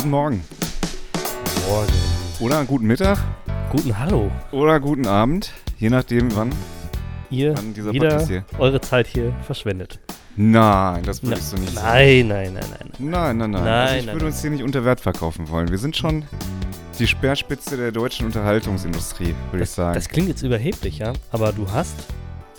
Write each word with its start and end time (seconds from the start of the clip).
Guten 0.00 0.12
Morgen. 0.12 0.44
Morgen. 1.68 1.92
Oder 2.40 2.64
guten 2.64 2.86
Mittag. 2.86 3.18
Guten 3.68 3.98
Hallo. 3.98 4.32
Oder 4.50 4.80
guten 4.80 5.06
Abend. 5.06 5.52
Je 5.76 5.90
nachdem, 5.90 6.34
wann. 6.34 6.54
Ihr 7.28 7.54
Wann 7.54 7.74
dieser 7.74 7.92
Podcast 7.92 8.28
hier. 8.28 8.46
eure 8.58 8.80
Zeit 8.80 9.06
hier 9.08 9.34
verschwendet. 9.42 10.00
Nein, 10.36 11.02
das 11.02 11.22
Na, 11.22 11.28
würdest 11.28 11.52
du 11.52 11.58
nicht 11.58 11.74
sagen. 11.74 11.86
nein, 11.86 12.28
nein, 12.28 12.54
nein, 12.54 12.64
nein. 12.70 12.90
Nein, 12.98 13.36
nein, 13.36 13.50
nein. 13.50 13.62
Nein, 13.62 13.66
also 13.66 13.94
ich 13.96 14.06
nein, 14.06 14.14
würde 14.14 14.24
nein. 14.24 14.32
uns 14.32 14.40
hier 14.40 14.50
nicht 14.50 14.62
unter 14.62 14.86
Wert 14.86 15.00
verkaufen 15.00 15.50
wollen. 15.50 15.68
Wir 15.68 15.76
sind 15.76 15.94
schon 15.94 16.24
die 16.98 17.06
Speerspitze 17.06 17.76
der 17.76 17.92
deutschen 17.92 18.24
Unterhaltungsindustrie, 18.24 19.34
würde 19.50 19.64
ich 19.64 19.70
sagen. 19.70 19.92
Das 19.92 20.08
klingt 20.08 20.28
jetzt 20.28 20.40
überheblich, 20.42 20.96
ja, 20.96 21.12
aber 21.30 21.52
du 21.52 21.70
hast 21.70 22.06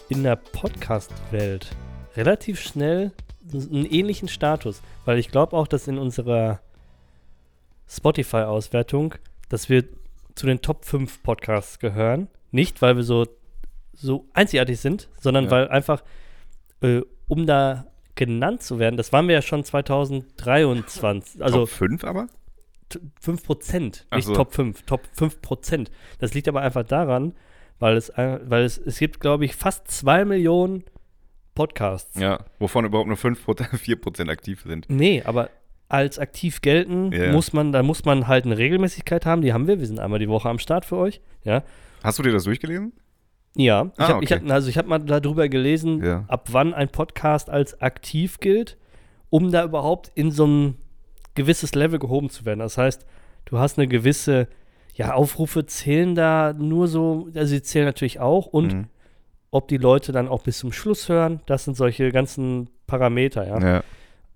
in 0.09 0.21
der 0.21 0.35
Podcast-Welt 0.35 1.75
relativ 2.15 2.61
schnell 2.61 3.13
einen 3.51 3.87
ähnlichen 3.87 4.27
Status, 4.27 4.83
weil 5.05 5.17
ich 5.17 5.31
glaube 5.31 5.57
auch, 5.57 5.67
dass 5.67 5.87
in 5.87 5.97
unserer 5.97 6.59
Spotify-Auswertung, 7.91 9.15
dass 9.49 9.69
wir 9.69 9.83
zu 10.35 10.45
den 10.45 10.61
Top 10.61 10.85
5 10.85 11.23
Podcasts 11.23 11.79
gehören. 11.79 12.27
Nicht, 12.51 12.81
weil 12.81 12.95
wir 12.95 13.03
so, 13.03 13.25
so 13.93 14.27
einzigartig 14.33 14.79
sind, 14.79 15.09
sondern 15.19 15.45
Ja. 15.45 15.51
weil 15.51 15.67
einfach, 15.69 16.03
äh, 16.81 17.01
um 17.27 17.45
da 17.45 17.85
genannt 18.15 18.61
zu 18.61 18.79
werden, 18.79 18.97
das 18.97 19.11
waren 19.13 19.27
wir 19.27 19.35
ja 19.35 19.41
schon 19.41 19.63
2023, 19.63 21.41
also 21.43 21.59
Top 21.61 21.69
5 21.69 22.03
aber? 22.03 22.27
T- 22.89 22.99
5%, 23.23 24.05
Ach 24.09 24.17
nicht 24.17 24.25
so. 24.25 24.33
Top 24.35 24.53
5, 24.53 24.83
Top 24.83 25.01
5%. 25.17 25.87
Das 26.19 26.33
liegt 26.33 26.47
aber 26.47 26.61
einfach 26.61 26.83
daran, 26.83 27.33
weil 27.79 27.95
es, 27.95 28.09
weil 28.15 28.63
es, 28.63 28.77
es 28.77 28.99
gibt, 28.99 29.19
glaube 29.21 29.45
ich, 29.45 29.55
fast 29.55 29.89
2 29.89 30.25
Millionen 30.25 30.83
Podcasts. 31.55 32.17
Ja, 32.19 32.45
wovon 32.59 32.85
überhaupt 32.85 33.07
nur 33.07 33.17
5%, 33.17 33.37
4% 33.77 34.29
aktiv 34.29 34.61
sind. 34.65 34.85
Nee, 34.89 35.23
aber 35.25 35.49
als 35.93 36.19
aktiv 36.19 36.61
gelten 36.61 37.11
Ja. 37.11 37.31
muss 37.31 37.53
man, 37.53 37.71
da 37.71 37.83
muss 37.83 38.05
man 38.05 38.27
halt 38.27 38.45
eine 38.45 38.57
Regelmäßigkeit 38.57 39.25
haben, 39.25 39.41
die 39.41 39.53
haben 39.53 39.67
wir, 39.67 39.79
wir 39.79 39.85
sind 39.87 39.99
einmal 39.99 40.19
die 40.19 40.29
Woche 40.29 40.49
am 40.49 40.59
Start 40.59 40.85
für 40.85 40.97
euch, 40.97 41.21
ja. 41.43 41.63
Hast 42.03 42.17
du 42.19 42.23
dir 42.23 42.31
das 42.31 42.45
durchgelesen? 42.45 42.93
Ja, 43.55 43.91
ich 43.93 43.99
Ah, 43.99 44.07
habe 44.09 44.23
ich 44.23 44.31
okay. 44.31 44.43
hab, 44.45 44.51
also 44.51 44.69
ich 44.69 44.77
hab 44.77 44.87
mal 44.87 44.99
darüber 44.99 45.49
gelesen, 45.49 46.03
Ja. 46.03 46.23
ab 46.27 46.47
wann 46.51 46.73
ein 46.73 46.89
Podcast 46.89 47.49
als 47.49 47.81
aktiv 47.81 48.39
gilt, 48.39 48.77
um 49.29 49.51
da 49.51 49.63
überhaupt 49.63 50.11
in 50.15 50.31
so 50.31 50.45
ein 50.47 50.77
gewisses 51.35 51.75
Level 51.75 51.99
gehoben 51.99 52.29
zu 52.29 52.45
werden. 52.45 52.59
Das 52.59 52.77
heißt, 52.77 53.05
du 53.45 53.57
hast 53.59 53.77
eine 53.77 53.87
gewisse, 53.87 54.47
ja, 54.93 55.13
Aufrufe 55.13 55.65
zählen 55.65 56.15
da 56.15 56.53
nur 56.53 56.87
so, 56.87 57.27
also 57.35 57.45
sie 57.47 57.61
zählen 57.61 57.85
natürlich 57.85 58.19
auch 58.19 58.45
und 58.47 58.73
Mhm. 58.73 58.85
ob 59.51 59.67
die 59.67 59.77
Leute 59.77 60.11
dann 60.11 60.27
auch 60.29 60.43
bis 60.43 60.59
zum 60.59 60.71
Schluss 60.71 61.09
hören, 61.09 61.41
das 61.45 61.65
sind 61.65 61.75
solche 61.75 62.11
ganzen 62.11 62.69
Parameter, 62.87 63.47
ja. 63.47 63.59
Ja, 63.59 63.83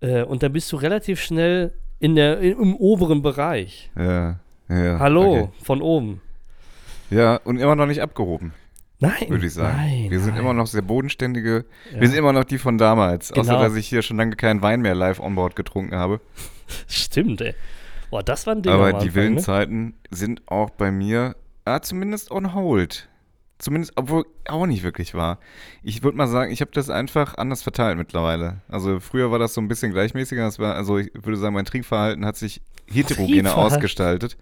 Äh, 0.06 0.24
und 0.24 0.44
dann 0.44 0.54
bist 0.54 0.72
du 0.72 0.76
relativ 0.78 1.20
schnell 1.20 1.72
in 2.00 2.16
der, 2.16 2.40
im 2.40 2.76
oberen 2.76 3.22
Bereich. 3.22 3.90
ja, 3.98 4.40
ja. 4.70 5.00
Hallo, 5.00 5.44
okay. 5.44 5.50
von 5.64 5.82
oben. 5.82 6.22
Ja, 7.10 7.38
und 7.44 7.58
immer 7.58 7.76
noch 7.76 7.86
nicht 7.86 8.02
abgehoben, 8.02 8.54
Nein, 9.00 9.30
würde 9.30 9.46
ich 9.46 9.54
sagen. 9.54 9.78
Nein, 9.78 10.10
wir 10.10 10.20
sind 10.20 10.34
nein. 10.34 10.42
immer 10.42 10.54
noch 10.54 10.68
sehr 10.68 10.82
bodenständige. 10.82 11.66
Ja. 11.94 12.02
Wir 12.02 12.08
sind 12.08 12.18
immer 12.18 12.34
noch 12.34 12.46
die 12.46 12.58
von 12.58 12.78
damals. 12.78 13.32
Außer, 13.32 13.42
Genau. 13.44 13.62
dass 13.62 13.76
ich 13.76 13.88
hier 13.88 14.02
schon 14.02 14.18
lange 14.18 14.36
keinen 14.36 14.62
Wein 14.62 14.82
mehr 14.82 14.96
live 14.96 15.20
on 15.20 15.36
board 15.36 15.56
getrunken 15.56 15.96
habe. 15.96 16.20
Stimmt, 16.88 17.42
ey. 17.42 17.54
Boah, 18.10 18.24
das 18.24 18.48
war 18.48 18.56
ein 18.56 18.62
Ding 18.62 18.72
Aber 18.72 18.90
die 18.90 18.96
Anfang, 18.96 19.16
wilden 19.16 19.36
ne? 19.36 19.42
Zeiten 19.42 19.94
sind 20.10 20.42
auch 20.48 20.72
bei 20.72 20.92
mir, 20.92 21.36
ah, 21.66 21.80
zumindest 21.82 22.32
on 22.32 22.54
hold. 22.54 23.08
Zumindest, 23.58 23.94
obwohl 23.96 24.26
auch 24.50 24.66
nicht 24.66 24.84
wirklich 24.84 25.14
war. 25.14 25.40
Ich 25.82 26.04
würde 26.04 26.18
mal 26.18 26.28
sagen, 26.28 26.52
ich 26.52 26.60
habe 26.60 26.72
das 26.74 26.90
einfach 26.90 27.36
anders 27.38 27.64
verteilt 27.64 27.98
mittlerweile. 27.98 28.62
Also 28.68 29.00
früher 29.00 29.32
war 29.32 29.40
das 29.40 29.54
so 29.54 29.62
ein 29.62 29.70
bisschen 29.70 29.94
gleichmäßiger. 29.94 30.44
Das 30.44 30.60
war, 30.60 30.76
also 30.76 30.98
ich 30.98 31.10
würde 31.14 31.38
sagen, 31.38 31.54
mein 31.54 31.64
Trinkverhalten 31.66 32.26
hat 32.26 32.36
sich 32.36 32.62
heterogener 32.92 33.56
ausgestaltet. 33.58 34.38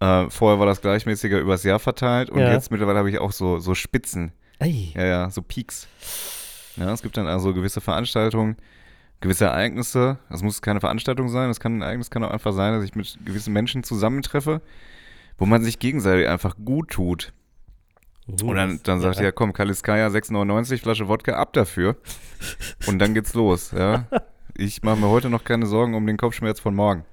äh, 0.00 0.30
vorher 0.30 0.60
war 0.60 0.66
das 0.66 0.80
gleichmäßiger 0.80 1.40
übers 1.40 1.64
Jahr 1.64 1.80
verteilt 1.80 2.30
und 2.30 2.40
Ja. 2.40 2.52
jetzt 2.52 2.70
mittlerweile 2.70 2.98
habe 3.00 3.10
ich 3.10 3.18
auch 3.18 3.32
so, 3.32 3.58
so 3.58 3.74
Spitzen. 3.74 4.32
Ey. 4.60 4.92
Ja, 4.94 5.04
ja, 5.04 5.30
so 5.30 5.42
Peaks. 5.42 5.88
Ja, 6.76 6.92
es 6.92 7.02
gibt 7.02 7.16
dann 7.16 7.26
also 7.26 7.52
gewisse 7.52 7.80
Veranstaltungen, 7.80 8.56
gewisse 9.20 9.46
Ereignisse. 9.46 10.18
Das 10.30 10.42
muss 10.42 10.62
keine 10.62 10.80
Veranstaltung 10.80 11.28
sein, 11.30 11.48
das 11.48 11.58
kann 11.60 11.78
ein 11.78 11.82
Ereignis 11.82 12.10
kann 12.10 12.22
auch 12.22 12.30
einfach 12.30 12.52
sein, 12.52 12.74
dass 12.74 12.84
ich 12.84 12.94
mit 12.94 13.18
gewissen 13.24 13.52
Menschen 13.52 13.82
zusammentreffe, 13.82 14.62
wo 15.36 15.46
man 15.46 15.64
sich 15.64 15.78
gegenseitig 15.78 16.28
einfach 16.28 16.54
gut 16.64 16.90
tut. 16.90 17.32
Uh, 18.28 18.48
Und 18.50 18.56
dann, 18.56 18.80
dann 18.82 19.00
sagt 19.00 19.20
ja, 19.20 19.30
komm, 19.30 19.52
Kaliskaya 19.52 20.08
6,99, 20.08 20.78
Flasche 20.78 21.08
Wodka, 21.08 21.34
ab 21.34 21.52
dafür. 21.52 21.96
Und 22.86 22.98
dann 22.98 23.14
geht's 23.14 23.34
los, 23.34 23.72
ja. 23.72 24.06
Ich 24.58 24.82
mache 24.82 24.96
mir 24.96 25.08
heute 25.10 25.28
noch 25.28 25.44
keine 25.44 25.66
Sorgen 25.66 25.94
um 25.94 26.06
den 26.06 26.16
Kopfschmerz 26.16 26.60
von 26.60 26.74
morgen. 26.74 27.04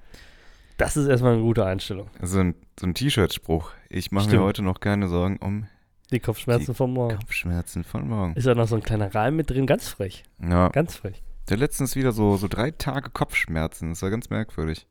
Das 0.78 0.96
ist 0.96 1.06
erstmal 1.08 1.34
eine 1.34 1.42
gute 1.42 1.66
Einstellung. 1.66 2.08
So 2.22 2.38
ein, 2.40 2.54
so 2.80 2.86
ein 2.86 2.94
T-Shirt-Spruch. 2.94 3.70
Ich 3.90 4.12
mache 4.12 4.30
mir 4.30 4.40
heute 4.40 4.62
noch 4.62 4.80
keine 4.80 5.08
Sorgen 5.08 5.36
um 5.36 5.66
Die 6.10 6.20
Kopfschmerzen 6.20 6.72
Die 6.72 6.74
vom 6.74 6.94
Morgen. 6.94 7.18
Kopfschmerzen 7.18 7.84
von 7.84 8.08
morgen. 8.08 8.34
Ist 8.34 8.46
ja 8.46 8.54
noch 8.54 8.66
so 8.66 8.76
ein 8.76 8.82
kleiner 8.82 9.14
Reim 9.14 9.36
mit 9.36 9.50
drin, 9.50 9.66
ganz 9.66 9.88
frech. 9.88 10.24
Ja. 10.40 10.68
Ganz 10.70 10.96
frech. 10.96 11.22
Der 11.50 11.58
letztens 11.58 11.96
wieder 11.96 12.12
so, 12.12 12.38
so 12.38 12.48
drei 12.48 12.70
Tage 12.70 13.10
Kopfschmerzen. 13.10 13.90
Das 13.90 14.00
war 14.00 14.08
ganz 14.08 14.30
merkwürdig. 14.30 14.86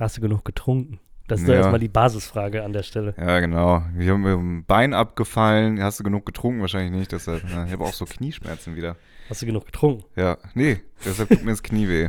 Hast 0.00 0.16
du 0.16 0.20
genug 0.22 0.44
getrunken? 0.44 1.00
Das 1.28 1.40
ist 1.42 1.48
Ja. 1.48 1.54
erstmal 1.56 1.78
die 1.78 1.88
Basisfrage 1.88 2.64
an 2.64 2.72
der 2.72 2.82
Stelle. 2.82 3.14
Ja, 3.18 3.38
genau. 3.40 3.82
Wir 3.94 4.12
haben 4.12 4.22
mir 4.22 4.34
ein 4.34 4.64
Bein 4.64 4.94
abgefallen. 4.94 5.80
Hast 5.82 6.00
du 6.00 6.04
genug 6.04 6.26
getrunken? 6.26 6.60
Wahrscheinlich 6.62 6.90
nicht. 6.90 7.12
Deshalb, 7.12 7.48
ja, 7.48 7.64
ich 7.66 7.72
habe 7.72 7.84
auch 7.84 7.92
so 7.92 8.04
Knieschmerzen 8.06 8.74
wieder. 8.76 8.96
Hast 9.28 9.42
du 9.42 9.46
genug 9.46 9.66
getrunken? 9.66 10.04
Ja, 10.16 10.38
nee, 10.54 10.80
deshalb 11.04 11.28
tut 11.28 11.44
mir 11.44 11.50
das 11.50 11.62
Knie 11.62 11.86
weh. 11.88 12.08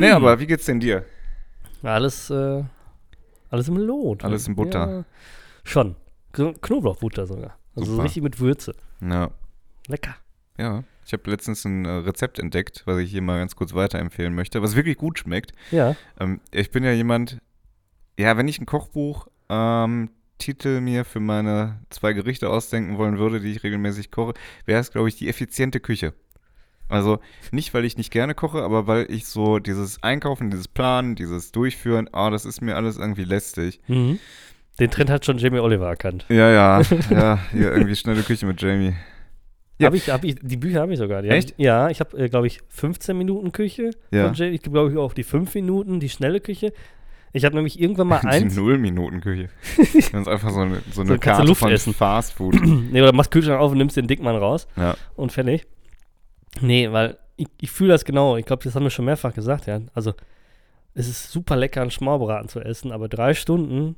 Nee, 0.00 0.10
aber 0.10 0.40
wie 0.40 0.46
geht's 0.46 0.64
denn 0.64 0.80
dir? 0.80 1.04
Alles, 1.82 2.30
äh, 2.30 2.64
alles 3.50 3.68
im 3.68 3.76
Lot. 3.76 4.24
Alles 4.24 4.48
in 4.48 4.56
Butter. 4.56 4.88
Ja, 4.88 5.04
schon. 5.64 5.94
Kno- 6.32 6.54
Knoblauchbutter 6.54 7.26
sogar. 7.26 7.58
Also 7.76 7.86
so 7.86 7.92
Super. 7.92 8.04
richtig 8.04 8.22
mit 8.22 8.40
Würze. 8.40 8.74
Ja, 9.00 9.30
Lecker. 9.88 10.16
ja. 10.58 10.84
Ich 11.04 11.12
habe 11.12 11.28
letztens 11.30 11.64
ein 11.64 11.84
äh, 11.84 11.90
Rezept 11.90 12.38
entdeckt, 12.38 12.82
was 12.86 12.98
ich 12.98 13.10
hier 13.10 13.22
mal 13.22 13.38
ganz 13.40 13.56
kurz 13.56 13.74
weiterempfehlen 13.74 14.34
möchte, 14.34 14.62
was 14.62 14.76
wirklich 14.76 14.96
gut 14.96 15.18
schmeckt. 15.18 15.52
Ja. 15.72 15.96
Ähm, 16.20 16.40
ich 16.52 16.70
bin 16.70 16.84
ja 16.84 16.92
jemand, 16.92 17.38
ja, 18.18 18.36
wenn 18.36 18.48
ich 18.48 18.60
ein 18.60 18.66
Kochbuch 18.66 19.28
ähm, 19.48 20.10
Titel 20.38 20.80
mir 20.80 21.04
für 21.04 21.20
meine 21.20 21.78
zwei 21.90 22.12
Gerichte 22.12 22.50
ausdenken 22.50 22.98
wollen 22.98 23.18
würde, 23.18 23.40
die 23.40 23.52
ich 23.52 23.62
regelmäßig 23.62 24.10
koche, 24.10 24.34
wäre 24.66 24.80
es, 24.80 24.90
glaube 24.90 25.08
ich, 25.08 25.16
die 25.16 25.28
effiziente 25.28 25.80
Küche. 25.80 26.14
Also 26.88 27.20
nicht, 27.52 27.72
weil 27.74 27.84
ich 27.84 27.96
nicht 27.96 28.10
gerne 28.10 28.34
koche, 28.34 28.62
aber 28.62 28.86
weil 28.86 29.06
ich 29.10 29.26
so 29.26 29.58
dieses 29.58 30.02
Einkaufen, 30.02 30.50
dieses 30.50 30.68
Planen, 30.68 31.14
dieses 31.14 31.52
Durchführen, 31.52 32.08
ah, 32.12 32.28
das 32.30 32.44
ist 32.44 32.60
mir 32.60 32.76
alles 32.76 32.98
irgendwie 32.98 33.24
lästig. 33.24 33.80
Mhm. 33.86 34.18
Den 34.78 34.90
Trend 34.90 35.10
hat 35.10 35.24
schon 35.24 35.38
Jamie 35.38 35.60
Oliver 35.60 35.88
erkannt. 35.88 36.26
Ja, 36.28 36.50
ja, 36.50 36.82
ja, 37.10 37.38
hier 37.52 37.72
irgendwie 37.72 37.96
schnelle 37.96 38.22
Küche 38.22 38.46
mit 38.46 38.60
Jamie. 38.60 38.94
Ja. 39.78 39.86
Hab 39.86 39.94
ich, 39.94 40.10
hab 40.10 40.24
ich, 40.24 40.36
die 40.42 40.56
Bücher 40.56 40.80
habe 40.80 40.92
ich 40.92 40.98
sogar. 40.98 41.22
Die 41.22 41.28
Echt? 41.28 41.50
Hab 41.52 41.58
ich, 41.58 41.64
ja, 41.64 41.88
ich 41.88 42.00
habe, 42.00 42.16
äh, 42.18 42.28
glaube 42.28 42.46
ich, 42.46 42.60
15 42.68 43.16
Minuten 43.16 43.52
Küche 43.52 43.90
Ja. 44.10 44.26
von 44.26 44.34
Jamie. 44.34 44.54
Ich 44.54 44.62
glaube 44.62 44.90
ich 44.92 44.98
auch 44.98 45.14
die 45.14 45.24
5 45.24 45.54
Minuten, 45.54 45.98
die 45.98 46.08
schnelle 46.08 46.40
Küche. 46.40 46.72
Ich 47.32 47.44
habe 47.44 47.54
nämlich 47.56 47.80
irgendwann 47.80 48.08
mal 48.08 48.20
Die 48.22 48.26
eins. 48.28 48.56
Null-Minuten-Küche. 48.56 49.48
Das 49.76 49.94
ist 50.04 50.28
einfach 50.28 50.50
so 50.50 50.60
eine, 50.60 50.82
so 50.92 51.00
eine 51.00 51.14
So 51.14 51.18
Karte 51.18 51.46
Luft 51.46 51.60
von 51.60 51.70
essen. 51.72 51.94
Fast 51.94 52.34
Food. 52.34 52.54
nee, 52.62 53.00
oder 53.00 53.12
machst 53.12 53.30
Kühlschrank 53.30 53.60
auf 53.60 53.72
und 53.72 53.78
nimmst 53.78 53.96
den 53.96 54.06
Dickmann 54.06 54.36
raus 54.36 54.66
Ja. 54.76 54.94
und 55.16 55.32
fertig. 55.32 55.66
Nee, 56.60 56.92
weil 56.92 57.16
ich, 57.36 57.48
ich 57.60 57.70
fühle 57.70 57.90
das 57.92 58.04
genau. 58.04 58.36
Ich 58.36 58.44
glaube, 58.44 58.62
das 58.64 58.74
haben 58.74 58.82
wir 58.82 58.90
schon 58.90 59.06
mehrfach 59.06 59.32
gesagt, 59.32 59.66
ja. 59.66 59.80
Also, 59.94 60.12
es 60.94 61.08
ist 61.08 61.32
super 61.32 61.56
lecker, 61.56 61.80
einen 61.80 61.90
Schmorbraten 61.90 62.48
zu 62.48 62.60
essen, 62.60 62.92
aber 62.92 63.08
drei 63.08 63.32
Stunden 63.32 63.96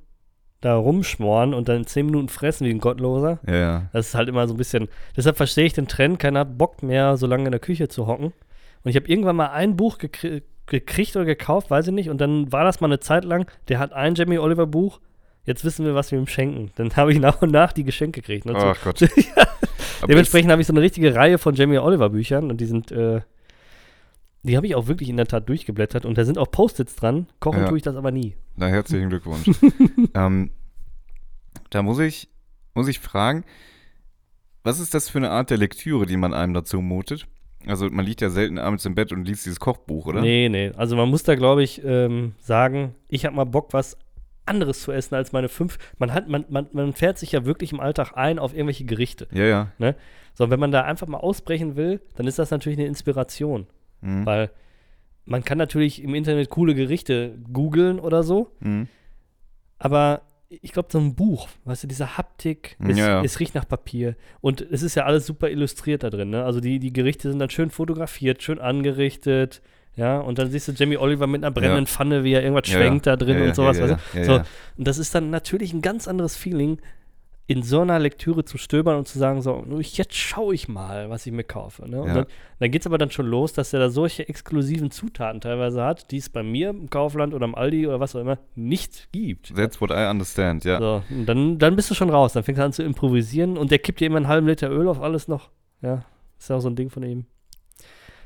da 0.60 0.76
rumschmoren 0.76 1.52
und 1.52 1.68
dann 1.68 1.84
10 1.86 2.06
Minuten 2.06 2.28
fressen 2.28 2.66
wie 2.66 2.70
ein 2.70 2.78
Gottloser, 2.78 3.38
Ja, 3.46 3.54
ja. 3.54 3.82
das 3.92 4.08
ist 4.08 4.14
halt 4.14 4.28
immer 4.30 4.46
so 4.48 4.54
ein 4.54 4.56
bisschen. 4.56 4.88
Deshalb 5.16 5.36
verstehe 5.36 5.66
ich 5.66 5.72
den 5.74 5.88
Trend, 5.88 6.18
keiner 6.20 6.40
hat 6.40 6.56
Bock 6.56 6.82
mehr, 6.82 7.16
so 7.18 7.26
lange 7.26 7.44
in 7.46 7.50
der 7.50 7.60
Küche 7.60 7.88
zu 7.88 8.06
hocken. 8.06 8.26
Und 8.82 8.90
ich 8.90 8.96
habe 8.96 9.08
irgendwann 9.08 9.36
mal 9.36 9.48
ein 9.50 9.76
Buch 9.76 9.98
gekri 9.98 10.42
gekriegt 10.66 11.14
oder 11.16 11.24
gekauft, 11.24 11.70
weiß 11.70 11.88
ich 11.88 11.92
nicht. 11.92 12.10
Und 12.10 12.20
dann 12.20 12.50
war 12.52 12.64
das 12.64 12.80
mal 12.80 12.88
eine 12.88 13.00
Zeit 13.00 13.24
lang, 13.24 13.50
der 13.68 13.78
hat 13.78 13.92
ein 13.92 14.14
Jamie 14.14 14.38
Oliver 14.38 14.66
Buch. 14.66 15.00
Jetzt 15.44 15.64
wissen 15.64 15.84
wir, 15.84 15.94
was 15.94 16.10
wir 16.10 16.18
ihm 16.18 16.26
schenken. 16.26 16.70
Dann 16.76 16.96
habe 16.96 17.12
ich 17.12 17.18
nach 17.18 17.42
und 17.42 17.50
nach 17.52 17.72
die 17.72 17.84
Geschenke 17.84 18.20
gekriegt. 18.22 18.46
Ne? 18.46 18.52
So- 18.52 18.66
Ach 18.66 18.82
Gott. 18.82 19.02
Aber 19.98 20.08
Dementsprechend 20.08 20.50
habe 20.50 20.60
ich 20.62 20.66
so 20.66 20.72
eine 20.72 20.80
richtige 20.80 21.14
Reihe 21.14 21.38
von 21.38 21.54
Jamie 21.54 21.78
Oliver 21.78 22.08
Büchern 22.10 22.50
und 22.50 22.60
die 22.60 22.66
sind, 22.66 22.90
äh, 22.92 23.20
die 24.42 24.56
habe 24.56 24.66
ich 24.66 24.74
auch 24.74 24.86
wirklich 24.86 25.08
in 25.08 25.16
der 25.16 25.26
Tat 25.26 25.48
durchgeblättert 25.48 26.04
und 26.04 26.16
da 26.18 26.24
sind 26.24 26.38
auch 26.38 26.50
Post-its 26.50 26.96
dran. 26.96 27.26
Kochen 27.40 27.60
Ja. 27.60 27.68
tue 27.68 27.76
ich 27.78 27.82
das 27.82 27.96
aber 27.96 28.10
nie. 28.10 28.34
Na, 28.56 28.66
herzlichen 28.66 29.08
Glückwunsch. 29.10 29.50
ähm, 30.14 30.50
da 31.70 31.82
muss 31.82 31.98
ich, 31.98 32.28
muss 32.74 32.88
ich 32.88 32.98
fragen, 33.00 33.44
was 34.62 34.80
ist 34.80 34.94
das 34.94 35.08
für 35.10 35.18
eine 35.18 35.30
Art 35.30 35.50
der 35.50 35.58
Lektüre, 35.58 36.06
die 36.06 36.16
man 36.16 36.32
einem 36.34 36.54
dazu 36.54 36.80
mutet? 36.80 37.26
Also 37.66 37.88
man 37.90 38.04
liegt 38.04 38.20
ja 38.20 38.30
selten 38.30 38.58
abends 38.58 38.84
im 38.84 38.94
Bett 38.94 39.12
und 39.12 39.24
liest 39.24 39.46
dieses 39.46 39.60
Kochbuch, 39.60 40.06
oder? 40.06 40.20
Nee, 40.20 40.48
nee. 40.48 40.72
Also 40.76 40.96
man 40.96 41.08
muss 41.08 41.22
da, 41.22 41.34
glaube 41.34 41.62
ich, 41.62 41.82
ähm, 41.84 42.34
sagen, 42.38 42.94
ich 43.08 43.24
habe 43.24 43.34
mal 43.36 43.44
Bock, 43.44 43.72
was 43.72 43.96
anderes 44.46 44.82
zu 44.82 44.92
essen 44.92 45.14
als 45.14 45.32
meine 45.32 45.48
fünf. 45.48 45.78
Man 45.98 46.12
hat, 46.12 46.28
man, 46.28 46.44
man, 46.48 46.66
man 46.72 46.92
fährt 46.92 47.18
sich 47.18 47.32
ja 47.32 47.44
wirklich 47.46 47.72
im 47.72 47.80
Alltag 47.80 48.12
ein 48.14 48.38
auf 48.38 48.52
irgendwelche 48.52 48.84
Gerichte. 48.84 49.26
Ja, 49.32 49.68
ja. 49.78 49.94
So, 50.34 50.50
wenn 50.50 50.60
man 50.60 50.70
da 50.72 50.82
einfach 50.82 51.06
mal 51.06 51.18
ausbrechen 51.18 51.76
will, 51.76 52.00
dann 52.16 52.26
ist 52.26 52.38
das 52.38 52.50
natürlich 52.50 52.78
eine 52.78 52.86
Inspiration. 52.88 53.66
Mhm. 54.02 54.26
Weil 54.26 54.50
man 55.24 55.44
kann 55.44 55.56
natürlich 55.56 56.02
im 56.02 56.14
Internet 56.14 56.50
coole 56.50 56.74
Gerichte 56.74 57.38
googeln 57.52 57.98
oder 57.98 58.22
so, 58.22 58.50
Mhm. 58.60 58.88
aber 59.78 60.22
ich 60.62 60.72
glaube, 60.72 60.88
so 60.90 60.98
ein 60.98 61.14
Buch, 61.14 61.48
weißt 61.64 61.84
du, 61.84 61.86
diese 61.88 62.16
Haptik, 62.16 62.76
es, 62.86 62.98
Ja, 62.98 63.08
ja. 63.08 63.22
es 63.24 63.40
riecht 63.40 63.54
nach 63.54 63.66
Papier 63.68 64.16
und 64.40 64.60
es 64.60 64.82
ist 64.82 64.94
ja 64.94 65.04
alles 65.04 65.26
super 65.26 65.48
illustriert 65.50 66.02
da 66.02 66.10
drin, 66.10 66.30
ne? 66.30 66.44
Also 66.44 66.60
die, 66.60 66.78
die 66.78 66.92
Gerichte 66.92 67.30
sind 67.30 67.38
dann 67.38 67.50
schön 67.50 67.70
fotografiert, 67.70 68.42
schön 68.42 68.58
angerichtet, 68.58 69.62
ja, 69.96 70.18
und 70.18 70.38
dann 70.38 70.50
siehst 70.50 70.66
du 70.68 70.72
Jamie 70.72 70.96
Oliver 70.96 71.26
mit 71.28 71.44
einer 71.44 71.52
brennenden 71.52 71.86
Pfanne, 71.86 72.24
wie 72.24 72.32
er 72.32 72.42
irgendwas 72.42 72.68
Ja, 72.70 72.78
schwenkt 72.78 73.06
da 73.06 73.16
drin 73.16 73.36
Ja, 73.36 73.42
und 73.42 73.48
ja, 73.48 73.54
sowas, 73.54 73.78
ja, 73.78 73.82
weißt 73.90 73.92
du? 73.92 74.18
ja, 74.18 74.20
ja, 74.20 74.24
so, 74.24 74.32
ja. 74.38 74.44
und 74.76 74.86
das 74.88 74.98
ist 74.98 75.14
dann 75.14 75.30
natürlich 75.30 75.72
ein 75.72 75.82
ganz 75.82 76.08
anderes 76.08 76.36
Feeling, 76.36 76.78
in 77.46 77.62
so 77.62 77.80
einer 77.82 77.98
Lektüre 77.98 78.44
zu 78.46 78.56
stöbern 78.56 78.96
und 78.96 79.06
zu 79.06 79.18
sagen, 79.18 79.42
so, 79.42 79.62
jetzt 79.80 80.14
schaue 80.14 80.54
ich 80.54 80.66
mal, 80.66 81.10
was 81.10 81.26
ich 81.26 81.32
mir 81.32 81.44
kaufe. 81.44 81.86
Ne? 81.86 82.00
Und 82.00 82.08
Ja. 82.08 82.14
dann, 82.14 82.26
dann 82.58 82.70
geht 82.70 82.80
es 82.80 82.86
aber 82.86 82.96
dann 82.96 83.10
schon 83.10 83.26
los, 83.26 83.52
dass 83.52 83.72
er 83.74 83.80
da 83.80 83.90
solche 83.90 84.26
exklusiven 84.28 84.90
Zutaten 84.90 85.42
teilweise 85.42 85.82
hat, 85.84 86.10
die 86.10 86.16
es 86.16 86.30
bei 86.30 86.42
mir 86.42 86.70
im 86.70 86.88
Kaufland 86.88 87.34
oder 87.34 87.44
im 87.44 87.54
Aldi 87.54 87.86
oder 87.86 88.00
was 88.00 88.16
auch 88.16 88.20
immer 88.20 88.38
nicht 88.54 89.08
gibt. 89.12 89.54
That's 89.54 89.78
what 89.80 89.90
I 89.90 90.08
understand, 90.08 90.64
ja. 90.64 90.78
So, 90.78 91.02
und 91.10 91.26
dann, 91.26 91.58
dann 91.58 91.76
bist 91.76 91.90
du 91.90 91.94
schon 91.94 92.08
raus. 92.08 92.32
Dann 92.32 92.44
fängst 92.44 92.60
du 92.60 92.64
an 92.64 92.72
zu 92.72 92.82
improvisieren 92.82 93.58
und 93.58 93.70
der 93.70 93.78
kippt 93.78 94.00
dir 94.00 94.06
immer 94.06 94.16
einen 94.16 94.28
halben 94.28 94.46
Liter 94.46 94.70
Öl 94.70 94.88
auf 94.88 95.02
alles 95.02 95.28
noch. 95.28 95.50
Ja, 95.82 96.02
ist 96.38 96.48
ja 96.48 96.56
auch 96.56 96.60
so 96.60 96.70
ein 96.70 96.76
Ding 96.76 96.88
von 96.88 97.02
ihm. 97.02 97.26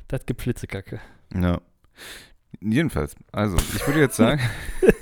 Das 0.06 0.24
gibt 0.26 0.42
Flitzekacke. 0.42 1.00
Ja. 1.34 1.60
Jedenfalls, 2.60 3.14
also, 3.32 3.56
ich 3.76 3.84
würde 3.86 4.00
jetzt 4.00 4.16
sagen, 4.16 4.40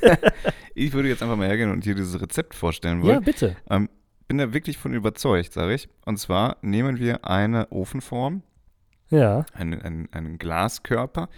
ich 0.74 0.92
würde 0.94 1.08
jetzt 1.10 1.22
einfach 1.22 1.36
mal 1.36 1.46
hergehen 1.48 1.70
und 1.70 1.84
dir 1.84 1.94
dieses 1.94 2.18
Rezept 2.20 2.54
vorstellen 2.54 3.00
Ja, 3.02 3.04
wollen. 3.14 3.22
bitte. 3.24 3.56
Ähm, 3.70 3.88
bin 4.26 4.38
da 4.38 4.52
wirklich 4.52 4.78
von 4.78 4.92
überzeugt, 4.94 5.52
sage 5.52 5.74
ich. 5.74 5.88
Und 6.04 6.18
zwar 6.18 6.56
nehmen 6.62 6.98
wir 6.98 7.24
eine 7.24 7.70
Ofenform, 7.70 8.42
Ja. 9.08 9.44
einen, 9.54 9.80
einen, 9.82 10.08
einen 10.12 10.38
Glaskörper, 10.38 11.28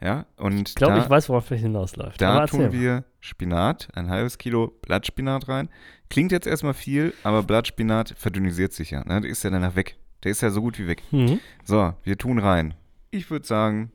ja, 0.00 0.26
und 0.36 0.68
Ich 0.68 0.74
glaube, 0.74 0.98
ich 0.98 1.08
weiß, 1.08 1.30
worauf 1.30 1.50
es 1.50 1.60
hinausläuft. 1.60 2.20
da 2.20 2.46
tun 2.46 2.70
wir 2.72 3.04
Spinat, 3.20 3.88
ein 3.94 4.10
halbes 4.10 4.36
Kilo 4.36 4.68
Blattspinat 4.82 5.48
rein. 5.48 5.70
Klingt 6.10 6.32
jetzt 6.32 6.46
erstmal 6.46 6.74
viel, 6.74 7.14
aber 7.24 7.42
Blattspinat 7.42 8.14
verdünnisiert 8.16 8.72
sich 8.74 8.90
ja, 8.90 9.02
ne? 9.04 9.22
Der 9.22 9.30
ist 9.30 9.42
ja 9.42 9.50
danach 9.50 9.74
weg. 9.74 9.96
Der 10.22 10.32
ist 10.32 10.42
ja 10.42 10.50
so 10.50 10.60
gut 10.60 10.78
wie 10.78 10.86
weg. 10.86 11.02
Mhm. 11.12 11.40
So, 11.64 11.94
wir 12.02 12.18
tun 12.18 12.38
rein. 12.38 12.74
Ich 13.10 13.30
würde 13.30 13.46
sagen, 13.46 13.90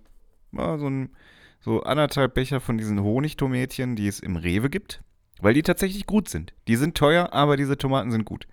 so, 0.54 0.60
ein, 0.90 1.10
so 1.60 1.84
anderthalb 1.84 2.34
Becher 2.34 2.60
von 2.62 2.78
diesen 2.80 3.02
Honigtomätchen, 3.04 3.96
die 3.96 4.08
es 4.08 4.20
im 4.20 4.36
Rewe 4.38 4.70
gibt, 4.72 5.02
weil 5.42 5.54
die 5.54 5.64
tatsächlich 5.64 6.06
gut 6.06 6.30
sind. 6.30 6.54
Die 6.68 6.76
sind 6.76 6.96
teuer, 6.96 7.34
aber 7.34 7.58
diese 7.58 7.78
Tomaten 7.78 8.12
sind 8.12 8.26
gut. 8.26 8.48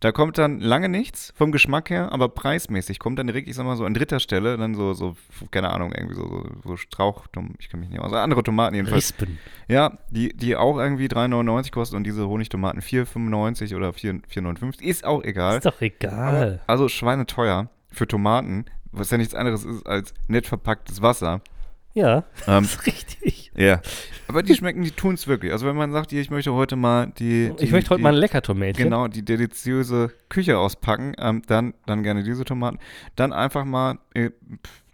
Da 0.00 0.12
kommt 0.12 0.36
dann 0.36 0.60
lange 0.60 0.90
nichts 0.90 1.32
vom 1.34 1.50
Geschmack 1.50 1.88
her, 1.88 2.12
aber 2.12 2.28
preismäßig 2.28 2.98
kommt 2.98 3.18
dann 3.18 3.26
direkt, 3.26 3.48
ich 3.48 3.54
sag 3.54 3.64
mal 3.64 3.76
so 3.76 3.86
an 3.86 3.94
dritter 3.94 4.20
Stelle, 4.20 4.58
dann 4.58 4.74
so, 4.74 4.92
so 4.92 5.16
keine 5.50 5.70
Ahnung, 5.70 5.94
irgendwie 5.96 6.14
so, 6.14 6.28
so, 6.28 6.46
so 6.62 6.76
Strauchtom, 6.76 7.54
ich 7.58 7.70
kann 7.70 7.80
mich 7.80 7.88
nicht 7.88 8.00
aus, 8.00 8.12
andere 8.12 8.42
Tomaten 8.42 8.74
jedenfalls. 8.74 9.12
Rispen. 9.12 9.38
Ja, 9.66 9.96
die, 10.10 10.36
die 10.36 10.56
auch 10.56 10.76
irgendwie 10.76 11.06
3,99 11.06 11.70
kosten 11.70 11.96
und 11.96 12.04
diese 12.04 12.28
Honigtomaten 12.28 12.82
4,95 12.82 13.74
oder 13.76 13.94
4 13.94 14.14
4,59, 14.30 14.82
ist 14.82 15.06
auch 15.06 15.22
egal. 15.22 15.56
Ist 15.56 15.66
doch 15.66 15.80
egal. 15.80 16.60
Also 16.66 16.88
schweineteuer 16.88 17.70
für 17.90 18.06
Tomaten, 18.06 18.66
was 18.92 19.10
ja 19.10 19.16
nichts 19.16 19.34
anderes 19.34 19.64
ist 19.64 19.86
als 19.86 20.12
nett 20.28 20.46
verpacktes 20.46 21.00
Wasser. 21.00 21.40
Ja, 21.94 22.24
Ähm, 22.46 22.64
ist 22.64 22.86
richtig. 22.86 23.52
ja. 23.56 23.80
Aber 24.26 24.42
die 24.42 24.54
schmecken, 24.54 24.82
die 24.82 24.90
tun 24.90 25.14
es 25.14 25.26
wirklich. 25.26 25.52
Also 25.52 25.66
wenn 25.66 25.76
man 25.76 25.92
sagt, 25.92 26.10
hier, 26.10 26.20
ich 26.20 26.30
möchte 26.30 26.52
heute 26.52 26.76
mal 26.76 27.12
die, 27.18 27.52
die 27.58 27.64
Ich 27.64 27.70
möchte 27.70 27.90
heute 27.90 27.98
die, 27.98 28.02
mal 28.02 28.14
ein 28.14 28.20
Leckertomätchen. 28.20 28.84
Genau, 28.84 29.06
die 29.06 29.24
deliziöse 29.24 30.12
Küche 30.28 30.58
auspacken, 30.58 31.14
ähm, 31.18 31.42
dann, 31.46 31.74
dann 31.86 32.02
gerne 32.02 32.24
diese 32.24 32.44
Tomaten. 32.44 32.78
Dann 33.16 33.32
einfach 33.32 33.64
mal 33.64 33.98
äh, 34.14 34.30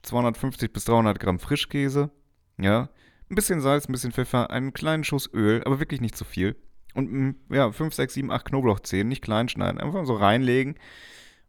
250 0.02 0.73
bis 0.73 0.85
300 0.85 1.19
Gramm 1.19 1.38
Frischkäse, 1.38 2.11
ja, 2.58 2.88
ein 3.31 3.35
bisschen 3.35 3.61
Salz, 3.61 3.88
ein 3.88 3.93
bisschen 3.93 4.12
Pfeffer, 4.12 4.50
einen 4.50 4.73
kleinen 4.73 5.05
Schuss 5.05 5.31
Öl, 5.32 5.62
aber 5.64 5.79
wirklich 5.79 6.00
nicht 6.00 6.17
zu 6.17 6.25
viel. 6.25 6.56
Und 6.94 7.12
mm, 7.12 7.37
ja, 7.50 7.70
5, 7.70 7.94
6, 7.94 8.14
7, 8.14 8.31
8 8.31 8.46
Knoblauchzehen, 8.46 9.08
nicht 9.08 9.23
klein 9.23 9.49
schneiden, 9.49 9.81
einfach 9.81 10.05
so 10.05 10.14
reinlegen. 10.14 10.75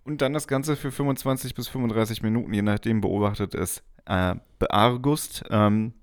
Und 0.03 0.21
dann 0.21 0.33
das 0.33 0.47
Ganze 0.47 0.75
für 0.75 0.91
25 0.91 1.53
bis 1.53 1.67
35 1.67 2.23
Minuten, 2.23 2.53
je 2.53 2.61
nachdem 2.61 3.01
beobachtet 3.01 3.53
es, 3.53 3.83
äh, 4.05 4.35
beargust 4.57 5.43
ähm, 5.49 5.93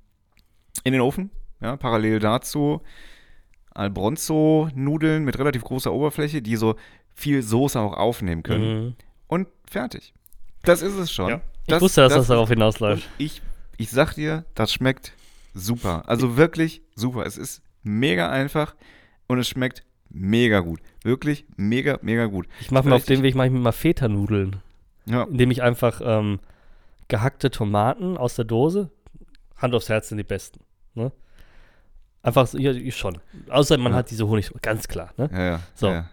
in 0.85 0.93
den 0.93 1.03
Ofen. 1.03 1.31
Ja, 1.61 1.77
parallel 1.77 2.21
dazu 2.21 2.81
Albronzo-Nudeln 3.79 5.25
mit 5.25 5.39
relativ 5.39 5.63
großer 5.63 5.93
Oberfläche, 5.93 6.43
die 6.43 6.57
so 6.57 6.77
viel 7.15 7.43
Soße 7.43 7.79
auch 7.79 7.95
aufnehmen 7.95 8.43
können. 8.43 8.85
Mhm. 8.85 8.95
Und 9.29 9.49
fertig. 9.69 10.13
Das 10.63 10.83
ist 10.83 10.95
es 10.95 11.13
schon. 11.13 11.31
Ja. 11.31 11.41
Ich 11.67 11.81
wusste, 11.81 12.03
dass 12.03 12.15
das, 12.15 12.27
darauf 12.27 12.49
und 12.49 12.55
hinausläuft. 12.55 13.09
ich, 13.19 13.43
ich 13.77 13.91
sag 13.91 14.15
dir, 14.15 14.45
das 14.55 14.73
schmeckt 14.73 15.13
super. 15.55 16.03
Also 16.07 16.37
wirklich 16.37 16.83
super. 16.95 17.27
Es 17.27 17.37
ist 17.37 17.63
mega 17.83 18.31
einfach 18.31 18.75
und 19.27 19.39
es 19.39 19.49
schmeckt 19.49 19.85
mega 20.11 20.61
gut. 20.61 20.81
Wirklich 21.03 21.45
mega, 21.57 21.99
mega 22.03 22.27
gut. 22.27 22.47
Ich 22.61 22.71
mache 22.71 22.89
mir 22.89 22.95
auf 22.95 23.05
dem 23.05 23.23
Weg 23.23 23.35
mache 23.35 23.47
ich 23.49 23.53
mir 23.53 23.59
mal 23.61 23.73
Feta-Nudeln, 23.73 24.57
Ja, 25.07 25.25
indem 25.25 25.51
ich 25.51 25.63
einfach 25.63 26.01
ähm, 26.05 26.41
gehackte 27.09 27.51
Tomaten 27.51 28.17
aus 28.17 28.35
der 28.37 28.45
Dose, 28.45 28.91
Hand 29.57 29.75
aufs 29.75 29.89
Herz 29.89 30.09
sind 30.09 30.19
die 30.19 30.25
besten. 30.25 30.61
Ne? 30.95 31.11
Einfach 32.23 32.47
so, 32.47 32.59
ja, 32.59 32.73
schon. 32.91 33.19
Außer 33.49 33.79
man 33.79 33.93
Ja. 33.93 33.99
hat 33.99 34.11
diese 34.11 34.27
Honig, 34.29 34.51
ganz 34.63 34.89
klar. 34.89 35.13
Ne? 35.17 35.29
ja, 35.33 35.45
ja. 35.45 35.61
So. 35.75 35.89
ja. 35.89 36.09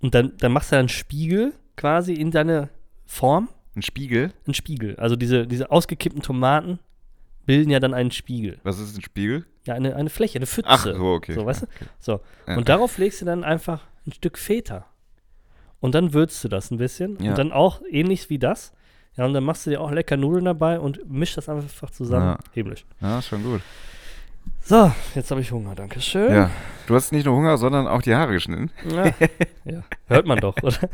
Und 0.00 0.14
dann, 0.14 0.32
dann 0.38 0.52
machst 0.52 0.70
du 0.72 0.76
einen 0.76 0.88
Spiegel 0.88 1.54
quasi 1.76 2.12
in 2.14 2.30
deine 2.30 2.68
Form. 3.06 3.48
Ein 3.74 3.82
Spiegel. 3.82 4.32
Ein 4.46 4.54
Spiegel. 4.54 4.96
Also 4.96 5.16
diese, 5.16 5.46
diese 5.46 5.70
ausgekippten 5.70 6.22
Tomaten 6.22 6.78
bilden 7.46 7.70
ja 7.70 7.80
dann 7.80 7.94
einen 7.94 8.10
Spiegel. 8.10 8.58
Was 8.62 8.78
ist 8.78 8.96
ein 8.96 9.02
Spiegel? 9.02 9.44
Ja, 9.66 9.74
eine, 9.74 9.96
eine 9.96 10.10
Fläche, 10.10 10.38
eine 10.38 10.46
Pfütze. 10.46 10.68
Ach, 10.68 10.84
so, 10.84 11.12
okay. 11.12 11.34
So, 11.34 11.46
weißt 11.46 11.62
du? 11.62 11.66
Okay. 11.66 11.84
So. 12.00 12.20
Ja. 12.46 12.56
Und 12.56 12.68
darauf 12.68 12.98
legst 12.98 13.20
du 13.20 13.24
dann 13.24 13.44
einfach 13.44 13.82
ein 14.06 14.12
Stück 14.12 14.38
Feta. 14.38 14.86
Und 15.80 15.94
dann 15.94 16.14
würzt 16.14 16.42
du 16.44 16.48
das 16.48 16.70
ein 16.70 16.78
bisschen. 16.78 17.22
Ja. 17.22 17.30
Und 17.30 17.38
dann 17.38 17.52
auch 17.52 17.82
ähnlich 17.90 18.30
wie 18.30 18.38
das. 18.38 18.72
Ja, 19.16 19.26
und 19.26 19.32
dann 19.32 19.44
machst 19.44 19.66
du 19.66 19.70
dir 19.70 19.80
auch 19.80 19.90
lecker 19.90 20.16
Nudeln 20.16 20.46
dabei 20.46 20.80
und 20.80 21.08
mischst 21.08 21.36
das 21.36 21.48
einfach 21.48 21.90
zusammen. 21.90 22.26
Ja. 22.26 22.38
Himmlisch. 22.52 22.84
Ja, 23.00 23.22
schon 23.22 23.42
gut. 23.42 23.60
So, 24.60 24.90
jetzt 25.14 25.30
habe 25.30 25.40
ich 25.42 25.52
Hunger, 25.52 25.74
danke 25.74 26.00
schön. 26.00 26.32
Ja. 26.32 26.50
Du 26.86 26.94
hast 26.94 27.12
nicht 27.12 27.26
nur 27.26 27.36
Hunger, 27.36 27.58
sondern 27.58 27.86
auch 27.86 28.00
die 28.02 28.14
Haare 28.14 28.32
geschnitten. 28.32 28.70
Ja. 28.90 29.06
ja. 29.64 29.82
Hört 30.06 30.26
man 30.26 30.38
doch, 30.38 30.56
oder? 30.62 30.88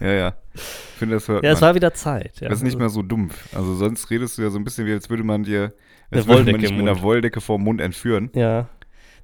Ja, 0.00 0.12
ja. 0.12 0.34
Ich 0.54 0.60
finde, 0.98 1.16
das 1.16 1.28
hört 1.28 1.42
Ja, 1.44 1.52
es 1.52 1.60
man. 1.60 1.68
war 1.68 1.74
wieder 1.74 1.94
Zeit. 1.94 2.40
Ja. 2.40 2.48
Das 2.48 2.58
ist 2.58 2.64
nicht 2.64 2.78
mehr 2.78 2.88
so 2.90 3.02
dumpf. 3.02 3.54
Also 3.54 3.74
sonst 3.74 4.10
redest 4.10 4.36
du 4.38 4.42
ja 4.42 4.50
so 4.50 4.58
ein 4.58 4.64
bisschen 4.64 4.86
wie, 4.86 4.92
als 4.92 5.08
würde 5.08 5.24
man 5.24 5.42
dir, 5.42 5.72
Eine 6.10 6.20
als 6.20 6.28
würde 6.28 6.52
man 6.52 6.60
dich 6.60 6.70
mit 6.70 6.80
einer. 6.80 7.00
Wolldecke 7.02 7.40
vorm 7.40 7.64
Mund 7.64 7.80
entführen. 7.80 8.30
Ja. 8.34 8.68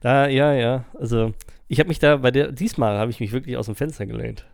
Da, 0.00 0.28
ja, 0.28 0.52
ja. 0.52 0.84
Also, 0.98 1.32
ich 1.68 1.78
habe 1.78 1.88
mich 1.88 1.98
da 1.98 2.18
bei 2.18 2.30
der, 2.30 2.52
diesmal 2.52 2.98
habe 2.98 3.10
ich 3.10 3.20
mich 3.20 3.32
wirklich 3.32 3.56
aus 3.56 3.66
dem 3.66 3.74
Fenster 3.74 4.06
gelehnt. 4.06 4.46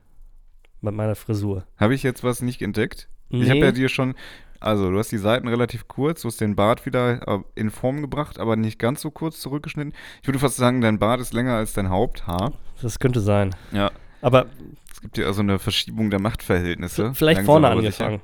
Bei 0.81 0.91
meiner 0.91 1.15
Frisur. 1.15 1.65
Habe 1.77 1.95
ich 1.95 2.03
jetzt 2.03 2.25
was 2.25 2.41
nicht 2.43 2.63
entdeckt? 2.63 3.09
Nee. 3.29 3.43
Ich 3.43 3.51
habe 3.51 3.59
ja 3.61 3.73
dir 3.73 3.89
schon, 3.89 4.15
also 4.61 4.91
du 4.91 4.99
hast 4.99 5.11
die 5.11 5.19
Seiten 5.19 5.49
relativ 5.49 5.89
kurz, 5.89 6.23
du 6.23 6.29
hast 6.29 6.41
den 6.41 6.55
Bart 6.55 6.87
wieder 6.87 7.27
äh, 7.27 7.41
in 7.55 7.71
Form 7.71 8.01
gebracht, 8.03 8.39
aber 8.39 8.57
nicht 8.57 8.79
ganz 8.79 9.01
so 9.01 9.11
kurz 9.11 9.41
zurückgeschnitten. 9.41 9.95
Ich 10.21 10.29
würde 10.29 10.39
fast 10.39 10.57
sagen, 10.57 10.81
dein 10.81 10.99
Bart 10.99 11.21
ist 11.21 11.33
länger 11.33 11.55
als 11.57 11.73
dein 11.73 11.89
Haupthaar. 11.89 12.53
Das 12.83 12.99
könnte 12.99 13.21
sein. 13.21 13.55
Ja. 13.73 13.91
Aber 14.23 14.47
Es 14.93 15.01
gibt 15.01 15.17
ja 15.19 15.27
also 15.27 15.41
eine 15.41 15.59
Verschiebung 15.59 16.11
der 16.11 16.21
Machtverhältnisse. 16.21 17.15
vielleicht 17.15 17.39
Langsam 17.39 17.53
vorne 17.63 17.69
angefangen. 17.71 18.21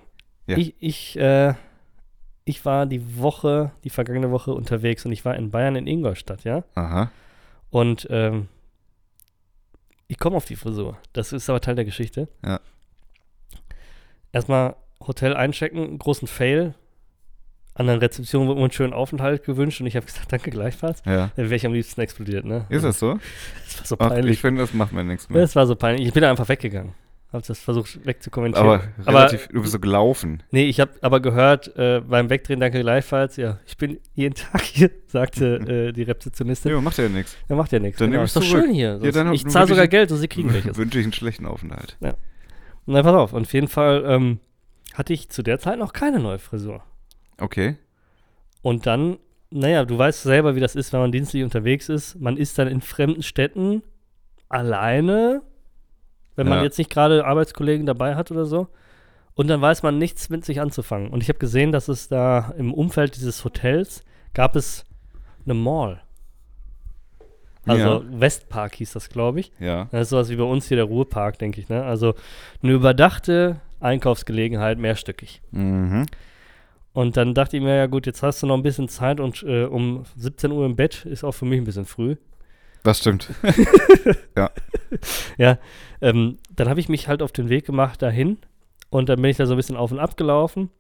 Ja. 0.46 0.58
Ich, 0.58 0.74
ich, 0.78 1.18
äh, 1.18 1.54
ich 2.44 2.64
war 2.64 2.86
die 2.86 3.18
Woche, 3.18 3.72
die 3.82 3.90
vergangene 3.90 4.30
Woche 4.30 4.52
unterwegs 4.52 5.04
und 5.06 5.12
ich 5.12 5.24
war 5.24 5.34
in 5.36 5.50
Bayern 5.50 5.74
in 5.74 5.86
Ingolstadt, 5.86 6.44
ja. 6.44 6.64
Aha. 6.74 7.10
Und 7.70 8.06
ähm, 8.10 8.48
ich 10.06 10.18
komme 10.18 10.36
auf 10.36 10.44
die 10.44 10.56
Frisur. 10.56 10.98
Das 11.12 11.32
ist 11.32 11.50
aber 11.50 11.60
Teil 11.60 11.74
der 11.74 11.84
Geschichte. 11.84 12.28
Ja. 12.44 12.60
Erstmal 14.32 14.76
Hotel 15.06 15.34
einchecken, 15.34 15.98
großen 15.98 16.28
Fail. 16.28 16.74
An 17.74 17.88
der 17.88 18.00
Rezeption 18.00 18.46
wurde 18.46 18.56
mir 18.58 18.64
einen 18.64 18.72
schönen 18.72 18.94
Aufenthalt 18.94 19.44
gewünscht 19.44 19.80
und 19.82 19.86
ich 19.86 19.96
habe 19.96 20.06
gesagt, 20.06 20.26
danke 20.32 20.50
gleichfalls. 20.50 21.02
Ja. 21.04 21.30
Dann 21.36 21.44
wäre 21.46 21.56
ich 21.56 21.66
am 21.66 21.74
liebsten 21.74 22.00
explodiert, 22.00 22.44
ne? 22.44 22.64
Ist 22.70 22.84
das 22.84 22.98
so? 22.98 23.18
Das 23.66 23.78
war 23.80 23.86
so 23.86 23.96
Ach, 23.98 24.08
peinlich. 24.08 24.32
ich 24.34 24.40
finde, 24.40 24.62
das 24.62 24.72
macht 24.72 24.92
man 24.92 25.06
nichts 25.06 25.28
mehr. 25.28 25.40
Das 25.42 25.54
war 25.54 25.66
so 25.66 25.76
peinlich. 25.76 26.06
Ich 26.08 26.14
bin 26.14 26.24
einfach 26.24 26.48
weggegangen. 26.48 26.94
Hab 27.32 27.44
das 27.44 27.58
versucht 27.58 28.06
wegzukommentieren. 28.06 28.66
Aber 28.66 28.82
aber 29.04 29.18
relativ, 29.18 29.48
du 29.48 29.60
bist 29.60 29.72
so 29.72 29.78
gelaufen. 29.80 30.42
nee, 30.52 30.64
ich 30.64 30.80
habe 30.80 30.92
aber 31.02 31.20
gehört, 31.20 31.76
äh, 31.76 32.00
beim 32.00 32.30
Wegdrehen, 32.30 32.60
danke 32.60 32.80
gleichfalls. 32.80 33.36
Ja, 33.36 33.58
ich 33.66 33.76
bin 33.76 33.98
jeden 34.14 34.34
Tag 34.52 34.62
hier, 34.62 34.90
sagte 35.08 35.56
äh, 35.88 35.92
die 35.92 36.04
Rezeptionistin. 36.04 36.72
Ja, 36.72 36.80
macht 36.80 36.96
ja 36.96 37.08
nichts. 37.10 37.36
Ja, 37.48 37.56
macht 37.56 37.72
ja 37.72 37.80
nichts. 37.80 37.98
Dann 37.98 38.12
Genau. 38.12 38.22
Ist 38.22 38.36
doch 38.36 38.42
zurück. 38.42 38.64
schön 38.64 38.72
hier. 38.74 38.98
Ja, 39.02 39.10
dann 39.10 39.34
ich 39.34 39.46
zahle 39.46 39.66
sogar 39.66 39.84
ich- 39.84 39.90
Geld 39.90 40.10
und 40.12 40.18
sie 40.18 40.28
kriegen 40.28 40.54
welches. 40.54 40.76
Wünsche 40.78 40.98
ich 41.00 41.04
einen 41.04 41.12
schlechten 41.12 41.44
Aufenthalt. 41.44 41.98
Na, 42.86 43.02
pass 43.02 43.14
auf. 43.14 43.32
Und 43.34 43.42
auf 43.42 43.52
jeden 43.52 43.68
Fall 43.68 44.04
ähm, 44.06 44.38
hatte 44.96 45.12
ich 45.12 45.28
zu 45.28 45.42
der 45.42 45.58
Zeit 45.58 45.78
noch 45.78 45.92
keine 45.92 46.18
neue 46.20 46.38
Frisur. 46.38 46.82
Okay. 47.38 47.76
Und 48.62 48.86
dann, 48.86 49.18
naja, 49.50 49.84
du 49.84 49.96
weißt 49.98 50.22
selber, 50.22 50.54
wie 50.56 50.60
das 50.60 50.74
ist, 50.74 50.92
wenn 50.92 51.00
man 51.00 51.12
dienstlich 51.12 51.44
unterwegs 51.44 51.88
ist. 51.88 52.18
Man 52.20 52.36
ist 52.36 52.58
dann 52.58 52.68
in 52.68 52.80
fremden 52.80 53.22
Städten 53.22 53.82
alleine, 54.48 55.42
wenn 56.34 56.48
man 56.48 56.58
Ja. 56.58 56.64
jetzt 56.64 56.78
nicht 56.78 56.90
gerade 56.90 57.24
Arbeitskollegen 57.24 57.86
dabei 57.86 58.14
hat 58.14 58.30
oder 58.30 58.46
so. 58.46 58.68
Und 59.34 59.48
dann 59.48 59.60
weiß 59.60 59.82
man 59.82 59.98
nichts 59.98 60.30
mit 60.30 60.44
sich 60.46 60.60
anzufangen. 60.60 61.10
Und 61.10 61.22
ich 61.22 61.28
habe 61.28 61.38
gesehen, 61.38 61.70
dass 61.72 61.88
es 61.88 62.08
da 62.08 62.54
im 62.56 62.72
Umfeld 62.72 63.16
dieses 63.16 63.44
Hotels 63.44 64.02
gab 64.32 64.56
es 64.56 64.84
eine 65.44 65.54
Mall. 65.54 66.00
Also 67.66 68.02
Ja. 68.02 68.20
Westpark 68.20 68.76
hieß 68.76 68.92
das, 68.92 69.08
glaube 69.10 69.40
ich. 69.40 69.52
Ja. 69.58 69.88
Das 69.90 70.02
ist 70.02 70.08
sowas 70.10 70.30
wie 70.30 70.36
bei 70.36 70.44
uns 70.44 70.68
hier 70.68 70.76
der 70.76 70.86
Ruhepark, 70.86 71.38
denke 71.38 71.60
ich. 71.60 71.68
Ne? 71.68 71.84
Also 71.84 72.14
eine 72.62 72.72
überdachte 72.72 73.60
Einkaufsgelegenheit, 73.80 74.78
mehrstöckig. 74.78 75.42
Mhm. 75.50 76.06
Und 76.92 77.16
dann 77.16 77.34
dachte 77.34 77.58
ich 77.58 77.62
mir, 77.62 77.76
ja 77.76 77.86
gut, 77.86 78.06
jetzt 78.06 78.22
hast 78.22 78.42
du 78.42 78.46
noch 78.46 78.56
ein 78.56 78.62
bisschen 78.62 78.88
Zeit 78.88 79.20
und 79.20 79.42
äh, 79.42 79.64
um 79.64 80.04
17 80.16 80.50
Uhr 80.50 80.64
im 80.64 80.76
Bett 80.76 81.04
ist 81.04 81.24
auch 81.24 81.32
für 81.32 81.44
mich 81.44 81.60
ein 81.60 81.64
bisschen 81.64 81.84
früh. 81.84 82.16
Das 82.82 82.98
stimmt. 82.98 83.30
Ja, 85.36 85.58
ähm, 86.00 86.38
dann 86.54 86.68
habe 86.68 86.80
ich 86.80 86.88
mich 86.88 87.08
halt 87.08 87.20
auf 87.20 87.32
den 87.32 87.48
Weg 87.48 87.66
gemacht 87.66 88.00
dahin 88.00 88.38
und 88.88 89.08
dann 89.08 89.20
bin 89.20 89.30
ich 89.30 89.36
da 89.36 89.46
so 89.46 89.54
ein 89.54 89.56
bisschen 89.56 89.76
auf 89.76 89.90
und 89.90 89.98
ab 89.98 90.16
gelaufen. 90.16 90.70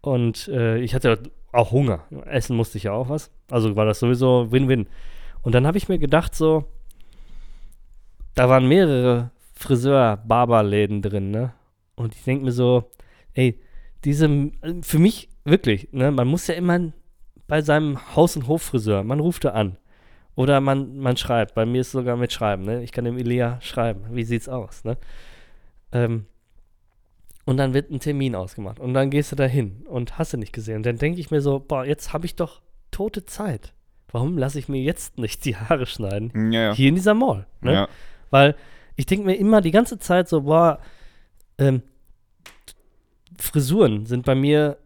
Und 0.00 0.48
äh, 0.48 0.78
ich 0.78 0.94
hatte 0.94 1.18
auch 1.50 1.72
Hunger. 1.72 2.04
Essen 2.26 2.56
musste 2.56 2.76
ich 2.76 2.84
ja 2.84 2.92
auch 2.92 3.08
was. 3.08 3.30
Also 3.50 3.74
war 3.74 3.86
das 3.86 4.00
sowieso 4.00 4.52
Win-Win. 4.52 4.86
Und 5.42 5.54
dann 5.54 5.66
habe 5.66 5.78
ich 5.78 5.88
mir 5.88 5.98
gedacht, 5.98 6.34
so, 6.34 6.64
da 8.34 8.48
waren 8.48 8.66
mehrere 8.66 9.30
Friseur-Barberläden 9.54 11.00
drin, 11.00 11.30
ne? 11.30 11.52
Und 11.96 12.14
ich 12.14 12.24
denke 12.24 12.44
mir 12.44 12.52
so, 12.52 12.90
ey, 13.34 13.60
diese, 14.04 14.50
für 14.82 14.98
mich 14.98 15.28
wirklich, 15.44 15.88
ne, 15.92 16.10
man 16.10 16.28
muss 16.28 16.46
ja 16.46 16.54
immer 16.54 16.92
bei 17.46 17.62
seinem 17.62 17.98
Haus- 18.14 18.36
und 18.36 18.48
Hoffriseur, 18.48 19.02
man 19.04 19.20
ruft 19.20 19.44
da 19.44 19.50
an. 19.50 19.76
Oder 20.36 20.60
man, 20.60 20.98
man 20.98 21.16
schreibt. 21.16 21.54
Bei 21.54 21.64
mir 21.64 21.80
ist 21.80 21.88
es 21.88 21.92
sogar 21.92 22.16
mit 22.16 22.32
Schreiben, 22.32 22.64
ne? 22.64 22.82
Ich 22.82 22.90
kann 22.90 23.04
dem 23.04 23.18
Ilea 23.18 23.60
schreiben. 23.60 24.04
Wie 24.10 24.24
sieht's 24.24 24.48
aus, 24.48 24.82
ne? 24.82 24.96
Ähm, 25.92 26.26
und 27.44 27.56
dann 27.58 27.74
wird 27.74 27.90
ein 27.90 28.00
Termin 28.00 28.34
ausgemacht. 28.34 28.80
Und 28.80 28.94
dann 28.94 29.10
gehst 29.10 29.30
du 29.30 29.36
da 29.36 29.44
hin 29.44 29.84
und 29.86 30.18
hast 30.18 30.32
du 30.32 30.36
nicht 30.36 30.52
gesehen. 30.52 30.78
Und 30.78 30.86
dann 30.86 30.98
denke 30.98 31.20
ich 31.20 31.30
mir 31.30 31.40
so, 31.40 31.60
boah, 31.60 31.84
jetzt 31.84 32.12
habe 32.12 32.26
ich 32.26 32.34
doch 32.34 32.62
tote 32.90 33.26
Zeit. 33.26 33.74
Warum 34.10 34.38
lasse 34.38 34.58
ich 34.58 34.68
mir 34.68 34.80
jetzt 34.80 35.18
nicht 35.18 35.44
die 35.44 35.56
Haare 35.56 35.86
schneiden? 35.86 36.52
Ja, 36.52 36.60
ja. 36.60 36.74
Hier 36.74 36.88
in 36.88 36.94
dieser 36.94 37.14
Mall. 37.14 37.46
Ne? 37.60 37.72
ja. 37.72 37.88
Weil 38.30 38.56
ich 38.96 39.06
denke 39.06 39.26
mir 39.26 39.34
immer 39.34 39.60
die 39.60 39.72
ganze 39.72 39.98
Zeit 39.98 40.28
so, 40.28 40.42
boah, 40.42 40.80
ähm, 41.58 41.82
Frisuren 43.38 44.06
sind 44.06 44.24
bei 44.24 44.34
mir, 44.34 44.78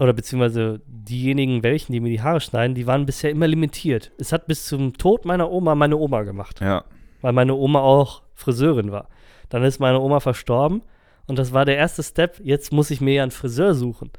oder 0.00 0.12
beziehungsweise 0.12 0.80
diejenigen, 0.86 1.62
welchen, 1.62 1.92
die 1.92 2.00
mir 2.00 2.08
die 2.10 2.22
Haare 2.22 2.40
schneiden, 2.40 2.74
die 2.74 2.86
waren 2.86 3.06
bisher 3.06 3.30
immer 3.30 3.46
limitiert. 3.46 4.10
Es 4.18 4.32
hat 4.32 4.46
bis 4.46 4.66
zum 4.66 4.94
Tod 4.96 5.24
meiner 5.24 5.50
Oma 5.50 5.74
meine 5.74 5.96
Oma 5.96 6.22
gemacht, 6.22 6.60
Ja. 6.60 6.84
weil 7.20 7.32
meine 7.32 7.54
Oma 7.54 7.80
auch 7.80 8.22
Friseurin 8.34 8.90
war. 8.90 9.08
Dann 9.50 9.62
ist 9.64 9.80
meine 9.80 10.00
Oma 10.00 10.20
verstorben 10.20 10.82
und 11.26 11.38
das 11.38 11.52
war 11.52 11.64
der 11.66 11.76
erste 11.76 12.02
Step. 12.02 12.40
Jetzt 12.42 12.72
muss 12.72 12.90
ich 12.90 13.00
mir 13.00 13.14
ja 13.14 13.22
einen 13.22 13.30
Friseur 13.30 13.74
suchen. 13.74 14.10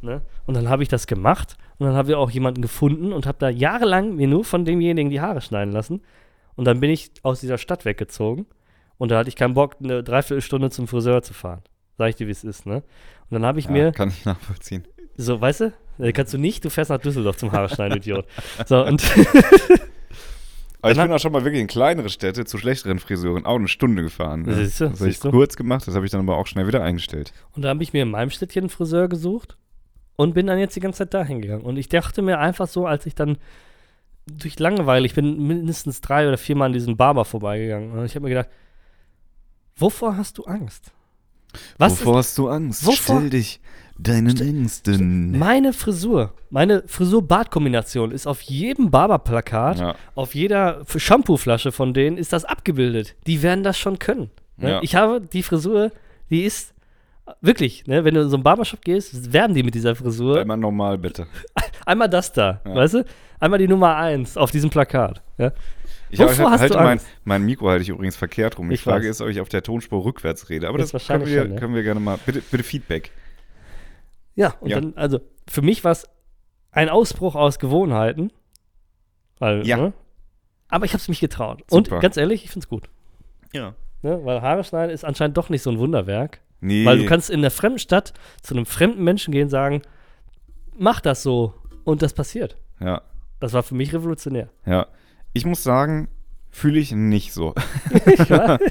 Ne? 0.00 0.22
Und 0.46 0.54
dann 0.54 0.68
habe 0.68 0.82
ich 0.82 0.88
das 0.88 1.06
gemacht 1.06 1.56
und 1.78 1.86
dann 1.86 1.94
habe 1.94 2.10
ich 2.10 2.14
auch 2.16 2.30
jemanden 2.30 2.62
gefunden 2.62 3.12
und 3.12 3.26
habe 3.26 3.38
da 3.38 3.50
jahrelang 3.50 4.16
mir 4.16 4.28
nur 4.28 4.44
von 4.44 4.64
demjenigen 4.64 5.10
die 5.10 5.20
Haare 5.20 5.42
schneiden 5.42 5.72
lassen. 5.72 6.00
Und 6.56 6.64
dann 6.64 6.80
bin 6.80 6.90
ich 6.90 7.12
aus 7.22 7.40
dieser 7.40 7.58
Stadt 7.58 7.84
weggezogen 7.84 8.46
und 8.98 9.10
da 9.10 9.18
hatte 9.18 9.28
ich 9.28 9.36
keinen 9.36 9.54
Bock, 9.54 9.76
eine 9.82 10.02
Dreiviertelstunde 10.02 10.70
zum 10.70 10.86
Friseur 10.88 11.22
zu 11.22 11.32
fahren. 11.32 11.62
Sag 11.96 12.10
ich 12.10 12.16
dir, 12.16 12.26
wie 12.26 12.32
es 12.32 12.44
ist, 12.44 12.66
ne? 12.66 12.76
Und 13.30 13.34
dann 13.34 13.44
habe 13.44 13.58
ich 13.58 13.66
ja. 13.66 13.70
mir, 13.72 13.92
Kann 13.92 14.08
ich 14.10 14.24
nachvollziehen. 14.24 14.86
so, 15.16 15.40
weißt 15.40 15.60
du, 15.60 15.72
äh, 15.98 16.12
kannst 16.12 16.32
du 16.32 16.38
nicht, 16.38 16.64
du 16.64 16.70
fährst 16.70 16.90
nach 16.90 16.98
Düsseldorf 16.98 17.36
zum 17.36 17.52
Haare 17.52 17.68
schneiden, 17.68 17.96
Idiot. 17.98 18.26
So, 18.66 18.84
und 18.84 19.02
Aber 20.80 20.92
ich 20.92 20.98
bin 20.98 21.12
auch 21.12 21.18
schon 21.18 21.32
mal 21.32 21.44
wirklich 21.44 21.60
in 21.60 21.66
kleinere 21.66 22.08
Städte 22.08 22.44
zu 22.44 22.58
schlechteren 22.58 22.98
Friseuren 22.98 23.44
auch 23.44 23.56
eine 23.56 23.68
Stunde 23.68 24.02
gefahren. 24.02 24.42
Ne? 24.42 24.54
Siehst 24.54 24.80
du, 24.80 24.88
das 24.88 25.00
habe 25.00 25.10
ich 25.10 25.20
du. 25.20 25.30
kurz 25.30 25.56
gemacht, 25.56 25.86
das 25.86 25.94
habe 25.94 26.04
ich 26.04 26.12
dann 26.12 26.20
aber 26.20 26.36
auch 26.36 26.46
schnell 26.46 26.66
wieder 26.66 26.82
eingestellt. 26.82 27.32
Und 27.52 27.62
da 27.62 27.70
habe 27.70 27.82
ich 27.82 27.92
mir 27.92 28.02
in 28.02 28.10
meinem 28.10 28.30
Städtchen 28.30 28.64
einen 28.64 28.70
Friseur 28.70 29.08
gesucht 29.08 29.56
und 30.16 30.34
bin 30.34 30.46
dann 30.46 30.58
jetzt 30.58 30.74
die 30.76 30.80
ganze 30.80 30.98
Zeit 30.98 31.14
dahin 31.14 31.40
gegangen. 31.40 31.62
Und 31.62 31.76
ich 31.76 31.88
dachte 31.88 32.22
mir 32.22 32.38
einfach 32.38 32.68
so, 32.68 32.86
als 32.86 33.06
ich 33.06 33.14
dann 33.14 33.38
durch 34.26 34.58
Langeweile, 34.58 35.06
ich 35.06 35.14
bin 35.14 35.46
mindestens 35.46 36.00
drei 36.00 36.28
oder 36.28 36.38
viermal 36.38 36.66
an 36.66 36.72
diesem 36.72 36.96
Barber 36.96 37.24
vorbeigegangen. 37.24 37.92
Und 37.92 38.04
ich 38.04 38.14
habe 38.14 38.24
mir 38.24 38.30
gedacht, 38.30 38.48
wovor 39.78 40.16
hast 40.16 40.38
du 40.38 40.44
Angst? 40.44 40.92
Was 41.78 42.00
Wovor 42.00 42.18
hast 42.18 42.36
du 42.38 42.48
Angst? 42.48 42.84
Wovor- 42.86 43.18
Stell 43.18 43.30
dich 43.30 43.60
deinen 43.98 44.26
ist 44.28 44.40
Ängsten. 44.40 45.38
meine 45.38 45.72
Frisur, 45.72 46.34
meine 46.50 46.82
Frisur-Bart-Kombination 46.86 48.12
ist 48.12 48.26
auf 48.26 48.40
jedem 48.42 48.90
Barberplakat, 48.90 49.78
Ja. 49.80 49.94
auf 50.14 50.34
jeder 50.34 50.84
Shampoo-Flasche 50.94 51.72
von 51.72 51.94
denen 51.94 52.16
ist 52.18 52.32
das 52.32 52.44
abgebildet. 52.44 53.16
Die 53.26 53.42
werden 53.42 53.64
das 53.64 53.78
schon 53.78 53.98
können. 53.98 54.30
Ne? 54.56 54.70
Ja. 54.70 54.82
Ich 54.82 54.94
habe 54.94 55.20
die 55.20 55.42
Frisur, 55.42 55.90
die 56.30 56.42
ist 56.44 56.74
wirklich, 57.40 57.86
ne, 57.86 58.04
wenn 58.04 58.14
du 58.14 58.22
in 58.22 58.28
so 58.28 58.36
einen 58.36 58.44
Barbershop 58.44 58.82
gehst, 58.82 59.32
werden 59.32 59.54
die 59.54 59.62
mit 59.62 59.74
dieser 59.74 59.96
Frisur. 59.96 60.40
Einmal 60.40 60.56
normal, 60.58 60.98
bitte. 60.98 61.26
Einmal 61.86 62.08
das 62.08 62.32
da, 62.32 62.60
Ja. 62.66 62.74
weißt 62.74 62.94
du? 62.94 63.04
Einmal 63.40 63.58
die 63.58 63.68
Nummer 63.68 63.96
eins 63.96 64.36
auf 64.36 64.50
diesem 64.50 64.70
Plakat. 64.70 65.22
Ja? 65.38 65.52
Ich 66.10 66.18
Wovor 66.18 66.46
hab- 66.46 66.52
hast 66.52 66.60
halte 66.62 66.74
du 66.78 66.82
mein, 66.82 67.00
mein 67.24 67.44
Mikro 67.44 67.68
halte 67.68 67.82
ich 67.82 67.88
übrigens 67.90 68.16
verkehrt 68.16 68.58
rum. 68.58 68.68
Die 68.68 68.74
Ich 68.76 68.82
Frage 68.82 69.04
weiß. 69.04 69.10
ist, 69.16 69.20
ob 69.20 69.28
ich 69.28 69.40
auf 69.40 69.48
der 69.48 69.62
Tonspur 69.62 70.04
rückwärts 70.04 70.48
rede. 70.48 70.68
Aber 70.68 70.78
Ist 70.78 70.94
das 70.94 71.06
können 71.06 71.26
wir, 71.26 71.42
schon, 71.42 71.52
ja. 71.52 71.58
können 71.60 71.74
wir 71.74 71.82
gerne 71.82 72.00
mal. 72.00 72.18
Bitte, 72.24 72.40
bitte 72.50 72.64
Feedback. 72.64 73.10
ja, 74.34 74.54
und 74.60 74.70
Ja. 74.70 74.80
dann, 74.80 74.94
also 74.96 75.20
für 75.48 75.62
mich 75.62 75.84
war 75.84 75.92
es 75.92 76.08
ein 76.72 76.88
Ausbruch 76.88 77.34
aus 77.34 77.58
Gewohnheiten. 77.58 78.32
Weil, 79.38 79.66
Ja. 79.66 79.76
ne? 79.76 79.92
Aber 80.68 80.84
ich 80.84 80.92
habe 80.92 81.00
es 81.00 81.08
mich 81.08 81.20
getraut. 81.20 81.62
Super. 81.68 81.96
Und 81.96 82.00
ganz 82.02 82.16
ehrlich, 82.16 82.44
ich 82.44 82.50
finde 82.50 82.64
es 82.64 82.68
gut. 82.68 82.88
Ja. 83.52 83.74
Ne? 84.02 84.20
Weil 84.24 84.42
Haare 84.42 84.64
schneiden 84.64 84.90
ist 84.92 85.04
anscheinend 85.04 85.36
doch 85.36 85.48
nicht 85.48 85.62
so 85.62 85.70
ein 85.70 85.78
Wunderwerk. 85.78 86.40
Nee. 86.60 86.84
Weil 86.84 86.98
du 86.98 87.06
kannst 87.06 87.30
in 87.30 87.38
einer 87.40 87.50
fremden 87.50 87.78
Stadt 87.78 88.12
zu 88.42 88.54
einem 88.54 88.66
fremden 88.66 89.02
Menschen 89.04 89.32
gehen 89.32 89.44
und 89.44 89.50
sagen, 89.50 89.82
mach 90.76 91.00
das 91.00 91.22
so. 91.22 91.54
Und 91.84 92.02
das 92.02 92.12
passiert. 92.12 92.56
Ja. 92.80 93.02
Das 93.40 93.52
war 93.52 93.62
für 93.62 93.74
mich 93.74 93.92
revolutionär. 93.94 94.48
Ja. 94.66 94.86
Ich 95.32 95.44
muss 95.44 95.62
sagen, 95.62 96.08
fühle 96.50 96.78
ich 96.78 96.92
nicht 96.92 97.32
so. 97.32 97.54
Ja. 98.28 98.58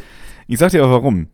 Ich 0.50 0.60
sag 0.60 0.72
dir 0.72 0.86
auch 0.86 0.92
warum. 0.92 1.28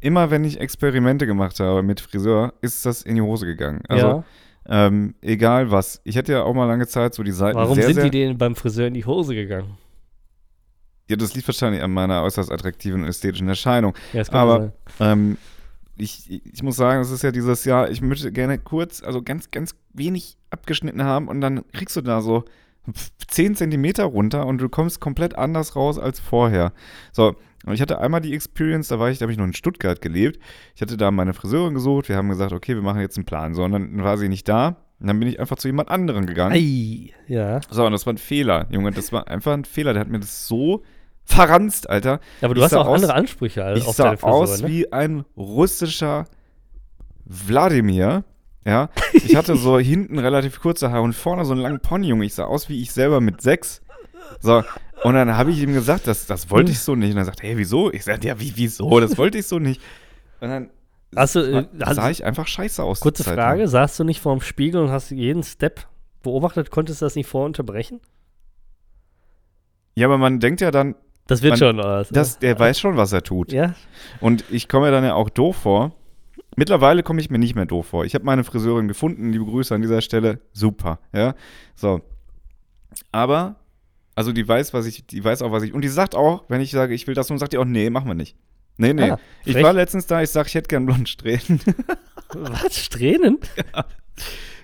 Immer 0.00 0.30
wenn 0.32 0.42
ich 0.42 0.60
Experimente 0.60 1.24
gemacht 1.24 1.60
habe 1.60 1.84
mit 1.84 2.00
Friseur, 2.00 2.52
ist 2.62 2.84
das 2.84 3.02
in 3.02 3.14
die 3.14 3.20
Hose 3.20 3.46
gegangen. 3.46 3.82
Also, 3.86 4.24
ja. 4.68 4.86
ähm, 4.86 5.14
egal 5.20 5.70
was. 5.70 6.00
Ich 6.02 6.18
hatte 6.18 6.32
ja 6.32 6.42
auch 6.42 6.52
mal 6.52 6.64
lange 6.64 6.88
Zeit 6.88 7.14
so 7.14 7.22
die 7.22 7.30
Seiten 7.30 7.56
Warum 7.56 7.76
sehr, 7.76 7.84
sind 7.84 7.94
sehr, 7.94 8.04
die 8.04 8.10
denen 8.10 8.36
beim 8.36 8.56
Friseur 8.56 8.88
in 8.88 8.94
die 8.94 9.04
Hose 9.04 9.36
gegangen? 9.36 9.76
Ja, 11.08 11.16
das 11.16 11.34
liegt 11.34 11.46
wahrscheinlich 11.46 11.80
an 11.80 11.92
meiner 11.92 12.24
äußerst 12.24 12.50
attraktiven 12.50 13.02
und 13.02 13.08
ästhetischen 13.08 13.48
Erscheinung. 13.48 13.94
Ja, 14.12 14.24
Aber-. 14.32 14.72
Ähm, 14.98 15.36
ich, 15.96 16.42
ich 16.44 16.62
muss 16.62 16.76
sagen, 16.76 17.00
es 17.00 17.10
ist 17.10 17.22
ja 17.22 17.30
dieses 17.30 17.64
Jahr, 17.64 17.90
ich 17.90 18.00
möchte 18.00 18.32
gerne 18.32 18.58
kurz, 18.58 19.02
also 19.02 19.22
ganz, 19.22 19.50
ganz 19.50 19.74
wenig 19.92 20.38
abgeschnitten 20.50 21.04
haben 21.04 21.28
und 21.28 21.40
dann 21.40 21.64
kriegst 21.72 21.94
du 21.96 22.00
da 22.00 22.20
so 22.22 22.44
10 23.28 23.54
Zentimeter 23.56 24.04
runter 24.04 24.46
und 24.46 24.58
du 24.58 24.68
kommst 24.68 25.00
komplett 25.00 25.36
anders 25.36 25.76
raus 25.76 25.98
als 25.98 26.18
vorher. 26.20 26.72
So, 27.12 27.34
und 27.66 27.74
ich 27.74 27.80
hatte 27.82 27.98
einmal 28.00 28.20
die 28.20 28.34
Experience, 28.34 28.88
da 28.88 28.98
war 28.98 29.10
ich, 29.10 29.18
da 29.18 29.24
habe 29.24 29.32
ich 29.32 29.38
noch 29.38 29.44
in 29.44 29.52
Stuttgart 29.52 30.00
gelebt. 30.00 30.40
Ich 30.74 30.80
hatte 30.82 30.96
da 30.96 31.10
meine 31.10 31.34
Friseurin 31.34 31.74
gesucht, 31.74 32.08
wir 32.08 32.16
haben 32.16 32.28
gesagt, 32.30 32.52
okay, 32.52 32.74
wir 32.74 32.82
machen 32.82 33.00
jetzt 33.00 33.16
einen 33.18 33.26
Plan. 33.26 33.54
So, 33.54 33.64
und 33.64 33.72
dann 33.72 34.02
war 34.02 34.16
sie 34.18 34.28
nicht 34.28 34.48
da. 34.48 34.76
Und 34.98 35.06
dann 35.06 35.18
bin 35.18 35.28
ich 35.28 35.40
einfach 35.40 35.56
zu 35.56 35.68
jemand 35.68 35.88
anderem 35.90 36.26
gegangen. 36.26 36.54
Ei, 36.54 37.12
ja. 37.26 37.60
So, 37.70 37.84
und 37.86 37.92
das 37.92 38.04
war 38.06 38.12
ein 38.14 38.18
Fehler, 38.18 38.66
Junge, 38.70 38.90
das 38.92 39.12
war 39.12 39.28
einfach 39.28 39.52
ein 39.52 39.64
Fehler. 39.64 39.92
Der 39.92 40.00
hat 40.00 40.08
mir 40.08 40.20
das 40.20 40.46
so 40.48 40.82
verranzt, 41.24 41.88
Alter. 41.88 42.20
Aber 42.42 42.54
du 42.54 42.60
Ich 42.60 42.64
hast 42.64 42.74
auch 42.74 42.86
aus- 42.86 42.96
andere 42.96 43.14
Ansprüche 43.14 43.62
als 43.64 43.80
Ich 43.80 43.86
auf 43.86 43.94
sah 43.96 44.16
Frisur, 44.16 44.28
aus 44.28 44.62
ne? 44.62 44.68
wie 44.68 44.92
ein 44.92 45.24
russischer 45.36 46.26
Wladimir. 47.24 48.24
Ja, 48.66 48.90
ich 49.12 49.36
hatte 49.36 49.56
so 49.56 49.78
hinten 49.80 50.18
relativ 50.18 50.60
kurze 50.60 50.90
Haare 50.90 51.02
und 51.02 51.14
vorne 51.14 51.44
so 51.44 51.52
einen 51.52 51.62
langen 51.62 51.80
Pony, 51.80 52.08
Junge. 52.08 52.24
Ich 52.26 52.34
sah 52.34 52.44
aus 52.44 52.68
wie 52.68 52.80
ich 52.82 52.92
selber 52.92 53.20
mit 53.20 53.40
sechs. 53.40 53.80
So, 54.40 54.62
und 55.02 55.14
dann 55.14 55.36
habe 55.36 55.50
ich 55.50 55.60
ihm 55.62 55.72
gesagt, 55.72 56.06
das, 56.06 56.26
das 56.26 56.50
wollte 56.50 56.70
ich 56.72 56.80
so 56.80 56.94
nicht. 56.94 57.12
Und 57.12 57.18
er 57.18 57.24
sagt, 57.24 57.42
hey, 57.42 57.56
wieso? 57.56 57.90
Ich 57.92 58.04
sagte, 58.04 58.28
ja, 58.28 58.38
wie, 58.38 58.52
wieso? 58.56 59.00
Das 59.00 59.16
wollte 59.18 59.38
ich 59.38 59.46
so 59.46 59.58
nicht. 59.58 59.80
Und 60.40 60.48
dann 60.50 60.70
Hast 61.16 61.34
du, 61.34 61.40
äh, 61.40 61.66
sah, 61.78 62.02
hast- 62.04 62.10
ich 62.10 62.24
einfach 62.24 62.46
scheiße 62.46 62.82
aus. 62.82 63.00
Kurze 63.00 63.24
Zeit 63.24 63.34
Frage, 63.34 63.66
saßt 63.66 63.98
du 63.98 64.04
nicht 64.04 64.20
vorm 64.20 64.40
Spiegel 64.40 64.80
und 64.82 64.90
hast 64.90 65.10
jeden 65.10 65.42
Step 65.42 65.86
beobachtet, 66.22 66.70
konntest 66.70 67.00
du 67.00 67.06
das 67.06 67.16
nicht 67.16 67.26
vorunterbrechen? 67.28 68.00
Ja, 69.96 70.06
aber 70.06 70.18
man 70.18 70.38
denkt 70.38 70.60
ja 70.60 70.70
dann, 70.70 70.94
Das 71.26 71.42
wird 71.42 71.52
Man- 71.52 71.58
schon 71.58 71.78
was. 71.78 72.08
dass 72.10 72.38
der 72.38 72.58
weiß 72.58 72.78
schon, 72.78 72.96
was 72.96 73.12
er 73.12 73.22
tut. 73.22 73.52
ja? 73.52 73.74
Und 74.20 74.44
ich 74.50 74.68
komme 74.68 74.86
mir 74.86 74.92
dann 74.92 75.04
ja 75.04 75.14
auch 75.14 75.30
doof 75.30 75.56
vor. 75.56 75.92
Mittlerweile 76.56 77.02
komme 77.02 77.20
ich 77.20 77.30
mir 77.30 77.38
nicht 77.38 77.54
mehr 77.54 77.66
doof 77.66 77.88
vor. 77.88 78.04
Ich 78.04 78.14
habe 78.14 78.24
meine 78.24 78.44
Friseurin 78.44 78.88
gefunden, 78.88 79.30
liebe 79.30 79.44
Grüße 79.44 79.74
an 79.74 79.82
dieser 79.82 80.00
Stelle. 80.00 80.40
Super, 80.52 80.98
ja. 81.12 81.34
So. 81.74 82.00
Aber, 83.12 83.56
also 84.14 84.32
die 84.32 84.46
weiß, 84.46 84.74
was 84.74 84.86
ich, 84.86 85.06
die 85.06 85.24
weiß 85.24 85.42
auch, 85.42 85.52
was 85.52 85.62
ich. 85.62 85.72
Und 85.72 85.82
die 85.82 85.88
sagt 85.88 86.14
auch, 86.14 86.44
wenn 86.48 86.60
ich 86.60 86.72
sage, 86.72 86.94
ich 86.94 87.06
will 87.06 87.14
das 87.14 87.30
und 87.30 87.38
sagt 87.38 87.52
die 87.52 87.58
auch, 87.58 87.64
nee, 87.64 87.88
machen 87.90 88.08
wir 88.08 88.14
nicht. 88.14 88.36
Nee, 88.76 88.94
nee. 88.94 89.10
Ah, 89.10 89.18
ich 89.44 89.62
war 89.62 89.72
letztens 89.72 90.06
da, 90.06 90.22
ich 90.22 90.30
sage, 90.30 90.48
ich 90.48 90.54
hätte 90.54 90.68
gern 90.68 90.86
blond 90.86 91.08
Strähnen. 91.08 91.60
Was? 92.32 92.76
Strähnen? 92.76 93.38
Ich 93.56 93.64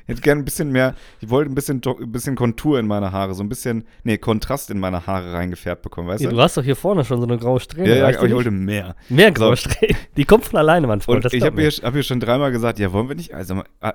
hätte 0.07 0.21
gerne 0.23 0.43
ein 0.43 0.45
bisschen 0.45 0.71
mehr, 0.73 0.95
ich 1.21 1.31
wollte 1.31 1.51
ein 1.51 1.55
bisschen, 1.55 1.81
ein 1.85 2.13
bisschen 2.13 2.37
Kontur 2.37 2.79
in 2.79 2.87
meine 2.87 3.13
Haare, 3.13 3.35
so 3.35 3.43
ein 3.43 3.49
bisschen, 3.49 3.85
nee, 4.05 4.19
Kontrast 4.19 4.71
in 4.71 4.79
meine 4.79 5.07
Haare 5.07 5.33
reingefärbt 5.33 5.83
bekommen, 5.83 6.09
weißt 6.09 6.23
Ja, 6.23 6.31
du? 6.31 6.37
du 6.37 6.43
hast 6.43 6.57
doch 6.57 6.63
hier 6.65 6.77
vorne 6.77 7.05
schon 7.05 7.21
so 7.21 7.27
eine 7.27 7.39
graue 7.39 7.61
Strähne. 7.61 7.89
Ja, 7.89 8.11
ja, 8.11 8.19
aber 8.19 8.27
ich 8.29 8.35
wollte 8.35 8.51
mehr. 8.51 8.95
Mehr 9.09 9.31
graue 9.33 9.57
So. 9.57 9.69
Strähne. 9.71 9.97
Die 10.17 10.25
kommt 10.25 10.45
von 10.45 10.59
alleine, 10.59 10.87
mein 10.87 11.01
Freund. 11.01 11.17
Und 11.17 11.25
das 11.25 11.33
ich 11.33 11.43
habe 11.43 11.61
hier, 11.61 11.71
hab 11.71 11.93
hier 11.95 12.03
schon 12.03 12.21
dreimal 12.21 12.53
gesagt, 12.53 12.79
ja, 12.79 12.93
wollen 12.93 13.09
wir 13.09 13.17
nicht? 13.17 13.35
Also, 13.35 13.63
äh, 13.81 13.93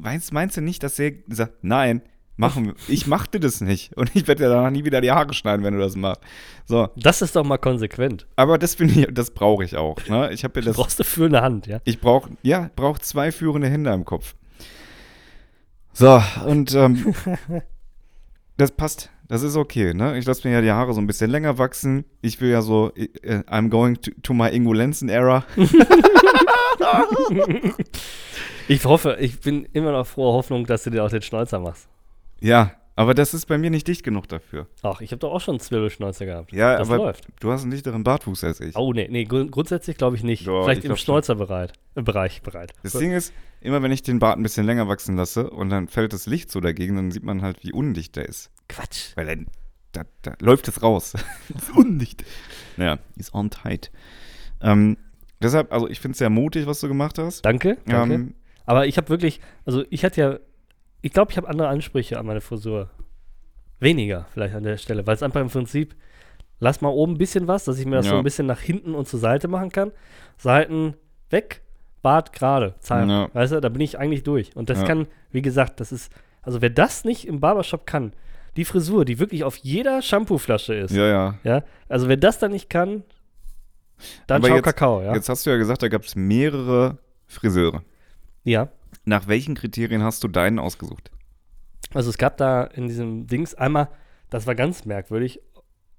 meinst, 0.00 0.32
meinst 0.32 0.56
du 0.56 0.60
nicht, 0.60 0.82
dass 0.82 0.98
er 0.98 1.12
sagt, 1.28 1.62
nein, 1.62 2.02
machen 2.36 2.64
wir. 2.66 2.74
Ich 2.88 3.06
machte 3.06 3.38
das 3.38 3.60
nicht. 3.60 3.94
Und 3.96 4.10
ich 4.16 4.26
werde 4.26 4.44
dir 4.44 4.48
danach 4.48 4.70
nie 4.70 4.84
wieder 4.84 5.00
die 5.00 5.10
Haare 5.12 5.34
schneiden, 5.34 5.64
wenn 5.64 5.74
du 5.74 5.80
das 5.80 5.96
machst. 5.96 6.22
So, 6.64 6.88
Das 6.96 7.20
ist 7.22 7.36
doch 7.36 7.44
mal 7.44 7.58
konsequent. 7.58 8.26
aber 8.36 8.56
das 8.58 8.74
finde 8.76 9.00
ich, 9.00 9.06
das 9.12 9.30
brauche 9.32 9.64
ich 9.64 9.76
auch. 9.76 9.96
Ne? 10.08 10.32
Ich 10.32 10.42
habe 10.44 10.54
ja 10.60 10.62
Du 10.62 10.68
das. 10.68 10.76
brauchst 10.76 10.98
du 10.98 11.04
für 11.04 11.26
eine 11.26 11.42
Hand, 11.42 11.66
ja. 11.66 11.80
Ich 11.84 12.00
brauche, 12.00 12.30
ja, 12.42 12.70
brauche 12.74 13.00
zwei 13.00 13.32
führende 13.32 13.68
Hände 13.68 13.92
im 13.92 14.04
Kopf. 14.04 14.34
So, 15.92 16.22
und 16.46 16.74
ähm, 16.74 17.14
das 18.56 18.72
passt. 18.72 19.10
Das 19.28 19.42
ist 19.42 19.56
okay, 19.56 19.94
ne? 19.94 20.18
Ich 20.18 20.26
lasse 20.26 20.46
mir 20.46 20.54
ja 20.54 20.60
die 20.60 20.72
Haare 20.72 20.92
so 20.92 21.00
ein 21.00 21.06
bisschen 21.06 21.30
länger 21.30 21.56
wachsen. 21.56 22.04
Ich 22.20 22.40
will 22.40 22.50
ja 22.50 22.60
so, 22.60 22.92
äh, 22.94 23.38
I'm 23.48 23.70
going 23.70 24.00
to, 24.02 24.10
to 24.22 24.34
my 24.34 24.48
Ingo 24.48 24.72
Lenzen 24.72 25.08
era. 25.08 25.44
Ich 28.68 28.84
hoffe, 28.84 29.16
ich 29.20 29.40
bin 29.40 29.66
immer 29.72 29.92
noch 29.92 30.06
froher 30.06 30.34
Hoffnung, 30.34 30.66
dass 30.66 30.84
du 30.84 30.90
dir 30.90 31.04
auch 31.04 31.10
den 31.10 31.22
Schnäuzer 31.22 31.58
machst. 31.58 31.88
Ja, 32.40 32.72
aber 32.94 33.14
das 33.14 33.32
ist 33.34 33.46
bei 33.46 33.58
mir 33.58 33.70
nicht 33.70 33.88
dicht 33.88 34.02
genug 34.02 34.28
dafür. 34.28 34.66
Ach, 34.82 35.00
ich 35.00 35.12
habe 35.12 35.18
doch 35.20 35.32
auch 35.32 35.40
schon 35.40 35.54
einen 35.54 35.60
Zwirbelschnäuzer 35.60 36.26
gehabt. 36.26 36.52
Ja, 36.52 36.78
das 36.78 36.88
aber 36.88 37.04
läuft. 37.04 37.26
du 37.40 37.50
hast 37.50 37.62
einen 37.62 37.70
dichteren 37.70 38.04
Bartwuchs 38.04 38.44
als 38.44 38.60
ich. 38.60 38.76
Oh, 38.76 38.92
nee, 38.92 39.08
nee, 39.10 39.24
grund 39.24 39.50
grundsätzlich 39.50 39.96
glaube 39.96 40.16
ich 40.16 40.22
nicht. 40.22 40.46
Doch, 40.46 40.64
Vielleicht 40.64 40.84
ich 40.84 40.90
im. 40.90 40.96
Schnäuzerbereich 40.96 41.70
äh, 41.94 42.02
bereit. 42.02 42.72
Das 42.82 42.92
Ding 42.92 43.12
ist, 43.12 43.32
immer 43.60 43.82
wenn 43.82 43.92
ich 43.92 44.02
den 44.02 44.18
Bart 44.18 44.38
ein 44.38 44.42
bisschen 44.42 44.66
länger 44.66 44.88
wachsen 44.88 45.16
lasse 45.16 45.48
und 45.50 45.70
dann 45.70 45.88
fällt 45.88 46.12
das 46.12 46.26
Licht 46.26 46.50
so 46.50 46.60
dagegen, 46.60 46.96
dann 46.96 47.10
sieht 47.10 47.24
man 47.24 47.42
halt, 47.42 47.62
wie 47.62 47.72
undicht 47.72 48.16
der 48.16 48.28
ist. 48.28 48.50
Quatsch. 48.68 49.12
Weil 49.16 49.26
dann, 49.26 49.46
da, 49.92 50.02
da 50.22 50.34
läuft 50.40 50.68
es 50.68 50.82
raus. 50.82 51.14
undicht. 51.76 52.24
Naja, 52.76 52.98
ist 53.16 53.34
on 53.34 53.50
tight. 53.50 53.90
Ähm, 54.60 54.96
deshalb, 55.40 55.72
also 55.72 55.88
ich 55.88 56.00
finde 56.00 56.12
es 56.12 56.18
sehr 56.18 56.30
mutig, 56.30 56.66
was 56.66 56.80
du 56.80 56.88
gemacht 56.88 57.18
hast. 57.18 57.42
Danke, 57.42 57.78
danke. 57.86 58.14
Ähm, 58.14 58.34
Aber 58.66 58.86
ich 58.86 58.96
habe 58.96 59.08
wirklich, 59.08 59.40
also 59.64 59.84
ich 59.90 60.04
hatte 60.04 60.20
ja, 60.20 60.38
ich 61.02 61.12
glaube, 61.12 61.30
ich 61.32 61.36
habe 61.36 61.48
andere 61.48 61.68
Ansprüche 61.68 62.18
an 62.18 62.26
meine 62.26 62.40
Frisur. 62.40 62.88
Weniger 63.80 64.26
vielleicht 64.32 64.54
an 64.54 64.62
der 64.62 64.76
Stelle, 64.76 65.06
weil 65.06 65.14
es 65.16 65.22
einfach 65.22 65.40
im 65.40 65.48
Prinzip, 65.48 65.94
lass 66.60 66.80
mal 66.80 66.88
oben 66.90 67.14
ein 67.14 67.18
bisschen 67.18 67.48
was, 67.48 67.64
dass 67.64 67.78
ich 67.78 67.86
mir 67.86 67.96
das 67.96 68.06
so 68.06 68.12
Ja. 68.12 68.18
ein 68.18 68.24
bisschen 68.24 68.46
nach 68.46 68.60
hinten 68.60 68.94
und 68.94 69.08
zur 69.08 69.18
Seite 69.18 69.48
machen 69.48 69.70
kann. 69.70 69.90
Seiten 70.38 70.94
weg, 71.30 71.62
Bart 72.00 72.32
gerade, 72.32 72.74
Zahlen. 72.78 73.10
Ja. 73.10 73.28
Weißt 73.32 73.52
du, 73.52 73.60
da 73.60 73.68
bin 73.68 73.80
ich 73.80 73.98
eigentlich 73.98 74.22
durch. 74.22 74.54
Und 74.56 74.70
das 74.70 74.80
Ja. 74.80 74.86
kann, 74.86 75.06
wie 75.32 75.42
gesagt, 75.42 75.80
das 75.80 75.90
ist, 75.90 76.12
also 76.42 76.60
wer 76.62 76.70
das 76.70 77.04
nicht 77.04 77.26
im 77.26 77.40
Barbershop 77.40 77.86
kann, 77.86 78.12
die 78.56 78.64
Frisur, 78.64 79.04
die 79.04 79.18
wirklich 79.18 79.42
auf 79.44 79.56
jeder 79.56 80.00
Shampooflasche 80.02 80.74
ist, 80.74 80.94
ja, 80.94 81.06
ja. 81.08 81.34
ja, 81.42 81.62
also 81.88 82.06
wer 82.08 82.16
das 82.18 82.38
dann 82.38 82.52
nicht 82.52 82.68
kann, 82.70 83.02
dann 84.28 84.38
Aber 84.42 84.48
schau 84.48 84.54
jetzt- 84.56 84.64
Kakao, 84.64 85.02
ja. 85.02 85.14
Jetzt 85.14 85.28
hast 85.28 85.44
du 85.46 85.50
ja 85.50 85.56
gesagt, 85.56 85.82
da 85.82 85.88
gab 85.88 86.02
es 86.04 86.14
mehrere 86.14 86.98
Friseure. 87.26 87.82
ja. 88.44 88.68
Nach 89.04 89.26
welchen 89.28 89.54
Kriterien 89.54 90.02
hast 90.02 90.22
du 90.24 90.28
deinen 90.28 90.58
ausgesucht? 90.58 91.10
Also 91.94 92.10
es 92.10 92.18
gab 92.18 92.36
da 92.36 92.64
in 92.64 92.86
diesem 92.88 93.26
Dings 93.26 93.54
einmal, 93.54 93.88
das 94.30 94.46
war 94.46 94.54
ganz 94.54 94.84
merkwürdig, 94.84 95.40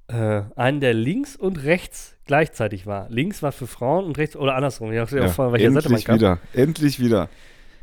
äh, 0.08 0.42
einen, 0.56 0.80
der 0.80 0.94
links 0.94 1.36
und 1.36 1.64
rechts 1.64 2.16
gleichzeitig 2.26 2.86
war. 2.88 3.08
Links 3.10 3.44
war 3.44 3.52
für 3.52 3.68
Frauen 3.68 4.06
und 4.06 4.18
rechts, 4.18 4.36
oder 4.36 4.56
andersrum, 4.56 4.94
nachdem, 4.94 5.30
von 5.30 5.52
welcher 5.54 5.72
Seite 5.72 5.90
man 5.90 5.96
endlich 6.00 6.06
kam. 6.06 6.16
wieder. 6.16 6.40
Endlich 6.54 7.00
wieder. 7.00 7.30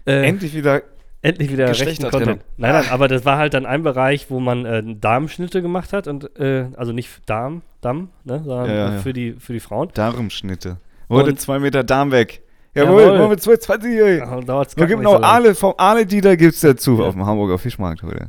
Äh, 0.07 0.27
Endlich 0.27 0.55
wieder. 0.55 0.83
endlich 1.23 1.53
wieder 1.53 1.69
rechten. 1.69 2.11
Content. 2.11 2.43
Nein, 2.57 2.73
nein, 2.73 2.85
aber 2.91 3.07
das 3.09 3.25
war 3.27 3.37
halt 3.37 3.53
dann 3.55 3.67
ein 3.67 3.83
Bereich, 3.83 4.31
wo 4.31 4.41
man 4.41 4.65
äh, 4.65 4.83
Darmschnitte 4.99 5.61
gemacht 5.63 5.93
hat 5.93 6.09
und, 6.09 6.39
äh, 6.39 6.69
also 6.77 6.93
nicht 6.93 7.11
Darm, 7.27 7.61
Damm, 7.83 8.09
ne, 8.25 8.43
sondern 8.45 8.69
Ja, 8.71 8.75
ja, 8.75 8.93
ja. 8.95 8.99
für, 9.01 9.13
die, 9.13 9.33
für 9.35 9.53
die 9.53 9.61
Frauen. 9.61 9.91
Darmschnitte. 9.95 10.79
Wurde 11.09 11.31
Und- 11.33 11.41
zwei 11.41 11.59
Meter 11.59 11.85
Darm 11.85 12.11
weg. 12.13 12.43
Jawohl. 12.75 13.03
Jawohl, 13.03 13.19
wollen 13.19 13.31
wir 13.31 13.39
220, 13.39 13.91
ey. 14.01 14.19
Ja, 14.19 14.41
dauert's 14.41 14.77
Wir 14.77 14.87
geben 14.87 15.03
so 15.03 15.13
noch 15.15 15.21
lange. 15.21 15.27
alle, 15.33 15.55
vom 15.55 15.75
Ale 15.77 16.07
Dieter 16.07 16.37
gibt's 16.37 16.61
dazu 16.61 16.99
Ja. 17.01 17.07
auf 17.07 17.15
dem 17.15 17.27
Hamburger 17.27 17.59
Fischmarkt 17.59 18.03
heute. 18.03 18.29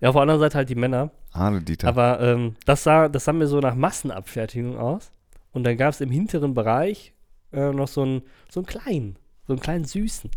Ja, 0.00 0.08
auf 0.10 0.14
der 0.14 0.22
anderen 0.22 0.40
Seite 0.40 0.58
halt 0.58 0.68
die 0.68 0.74
Männer. 0.74 1.10
Ale 1.32 1.60
Dieter. 1.60 1.88
Aber 1.88 2.20
ähm, 2.20 2.54
das, 2.66 2.84
sah, 2.84 3.08
das 3.08 3.24
sah 3.24 3.32
mir 3.32 3.46
so 3.46 3.58
nach 3.60 3.74
Massenabfertigung 3.74 4.78
aus. 4.78 5.10
Und 5.52 5.64
dann 5.64 5.76
gab 5.76 5.90
es 5.94 6.00
im 6.00 6.10
hinteren 6.10 6.54
Bereich 6.54 7.12
äh, 7.52 7.72
noch 7.72 7.88
so 7.88 8.02
einen, 8.02 8.22
so 8.50 8.60
einen 8.60 8.66
kleinen, 8.66 9.16
so 9.46 9.54
einen 9.54 9.60
kleinen 9.60 9.84
Süßen. 9.86 10.30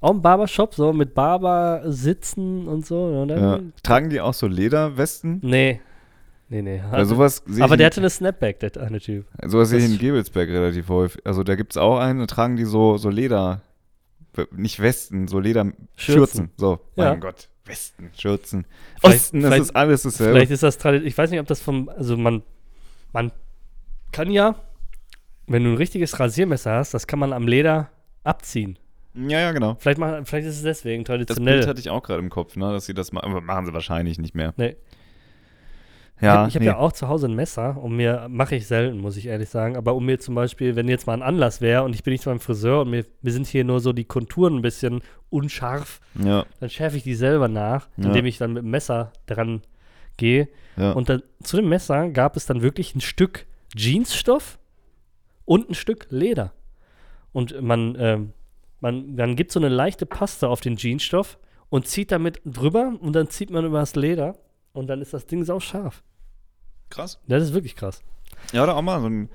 Auch 0.00 0.10
ein 0.10 0.22
Barbershop, 0.22 0.74
so 0.74 0.92
mit 0.92 1.14
Barber 1.14 1.82
sitzen 1.84 2.66
und 2.66 2.84
so. 2.84 3.04
Und 3.04 3.28
ja. 3.28 3.60
Tragen 3.82 4.10
die 4.10 4.20
auch 4.20 4.34
so 4.34 4.46
Lederwesten? 4.48 5.38
Nee. 5.42 5.80
Nee, 6.52 6.60
nee. 6.60 6.82
Weil 6.90 7.06
sowas 7.06 7.42
sehe 7.46 7.64
Aber 7.64 7.78
der 7.78 7.86
hatte 7.86 8.00
eine 8.02 8.10
Snapback, 8.10 8.60
der 8.60 8.76
eine 8.82 9.00
Typ. 9.00 9.24
Sowas 9.46 9.70
sehe 9.70 9.78
ich 9.78 9.84
das- 9.86 9.92
in 9.94 9.98
Gebelsberg 9.98 10.50
relativ 10.50 10.86
häufig. 10.90 11.22
Also 11.24 11.42
da 11.42 11.54
gibt's 11.54 11.78
auch 11.78 11.98
einen, 11.98 12.18
da 12.18 12.26
tragen 12.26 12.56
die 12.56 12.66
so, 12.66 12.98
so 12.98 13.08
Leder, 13.08 13.62
nicht 14.50 14.78
Westen, 14.78 15.28
so 15.28 15.38
Lederschürzen. 15.40 15.84
Schürzen. 15.96 16.50
So, 16.58 16.80
Ja. 16.96 17.10
mein 17.12 17.20
Gott, 17.20 17.48
Westen, 17.64 18.10
Schürzen. 18.18 18.66
Vielleicht- 19.00 19.16
Osten, 19.16 19.40
das 19.40 19.58
ist 19.60 19.74
alles 19.76 20.02
dasselbe. 20.02 20.34
Vielleicht 20.34 20.50
ist 20.52 20.62
das 20.62 20.76
traditionell. 20.76 21.08
Ich 21.08 21.16
weiß 21.16 21.30
nicht, 21.30 21.40
ob 21.40 21.46
das 21.46 21.62
vom. 21.62 21.88
Also 21.88 22.18
man, 22.18 22.42
man 23.14 23.32
kann 24.12 24.30
ja, 24.30 24.56
wenn 25.46 25.64
du 25.64 25.70
ein 25.70 25.76
richtiges 25.78 26.20
Rasiermesser 26.20 26.72
hast, 26.74 26.92
das 26.92 27.06
kann 27.06 27.18
man 27.18 27.32
am 27.32 27.46
Leder 27.48 27.88
abziehen. 28.24 28.78
ja, 29.14 29.40
ja, 29.40 29.52
genau. 29.52 29.76
Vielleicht, 29.78 29.98
machen, 29.98 30.26
vielleicht 30.26 30.48
ist 30.48 30.56
es 30.56 30.62
deswegen 30.62 31.04
Das 31.04 31.08
traditionell. 31.16 31.56
Bild 31.60 31.66
hatte 31.68 31.80
ich 31.80 31.88
auch 31.88 32.02
gerade 32.02 32.20
im 32.20 32.28
Kopf, 32.28 32.56
ne, 32.56 32.70
dass 32.72 32.84
sie 32.84 32.92
das 32.94 33.10
machen, 33.12 33.30
aber 33.30 33.40
machen 33.40 33.64
sie 33.64 33.72
wahrscheinlich 33.72 34.18
nicht 34.18 34.34
mehr. 34.34 34.52
nee. 34.58 34.76
Ja, 36.22 36.46
ich 36.46 36.54
habe 36.54 36.64
nee. 36.64 36.70
ja 36.70 36.78
auch 36.78 36.92
zu 36.92 37.08
Hause 37.08 37.26
ein 37.26 37.34
Messer 37.34 37.76
und 37.82 37.96
mir 37.96 38.26
mache 38.30 38.54
ich 38.54 38.66
selten, 38.66 38.98
muss 38.98 39.16
ich 39.16 39.26
ehrlich 39.26 39.48
sagen. 39.48 39.76
Aber 39.76 39.94
um 39.94 40.06
mir 40.06 40.18
zum 40.20 40.34
Beispiel, 40.34 40.76
wenn 40.76 40.86
jetzt 40.88 41.06
mal 41.06 41.14
ein 41.14 41.22
Anlass 41.22 41.60
wäre 41.60 41.82
und 41.82 41.94
ich 41.94 42.02
bin 42.04 42.12
nicht 42.12 42.24
beim 42.24 42.38
Friseur 42.40 42.82
und 42.82 42.90
mir, 42.90 43.04
mir 43.22 43.32
sind 43.32 43.46
hier 43.46 43.64
nur 43.64 43.80
so 43.80 43.92
die 43.92 44.04
Konturen 44.04 44.56
ein 44.56 44.62
bisschen 44.62 45.02
unscharf, 45.30 46.00
ja, 46.14 46.46
dann 46.60 46.70
schärfe 46.70 46.96
ich 46.96 47.02
die 47.02 47.14
selber 47.14 47.48
nach, 47.48 47.88
Ja. 47.96 48.06
indem 48.06 48.26
ich 48.26 48.38
dann 48.38 48.52
mit 48.52 48.62
dem 48.62 48.70
Messer 48.70 49.12
dran 49.26 49.62
gehe. 50.16 50.48
ja. 50.76 50.92
Und 50.92 51.08
dann, 51.08 51.22
zu 51.42 51.56
dem 51.56 51.68
Messer 51.68 52.08
gab 52.10 52.36
es 52.36 52.46
dann 52.46 52.62
wirklich 52.62 52.94
ein 52.94 53.00
Stück 53.00 53.46
Jeansstoff 53.76 54.58
und 55.44 55.70
ein 55.70 55.74
Stück 55.74 56.06
Leder. 56.10 56.52
Und 57.32 57.60
man, 57.62 57.96
ähm, 57.98 58.32
man, 58.80 59.16
dann 59.16 59.34
gibt 59.36 59.50
so 59.52 59.58
eine 59.58 59.70
leichte 59.70 60.06
Paste 60.06 60.48
auf 60.48 60.60
den 60.60 60.76
Jeansstoff 60.76 61.38
und 61.68 61.88
zieht 61.88 62.12
damit 62.12 62.40
drüber 62.44 62.92
und 63.00 63.14
dann 63.14 63.28
zieht 63.28 63.50
man 63.50 63.64
über 63.64 63.80
das 63.80 63.96
Leder 63.96 64.36
und 64.72 64.86
dann 64.88 65.00
ist 65.00 65.14
das 65.14 65.26
Ding 65.26 65.42
sau 65.44 65.58
scharf. 65.58 66.02
Krass. 66.92 67.18
Das 67.26 67.42
ist 67.42 67.52
wirklich 67.54 67.74
krass. 67.76 68.00
Ja, 68.52 68.62
oder 68.62 68.76
auch 68.76 68.82
mal 68.82 69.00
so 69.00 69.08
ein, 69.08 69.28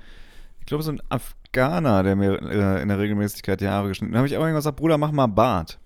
ich 0.60 0.66
glaube, 0.66 0.82
so 0.82 0.92
ein 0.92 1.02
Afghaner, 1.08 2.02
der 2.02 2.16
mir 2.16 2.40
äh, 2.42 2.82
in 2.82 2.88
der 2.88 2.98
Regelmäßigkeit 2.98 3.60
die 3.60 3.68
Haare 3.68 3.88
geschnitten 3.88 4.12
hat. 4.12 4.16
Da 4.16 4.18
habe 4.18 4.28
ich 4.28 4.34
auch 4.36 4.40
irgendwann 4.40 4.56
gesagt, 4.56 4.76
Bruder, 4.76 4.98
mach 4.98 5.12
mal 5.12 5.26
Bart. 5.26 5.78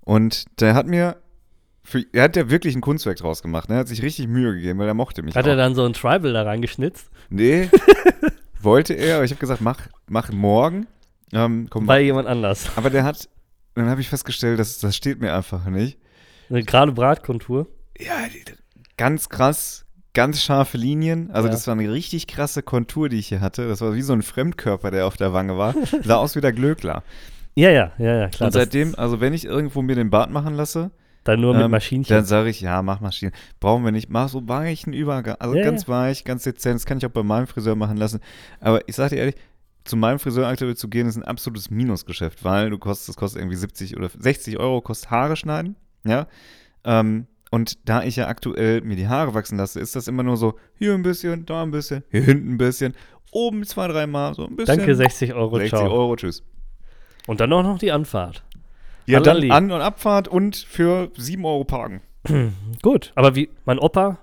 Und 0.00 0.44
der 0.60 0.74
hat 0.74 0.86
mir, 0.86 1.16
für, 1.84 2.04
er 2.12 2.24
hat 2.24 2.36
ja 2.36 2.50
wirklich 2.50 2.74
ein 2.74 2.80
Kunstwerk 2.80 3.16
draus 3.18 3.42
gemacht. 3.42 3.68
Ne? 3.68 3.76
Er 3.76 3.80
hat 3.80 3.88
sich 3.88 4.02
richtig 4.02 4.26
Mühe 4.28 4.54
gegeben, 4.54 4.78
weil 4.78 4.88
er 4.88 4.94
mochte 4.94 5.22
mich 5.22 5.34
Hat 5.36 5.44
auch. 5.44 5.50
er 5.50 5.56
dann 5.56 5.74
so 5.74 5.84
ein 5.84 5.92
Tribal 5.92 6.32
da 6.32 6.42
reingeschnitzt? 6.42 7.10
Nee, 7.30 7.68
wollte 8.60 8.94
er, 8.94 9.16
aber 9.16 9.24
ich 9.24 9.30
habe 9.30 9.40
gesagt, 9.40 9.60
mach, 9.60 9.80
mach 10.08 10.30
morgen. 10.32 10.86
Ähm, 11.32 11.68
komm, 11.70 11.86
Bei 11.86 12.00
jemand 12.00 12.28
anders. 12.28 12.70
aber 12.76 12.90
der 12.90 13.04
hat, 13.04 13.28
dann 13.74 13.88
habe 13.88 14.00
ich 14.00 14.08
festgestellt, 14.08 14.58
das, 14.58 14.78
das 14.80 14.94
steht 14.96 15.20
mir 15.20 15.34
einfach 15.34 15.64
nicht. 15.66 15.98
Eine 16.50 16.62
gerade 16.64 16.92
Bratkontur. 16.92 17.68
Ja, 17.98 18.14
ganz 18.96 19.28
krass, 19.28 19.81
ganz 20.14 20.42
scharfe 20.42 20.76
Linien. 20.78 21.30
Also 21.30 21.48
Ja. 21.48 21.52
das 21.52 21.66
war 21.66 21.74
eine 21.74 21.90
richtig 21.90 22.26
krasse 22.26 22.62
Kontur, 22.62 23.08
die 23.08 23.18
ich 23.18 23.28
hier 23.28 23.40
hatte. 23.40 23.68
Das 23.68 23.80
war 23.80 23.94
wie 23.94 24.02
so 24.02 24.12
ein 24.12 24.22
Fremdkörper, 24.22 24.90
der 24.90 25.06
auf 25.06 25.16
der 25.16 25.32
Wange 25.32 25.56
war. 25.56 25.74
Sah 26.04 26.16
aus 26.16 26.36
wie 26.36 26.40
der 26.40 26.52
Glöckler. 26.52 27.02
Ja, 27.54 27.70
ja, 27.70 27.92
ja, 27.98 28.16
ja, 28.16 28.28
klar. 28.28 28.46
Und 28.48 28.52
seitdem, 28.52 28.94
also 28.96 29.20
wenn 29.20 29.32
ich 29.34 29.44
irgendwo 29.44 29.82
mir 29.82 29.94
den 29.94 30.10
Bart 30.10 30.30
machen 30.30 30.54
lasse, 30.54 30.90
Dann 31.24 31.40
nur 31.40 31.54
mit 31.54 31.62
ähm, 31.64 31.70
Maschinchen. 31.70 32.14
dann 32.16 32.24
sage 32.24 32.48
ich, 32.50 32.60
ja, 32.60 32.82
mach 32.82 33.00
Maschinen. 33.00 33.32
Brauchen 33.60 33.84
wir 33.84 33.92
nicht. 33.92 34.08
Mach 34.10 34.28
so 34.28 34.46
weichen 34.48 34.92
Übergang. 34.92 35.36
Also 35.38 35.54
Ja, 35.56 35.62
ganz 35.64 35.86
weich, 35.88 36.24
ganz 36.24 36.44
dezent. 36.44 36.76
Das 36.76 36.86
kann 36.86 36.98
ich 36.98 37.06
auch 37.06 37.10
bei 37.10 37.22
meinem 37.22 37.46
Friseur 37.46 37.76
machen 37.76 37.96
lassen. 37.96 38.20
Aber 38.60 38.86
ich 38.88 38.96
sage 38.96 39.10
dir 39.14 39.20
ehrlich, 39.20 39.36
zu 39.84 39.96
meinem 39.96 40.18
Friseur 40.18 40.46
aktuell 40.46 40.76
zu 40.76 40.88
gehen, 40.88 41.06
ist 41.08 41.16
ein 41.16 41.24
absolutes 41.24 41.68
Minusgeschäft, 41.70 42.44
weil 42.44 42.70
du 42.70 42.78
kostet, 42.78 43.08
das 43.10 43.16
kostet 43.16 43.40
irgendwie 43.42 43.56
70 43.56 43.96
oder 43.96 44.08
60 44.16 44.58
Euro, 44.58 44.80
kostet 44.80 45.10
Haare 45.10 45.36
schneiden. 45.36 45.76
Ja. 46.04 46.26
Ähm, 46.84 47.26
und 47.52 47.86
da 47.88 48.02
ich 48.02 48.16
ja 48.16 48.26
aktuell 48.28 48.80
mir 48.80 48.96
die 48.96 49.06
Haare 49.08 49.34
wachsen 49.34 49.58
lasse, 49.58 49.78
ist 49.78 49.94
das 49.94 50.08
immer 50.08 50.22
nur 50.22 50.36
so, 50.36 50.54
hier 50.78 50.94
ein 50.94 51.02
bisschen, 51.02 51.44
da 51.46 51.62
ein 51.62 51.70
bisschen, 51.70 52.02
hier 52.10 52.22
hinten 52.22 52.54
ein 52.54 52.58
bisschen, 52.58 52.94
oben 53.30 53.64
zwei, 53.64 53.86
dreimal, 53.88 54.34
so 54.34 54.46
ein 54.46 54.56
bisschen. 54.56 54.78
Danke, 54.78 54.94
60 54.96 55.34
Euro, 55.34 55.56
60 55.58 55.78
ciao. 55.78 55.90
Euro, 55.92 56.16
tschüss. 56.16 56.42
Und 57.26 57.40
dann 57.40 57.52
auch 57.52 57.62
noch 57.62 57.78
die 57.78 57.92
Anfahrt. 57.92 58.42
Ja, 59.06 59.20
dann 59.20 59.36
Allerli. 59.36 59.50
An- 59.50 59.70
und 59.70 59.80
Abfahrt 59.82 60.28
und 60.28 60.56
für 60.56 61.10
7 61.16 61.44
Euro 61.44 61.64
parken. 61.64 62.00
Gut, 62.82 63.12
aber 63.14 63.34
wie 63.34 63.50
mein 63.64 63.78
Opa, 63.78 64.18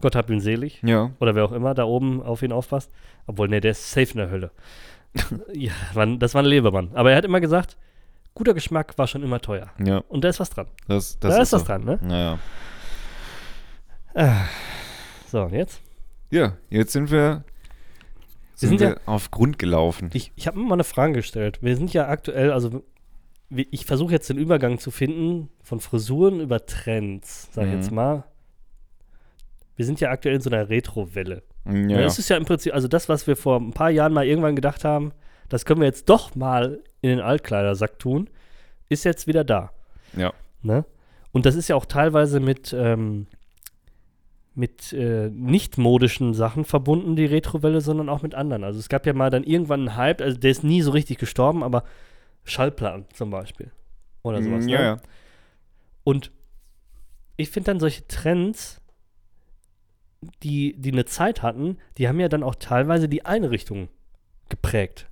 Gott 0.00 0.16
hab 0.16 0.30
ihn 0.30 0.40
selig, 0.40 0.80
Ja. 0.82 1.10
oder 1.20 1.34
wer 1.34 1.44
auch 1.44 1.52
immer 1.52 1.74
da 1.74 1.84
oben 1.84 2.22
auf 2.22 2.42
ihn 2.42 2.52
aufpasst, 2.52 2.90
obwohl, 3.26 3.48
ne, 3.48 3.60
der 3.60 3.72
ist 3.72 3.90
safe 3.90 4.12
in 4.12 4.18
der 4.18 4.30
Hölle. 4.30 4.50
ja, 5.52 5.72
das 6.16 6.34
war 6.34 6.42
ein 6.42 6.46
Lebemann. 6.46 6.90
Aber 6.94 7.10
er 7.10 7.16
hat 7.18 7.24
immer 7.24 7.40
gesagt, 7.40 7.76
guter 8.34 8.54
Geschmack 8.54 8.96
war 8.96 9.06
schon 9.06 9.22
immer 9.22 9.40
teuer. 9.40 9.68
Ja, 9.84 9.98
Und 10.08 10.24
da 10.24 10.28
ist 10.28 10.40
was 10.40 10.50
dran. 10.50 10.68
das, 10.88 11.18
das 11.18 11.34
da 11.36 11.42
ist, 11.42 11.52
was 11.52 11.60
so. 11.60 11.66
dran, 11.66 11.84
ne? 11.84 11.98
Naja. 12.02 12.38
So, 15.30 15.42
und 15.42 15.52
jetzt? 15.52 15.80
Ja, 16.30 16.56
jetzt 16.68 16.92
sind 16.92 17.10
wir, 17.10 17.44
sind 18.54 18.70
sind 18.70 18.80
wir 18.80 18.88
ja- 18.90 18.96
auf 19.06 19.30
Grund 19.30 19.58
gelaufen. 19.58 20.10
Ich, 20.12 20.32
ich 20.36 20.46
habe 20.46 20.58
mir 20.58 20.64
mal 20.64 20.74
eine 20.74 20.84
Frage 20.84 21.12
gestellt. 21.14 21.58
Wir 21.62 21.76
sind 21.76 21.92
ja 21.92 22.08
aktuell, 22.08 22.52
also 22.52 22.82
ich 23.50 23.84
versuche 23.86 24.12
jetzt 24.12 24.28
den 24.30 24.38
Übergang 24.38 24.78
zu 24.78 24.90
finden 24.90 25.48
von 25.62 25.80
Frisuren 25.80 26.40
über 26.40 26.66
Trends, 26.66 27.48
sag 27.52 27.64
ich 27.66 27.70
Mhm. 27.72 27.76
jetzt 27.76 27.90
mal. 27.90 28.24
Wir 29.76 29.86
sind 29.86 30.00
ja 30.00 30.10
aktuell 30.10 30.36
in 30.36 30.40
so 30.40 30.50
einer 30.50 30.68
Retro-Welle. 30.68 31.42
Ja. 31.66 32.00
Es 32.00 32.18
ist 32.18 32.28
ja 32.28 32.36
im 32.36 32.44
Prinzip, 32.44 32.74
also 32.74 32.86
das, 32.88 33.08
was 33.08 33.26
wir 33.26 33.36
vor 33.36 33.58
ein 33.60 33.72
paar 33.72 33.90
Jahren 33.90 34.12
mal 34.12 34.26
irgendwann 34.26 34.56
gedacht 34.56 34.84
haben, 34.84 35.12
das 35.48 35.64
können 35.64 35.80
wir 35.80 35.86
jetzt 35.86 36.08
doch 36.08 36.34
mal 36.34 36.80
in 37.00 37.10
den 37.10 37.20
Altkleidersack 37.20 37.98
tun, 37.98 38.28
ist 38.88 39.04
jetzt 39.04 39.26
wieder 39.26 39.44
da. 39.44 39.70
ja. 40.16 40.32
Ne? 40.62 40.84
Und 41.32 41.46
das 41.46 41.54
ist 41.54 41.68
ja 41.68 41.76
auch 41.76 41.86
teilweise 41.86 42.38
mit, 42.40 42.74
ähm, 42.76 43.26
mit 44.60 44.92
äh, 44.92 45.30
nicht 45.30 45.78
modischen 45.78 46.34
Sachen 46.34 46.64
verbunden, 46.64 47.16
die 47.16 47.24
Retrowelle, 47.24 47.80
sondern 47.80 48.10
auch 48.10 48.20
mit 48.20 48.34
anderen. 48.34 48.62
Also 48.62 48.78
es 48.78 48.90
gab 48.90 49.06
ja 49.06 49.14
mal 49.14 49.30
dann 49.30 49.42
irgendwann 49.42 49.80
einen 49.80 49.96
Hype, 49.96 50.20
also 50.20 50.38
der 50.38 50.50
ist 50.50 50.62
nie 50.62 50.82
so 50.82 50.90
richtig 50.90 51.18
gestorben, 51.18 51.64
aber 51.64 51.82
Schallplatten 52.44 53.06
zum 53.14 53.30
Beispiel. 53.30 53.72
Oder 54.22 54.42
sowas. 54.42 54.66
ja, 54.66 54.78
ne? 54.78 54.84
ja. 54.84 54.96
Und 56.04 56.30
ich 57.38 57.48
finde 57.48 57.70
dann 57.70 57.80
solche 57.80 58.06
Trends, 58.06 58.82
die, 60.42 60.74
die 60.76 60.92
eine 60.92 61.06
Zeit 61.06 61.42
hatten, 61.42 61.78
die 61.96 62.06
haben 62.06 62.20
ja 62.20 62.28
dann 62.28 62.42
auch 62.42 62.54
teilweise 62.54 63.08
die 63.08 63.24
Einrichtung 63.24 63.88
geprägt. 64.50 65.08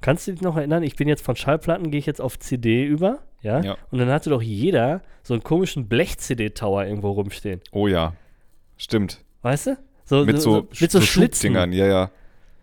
Kannst 0.00 0.26
du 0.26 0.32
dich 0.32 0.40
noch 0.40 0.56
erinnern? 0.56 0.82
Ich 0.82 0.96
bin 0.96 1.08
jetzt 1.08 1.22
von 1.22 1.36
Schallplatten, 1.36 1.90
gehe 1.90 1.98
ich 1.98 2.06
jetzt 2.06 2.22
auf 2.22 2.38
CD 2.38 2.84
über, 2.84 3.18
ja? 3.42 3.60
Ja. 3.60 3.76
Und 3.90 3.98
dann 3.98 4.08
hatte 4.08 4.30
doch 4.30 4.40
jeder 4.40 5.02
so 5.22 5.34
einen 5.34 5.42
komischen 5.42 5.88
Blech-CD-Tower 5.88 6.86
irgendwo 6.86 7.10
rumstehen. 7.10 7.60
Oh 7.72 7.86
ja. 7.86 8.14
Stimmt. 8.78 9.22
Weißt 9.42 9.66
du? 9.66 9.78
So, 10.04 10.24
Mit 10.24 10.40
so, 10.40 10.66
mit 10.80 10.90
so, 10.90 11.00
so 11.00 11.04
Schlitzen, 11.04 11.52
ja, 11.72 11.86
ja. 11.86 12.10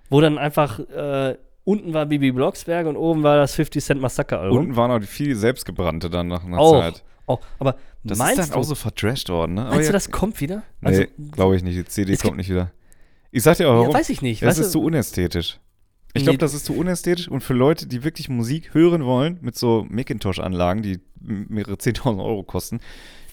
wo 0.09 0.19
dann 0.19 0.39
einfach 0.39 0.79
äh, 0.79 1.37
unten 1.63 1.93
war 1.93 2.07
Bibi 2.07 2.31
Blocksberg 2.31 2.87
und 2.87 2.97
oben 2.97 3.21
war 3.21 3.37
das 3.37 3.53
50 3.53 3.83
Cent 3.83 4.01
Massaker-Album. 4.01 4.57
Unten 4.57 4.75
waren 4.75 4.89
auch 4.89 4.99
die 4.99 5.05
viel 5.05 5.35
selbstgebrannte 5.35 6.09
dann 6.09 6.27
nach 6.27 6.43
einer 6.43 6.57
Auch. 6.57 6.79
Zeit. 6.81 7.03
Oh, 7.27 7.37
aber 7.59 7.75
Das 8.03 8.17
meinst 8.17 8.39
ist 8.39 8.49
dann 8.49 8.53
du, 8.53 8.59
auch 8.59 8.63
so 8.63 8.75
vertrashed 8.75 9.29
worden, 9.29 9.55
ne? 9.55 9.61
Aber 9.61 9.71
meinst 9.71 9.85
ja, 9.87 9.91
du, 9.91 9.93
das 9.93 10.09
kommt 10.09 10.41
wieder? 10.41 10.63
Nee, 10.81 11.07
glaube 11.31 11.55
ich 11.55 11.63
nicht. 11.63 11.77
Die 11.77 11.85
CD 11.85 12.17
kommt 12.17 12.37
nicht 12.37 12.49
wieder. 12.49 12.71
Ich 13.31 13.43
sag 13.43 13.57
dir 13.57 13.67
auch, 13.67 13.73
ja, 13.73 13.79
warum. 13.79 13.93
weiß 13.93 14.09
ich 14.09 14.21
nicht. 14.21 14.41
das 14.41 14.57
ist 14.57 14.71
zu 14.71 14.81
unästhetisch. 14.81 15.59
Ich 16.13 16.23
glaube, 16.23 16.37
das 16.37 16.53
ist 16.53 16.65
zu 16.65 16.73
unästhetisch 16.73 17.27
und 17.27 17.41
für 17.41 17.53
Leute, 17.53 17.87
die 17.87 18.03
wirklich 18.05 18.29
Musik 18.29 18.73
hören 18.73 19.03
wollen, 19.03 19.37
mit 19.41 19.57
so 19.57 19.85
Macintosh-Anlagen, 19.89 20.81
die 20.81 20.99
mehrere 21.19 21.73
10.000 21.73 22.23
Euro 22.23 22.43
kosten, 22.43 22.79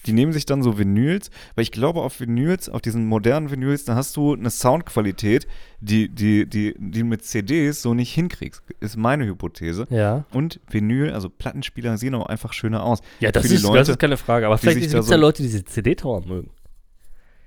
die 0.06 0.12
nehmen 0.12 0.32
sich 0.32 0.46
dann 0.46 0.62
so 0.62 0.78
Vinyls, 0.78 1.30
weil 1.54 1.62
ich 1.62 1.72
glaube, 1.72 2.02
auf 2.02 2.20
Vinyls, 2.20 2.68
auf 2.68 2.80
diesen 2.80 3.06
modernen 3.06 3.50
Vinyls, 3.50 3.84
da 3.84 3.94
hast 3.94 4.16
du 4.16 4.34
eine 4.34 4.50
Soundqualität, 4.50 5.46
die, 5.80 6.08
die, 6.08 6.46
die, 6.48 6.74
die 6.78 7.00
du 7.00 7.04
mit 7.04 7.24
CDs 7.24 7.82
so 7.82 7.94
nicht 7.94 8.12
hinkriegst, 8.12 8.62
ist 8.80 8.96
meine 8.96 9.24
Hypothese. 9.26 9.86
ja. 9.90 10.24
Und 10.32 10.60
Vinyl, 10.68 11.12
also 11.12 11.28
Plattenspieler, 11.28 11.98
sehen 11.98 12.14
auch 12.14 12.26
einfach 12.26 12.52
schöner 12.52 12.82
aus. 12.82 13.00
Ja, 13.20 13.32
das 13.32 13.50
ist, 13.50 13.62
Leute, 13.62 13.78
das 13.78 13.88
ist 13.90 13.98
keine 13.98 14.16
Frage. 14.16 14.46
Aber 14.46 14.58
vielleicht 14.58 14.80
gibt 14.80 14.94
es 14.94 15.08
ja 15.08 15.16
Leute, 15.16 15.42
die 15.42 15.48
diese 15.48 15.64
CD-Tower 15.64 16.26
mögen. 16.26 16.50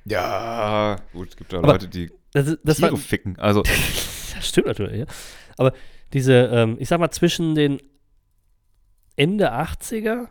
Ja, 0.05 0.97
gut, 1.13 1.29
es 1.29 1.35
gibt 1.35 1.51
da 1.51 1.57
Aber 1.57 1.73
Leute, 1.73 1.87
die 1.87 2.11
Das, 2.31 2.57
das 2.63 2.81
war, 2.81 2.89
Tiere 2.89 3.01
ficken. 3.01 3.37
Also, 3.39 3.63
das 4.35 4.47
stimmt 4.47 4.67
natürlich, 4.67 4.99
ja. 4.99 5.05
Aber 5.57 5.73
diese, 6.13 6.33
ähm, 6.33 6.77
ich 6.79 6.89
sag 6.89 6.99
mal, 6.99 7.11
zwischen 7.11 7.55
den 7.55 7.79
Ende 9.15 9.53
80er, 9.53 10.27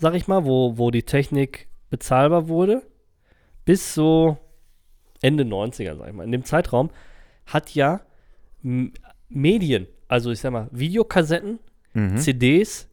sag 0.00 0.14
ich 0.14 0.26
mal, 0.26 0.44
wo, 0.44 0.78
wo 0.78 0.90
die 0.90 1.02
Technik 1.02 1.68
bezahlbar 1.90 2.48
wurde, 2.48 2.82
bis 3.64 3.94
so 3.94 4.38
Ende 5.20 5.44
90er, 5.44 5.96
sag 5.96 6.08
ich 6.08 6.14
mal. 6.14 6.24
In 6.24 6.32
dem 6.32 6.44
Zeitraum 6.44 6.90
hat 7.46 7.74
ja 7.74 8.00
M 8.64 8.92
Medien, 9.28 9.86
also 10.08 10.32
ich 10.32 10.40
sag 10.40 10.52
mal, 10.52 10.68
Videokassetten, 10.72 11.60
mhm. 11.92 12.16
CDs, 12.16 12.88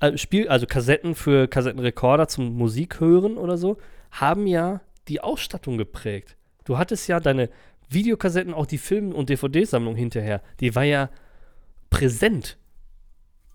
äh, 0.00 0.16
Spiel, 0.16 0.48
also 0.48 0.66
Kassetten 0.66 1.16
für 1.16 1.48
Kassettenrekorder 1.48 2.28
zum 2.28 2.56
Musik 2.56 3.00
hören 3.00 3.36
oder 3.36 3.56
so, 3.56 3.78
haben 4.12 4.46
ja 4.46 4.80
die 5.08 5.20
Ausstattung 5.20 5.78
geprägt. 5.78 6.36
Du 6.64 6.78
hattest 6.78 7.08
ja 7.08 7.18
deine 7.18 7.48
Videokassetten, 7.88 8.54
auch 8.54 8.66
die 8.66 8.78
Film- 8.78 9.12
und 9.12 9.30
DVD-Sammlung 9.30 9.96
hinterher, 9.96 10.42
die 10.60 10.74
war 10.74 10.84
ja 10.84 11.10
präsent. 11.90 12.58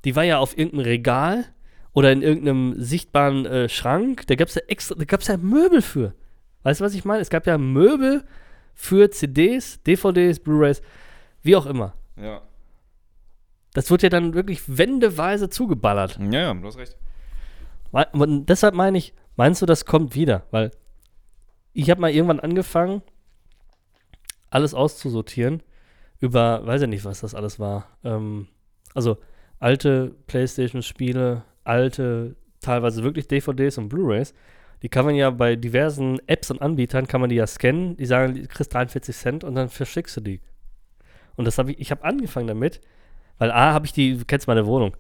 Die 0.03 0.15
war 0.15 0.23
ja 0.23 0.39
auf 0.39 0.57
irgendeinem 0.57 0.85
Regal 0.85 1.45
oder 1.93 2.11
in 2.11 2.21
irgendeinem 2.21 2.75
sichtbaren 2.77 3.45
äh, 3.45 3.69
Schrank. 3.69 4.27
Da 4.27 4.35
gab 4.35 4.47
es 4.47 4.55
ja 4.55 4.61
extra, 4.67 4.95
da 4.95 5.05
gab 5.05 5.21
es 5.21 5.27
ja 5.27 5.37
Möbel 5.37 5.81
für. 5.81 6.13
Weißt 6.63 6.81
du, 6.81 6.85
was 6.85 6.93
ich 6.93 7.05
meine? 7.05 7.21
Es 7.21 7.29
gab 7.29 7.45
ja 7.47 7.57
Möbel 7.57 8.23
für 8.73 9.11
CDs, 9.11 9.81
DVDs, 9.83 10.39
Blu-rays, 10.39 10.81
wie 11.41 11.55
auch 11.55 11.65
immer. 11.65 11.93
ja. 12.17 12.41
Das 13.75 13.89
wird 13.89 14.03
ja 14.03 14.09
dann 14.09 14.35
wirklich 14.35 14.77
wendeweise 14.77 15.49
zugeballert. 15.49 16.19
ja, 16.19 16.39
ja, 16.39 16.53
du 16.53 16.67
hast 16.67 16.77
recht. 16.77 16.95
Und 18.11 18.45
deshalb 18.45 18.75
meine 18.75 18.99
ich, 18.99 19.15
meinst 19.35 19.63
du, 19.63 19.65
das 19.65 19.85
kommt 19.85 20.13
wieder? 20.13 20.45
Weil 20.51 20.69
ich 21.73 21.89
habe 21.89 21.99
mal 21.99 22.11
irgendwann 22.11 22.39
angefangen, 22.39 23.01
alles 24.51 24.75
auszusortieren 24.75 25.63
über, 26.19 26.63
weiß 26.65 26.83
ich 26.83 26.87
nicht, 26.87 27.03
was 27.03 27.21
das 27.21 27.33
alles 27.33 27.59
war. 27.59 27.87
Ähm, 28.03 28.47
also 28.93 29.17
alte 29.59 30.15
Playstation-Spiele, 30.27 31.43
alte, 31.63 32.35
teilweise 32.61 33.03
wirklich 33.03 33.27
DVDs 33.27 33.77
und 33.77 33.89
Blu-rays. 33.89 34.33
Die 34.81 34.89
kann 34.89 35.05
man 35.05 35.15
ja 35.15 35.29
bei 35.29 35.55
diversen 35.55 36.19
Apps 36.27 36.51
und 36.51 36.61
Anbietern, 36.61 37.07
kann 37.07 37.21
man 37.21 37.29
die 37.29 37.37
ja 37.37 37.47
scannen. 37.47 37.95
Die 37.97 38.05
sagen, 38.05 38.35
du 38.35 38.47
kriegst 38.47 38.73
43 38.73 39.15
Cent 39.15 39.43
und 39.43 39.55
dann 39.55 39.69
verschickst 39.69 40.17
du 40.17 40.21
die. 40.21 40.41
Und 41.35 41.45
das 41.45 41.57
habe 41.57 41.71
ich, 41.71 41.79
ich 41.79 41.91
habe 41.91 42.03
angefangen 42.03 42.47
damit, 42.47 42.81
weil 43.37 43.51
A, 43.51 43.73
habe 43.73 43.85
ich 43.85 43.93
die, 43.93 44.17
du 44.17 44.25
kennst 44.25 44.47
meine 44.47 44.65
Wohnung. 44.65 44.95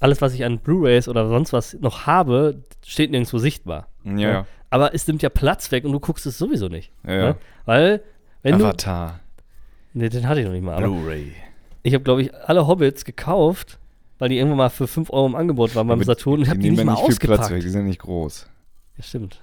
Alles, 0.00 0.20
was 0.20 0.34
ich 0.34 0.44
an 0.44 0.58
Blu-rays 0.58 1.08
oder 1.08 1.28
sonst 1.28 1.52
was 1.52 1.74
noch 1.74 2.06
habe, 2.06 2.62
steht 2.84 3.10
nirgendwo 3.12 3.38
sichtbar. 3.38 3.88
Ja, 4.04 4.12
ja. 4.18 4.46
Aber 4.68 4.92
es 4.92 5.06
nimmt 5.06 5.22
ja 5.22 5.28
Platz 5.28 5.70
weg 5.70 5.84
und 5.84 5.92
du 5.92 6.00
guckst 6.00 6.26
es 6.26 6.36
sowieso 6.36 6.68
nicht. 6.68 6.92
ja. 7.06 7.12
Ne? 7.30 7.36
Weil, 7.64 8.02
wenn 8.42 8.58
du. 8.58 8.64
Avatar, 8.64 9.20
Ne, 9.96 10.08
den 10.08 10.28
hatte 10.28 10.40
ich 10.40 10.46
noch 10.46 10.52
nicht 10.52 10.64
mal. 10.64 10.76
Blu-ray. 10.76 11.32
ich 11.84 11.94
habe, 11.94 12.02
glaube 12.02 12.22
ich, 12.22 12.34
alle 12.34 12.66
Hobbits 12.66 13.04
gekauft, 13.04 13.78
weil 14.24 14.30
die 14.30 14.38
irgendwann 14.38 14.56
mal 14.56 14.70
für 14.70 14.86
5 14.86 15.10
Euro 15.10 15.26
im 15.26 15.34
Angebot 15.34 15.74
waren 15.74 15.86
beim 15.86 15.98
Aber 15.98 16.06
Saturn 16.06 16.38
und 16.38 16.44
Die 16.46 16.48
habe 16.48 16.58
die 16.58 16.70
nehmen 16.70 16.76
nicht 16.76 16.78
ja 16.78 16.84
mal 16.86 16.92
nicht 16.94 17.02
viel 17.20 17.28
Platz 17.28 17.40
ausgepackt. 17.40 17.54
weg, 17.56 17.62
die 17.62 17.68
sind 17.68 17.84
nicht 17.84 18.00
groß. 18.00 18.48
Ja, 18.96 19.02
stimmt. 19.04 19.42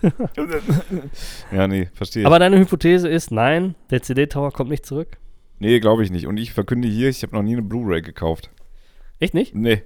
Ja, 1.52 1.68
nee, 1.68 1.90
verstehe 1.92 2.22
ich. 2.22 2.26
Aber 2.26 2.38
deine 2.38 2.58
Hypothese 2.58 3.08
ist, 3.10 3.30
nein, 3.30 3.74
der 3.90 4.00
CD-Tower 4.00 4.52
kommt 4.52 4.70
nicht 4.70 4.86
zurück. 4.86 5.18
nee, 5.58 5.78
glaube 5.80 6.02
ich 6.02 6.10
nicht. 6.10 6.26
Und 6.26 6.38
ich 6.38 6.54
verkünde 6.54 6.88
hier, 6.88 7.10
ich 7.10 7.22
habe 7.22 7.34
noch 7.36 7.42
nie 7.42 7.52
eine 7.52 7.62
Blu-ray 7.62 8.00
gekauft. 8.00 8.48
Echt 9.20 9.34
nicht? 9.34 9.54
Nee. 9.54 9.82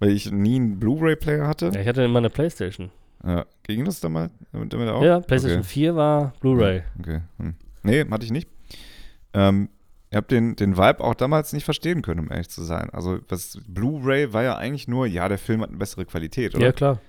Weil 0.00 0.10
ich 0.10 0.28
nie 0.32 0.56
einen 0.56 0.80
Blu-ray-Player 0.80 1.46
hatte. 1.46 1.70
Ja, 1.72 1.80
ich 1.80 1.86
hatte 1.86 2.02
immer 2.02 2.18
eine 2.18 2.30
Playstation. 2.30 2.90
Ja. 3.24 3.46
Ging 3.62 3.84
das 3.84 4.00
damals 4.00 4.32
damit, 4.50 4.72
damit 4.72 4.88
auch? 4.88 5.04
Ja, 5.04 5.20
Playstation 5.20 5.60
Okay. 5.60 5.68
4 5.68 5.94
war 5.94 6.32
Blu-ray. 6.40 6.82
Okay. 6.98 7.20
Hm. 7.38 7.54
Nee, 7.84 8.04
hatte 8.10 8.24
ich 8.24 8.32
nicht. 8.32 8.48
Ähm, 9.34 9.68
ich 10.10 10.16
habe 10.16 10.26
den, 10.26 10.56
den 10.56 10.76
Vibe 10.76 11.00
auch 11.04 11.14
damals 11.14 11.52
nicht 11.52 11.64
verstehen 11.64 12.02
können, 12.02 12.20
um 12.20 12.30
ehrlich 12.30 12.48
zu 12.48 12.62
sein. 12.62 12.88
Also, 12.90 13.18
was 13.28 13.58
Blu-ray 13.66 14.32
war 14.32 14.42
ja 14.42 14.56
eigentlich 14.56 14.88
nur, 14.88 15.06
ja, 15.06 15.28
der 15.28 15.38
Film 15.38 15.60
hat 15.60 15.68
eine 15.68 15.78
bessere 15.78 16.04
Qualität, 16.06 16.54
oder? 16.54 16.66
Ja, 16.66 16.72
klar. 16.72 17.00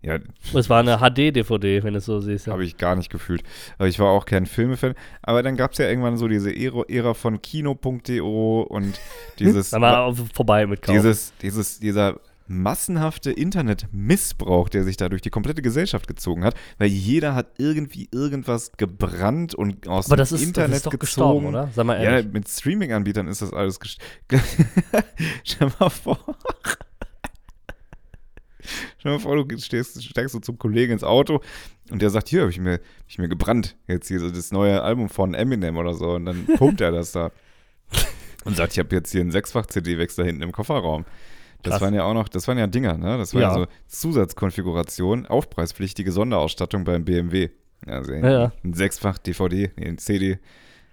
Ja, 0.00 0.18
Es 0.54 0.70
war 0.70 0.78
eine 0.78 0.98
HD-DVD, 0.98 1.82
wenn 1.82 1.94
du 1.94 1.98
es 1.98 2.04
so 2.04 2.20
siehst. 2.20 2.46
Ja. 2.46 2.52
habe 2.52 2.64
ich 2.64 2.76
gar 2.76 2.94
nicht 2.94 3.10
gefühlt. 3.10 3.42
Aber 3.78 3.88
ich 3.88 3.98
war 3.98 4.06
auch 4.10 4.26
kein 4.26 4.46
Filmefan. 4.46 4.94
Aber 5.22 5.42
dann 5.42 5.56
gab 5.56 5.72
es 5.72 5.78
ja 5.78 5.88
irgendwann 5.88 6.16
so 6.16 6.28
diese 6.28 6.54
Ära, 6.54 6.84
Ära 6.88 7.14
von 7.14 7.42
Kino.de 7.42 8.20
und 8.20 9.00
dieses, 9.40 9.70
Dann 9.70 9.82
war 9.82 10.14
vorbei 10.34 10.66
mit 10.66 10.82
Kauf. 10.82 10.94
dieses, 10.94 11.32
dieses, 11.42 11.80
dieser 11.80 12.20
massenhafte 12.48 13.30
Internetmissbrauch, 13.30 14.68
der 14.68 14.84
sich 14.84 14.96
da 14.96 15.08
durch 15.08 15.22
die 15.22 15.30
komplette 15.30 15.62
Gesellschaft 15.62 16.06
gezogen 16.08 16.44
hat, 16.44 16.54
weil 16.78 16.88
jeder 16.88 17.34
hat 17.34 17.52
irgendwie 17.58 18.08
irgendwas 18.12 18.72
gebrannt 18.76 19.54
und 19.54 19.86
aus 19.86 20.06
Aber 20.10 20.16
dem 20.16 20.22
ist, 20.34 20.42
Internet 20.42 20.70
das 20.70 20.76
ist 20.78 20.86
doch 20.86 20.90
gezogen. 20.92 21.00
gestorben, 21.00 21.46
oder? 21.46 21.70
Sag 21.74 21.84
mal 21.86 22.02
Ja, 22.02 22.12
ehrlich. 22.16 22.32
mit 22.32 22.48
Streaming-Anbietern 22.48 23.28
ist 23.28 23.42
das 23.42 23.52
alles 23.52 23.78
gest 23.80 23.98
Stell 25.44 25.70
mal 25.78 25.90
vor. 25.90 26.18
Stell 28.98 29.12
mal 29.12 29.18
vor, 29.18 29.42
du 29.44 29.58
stehst, 29.58 30.02
steigst 30.04 30.32
so 30.32 30.40
zum 30.40 30.58
Kollegen 30.58 30.92
ins 30.92 31.04
Auto 31.04 31.40
und 31.90 32.02
der 32.02 32.10
sagt, 32.10 32.28
hier 32.28 32.42
habe 32.42 32.50
ich, 32.50 32.58
mir- 32.60 32.74
hab 32.74 32.80
ich 33.08 33.18
mir 33.18 33.28
gebrannt. 33.28 33.76
Jetzt 33.86 34.08
hier 34.08 34.20
so 34.20 34.30
das 34.30 34.52
neue 34.52 34.82
Album 34.82 35.08
von 35.08 35.34
Eminem 35.34 35.76
oder 35.78 35.94
so. 35.94 36.10
Und 36.14 36.26
dann 36.26 36.44
pumpt 36.56 36.80
er 36.80 36.92
das 36.92 37.12
da. 37.12 37.30
Und 38.44 38.56
sagt, 38.56 38.72
ich 38.72 38.78
habe 38.78 38.94
jetzt 38.94 39.10
hier 39.10 39.20
einen 39.20 39.30
Sechsfach-CD-Wechsel 39.32 40.24
hinten 40.24 40.42
im 40.42 40.52
Kofferraum. 40.52 41.04
Das 41.62 41.72
Krass. 41.72 41.80
waren 41.80 41.94
ja 41.94 42.04
auch 42.04 42.14
noch, 42.14 42.28
das 42.28 42.46
waren 42.46 42.58
ja 42.58 42.66
Dinger, 42.66 42.96
ne? 42.96 43.18
Das 43.18 43.34
war 43.34 43.42
ja, 43.42 43.52
so 43.52 43.66
Zusatzkonfiguration, 43.88 45.26
aufpreispflichtige 45.26 46.12
Sonderausstattung 46.12 46.84
beim 46.84 47.04
BMW. 47.04 47.50
Also 47.86 48.12
Ja, 48.12 48.30
ja. 48.30 48.52
ein 48.64 48.74
Sechsfach 48.74 49.18
DVD, 49.18 49.70
nee, 49.76 49.88
ein 49.88 49.98
CD. 49.98 50.38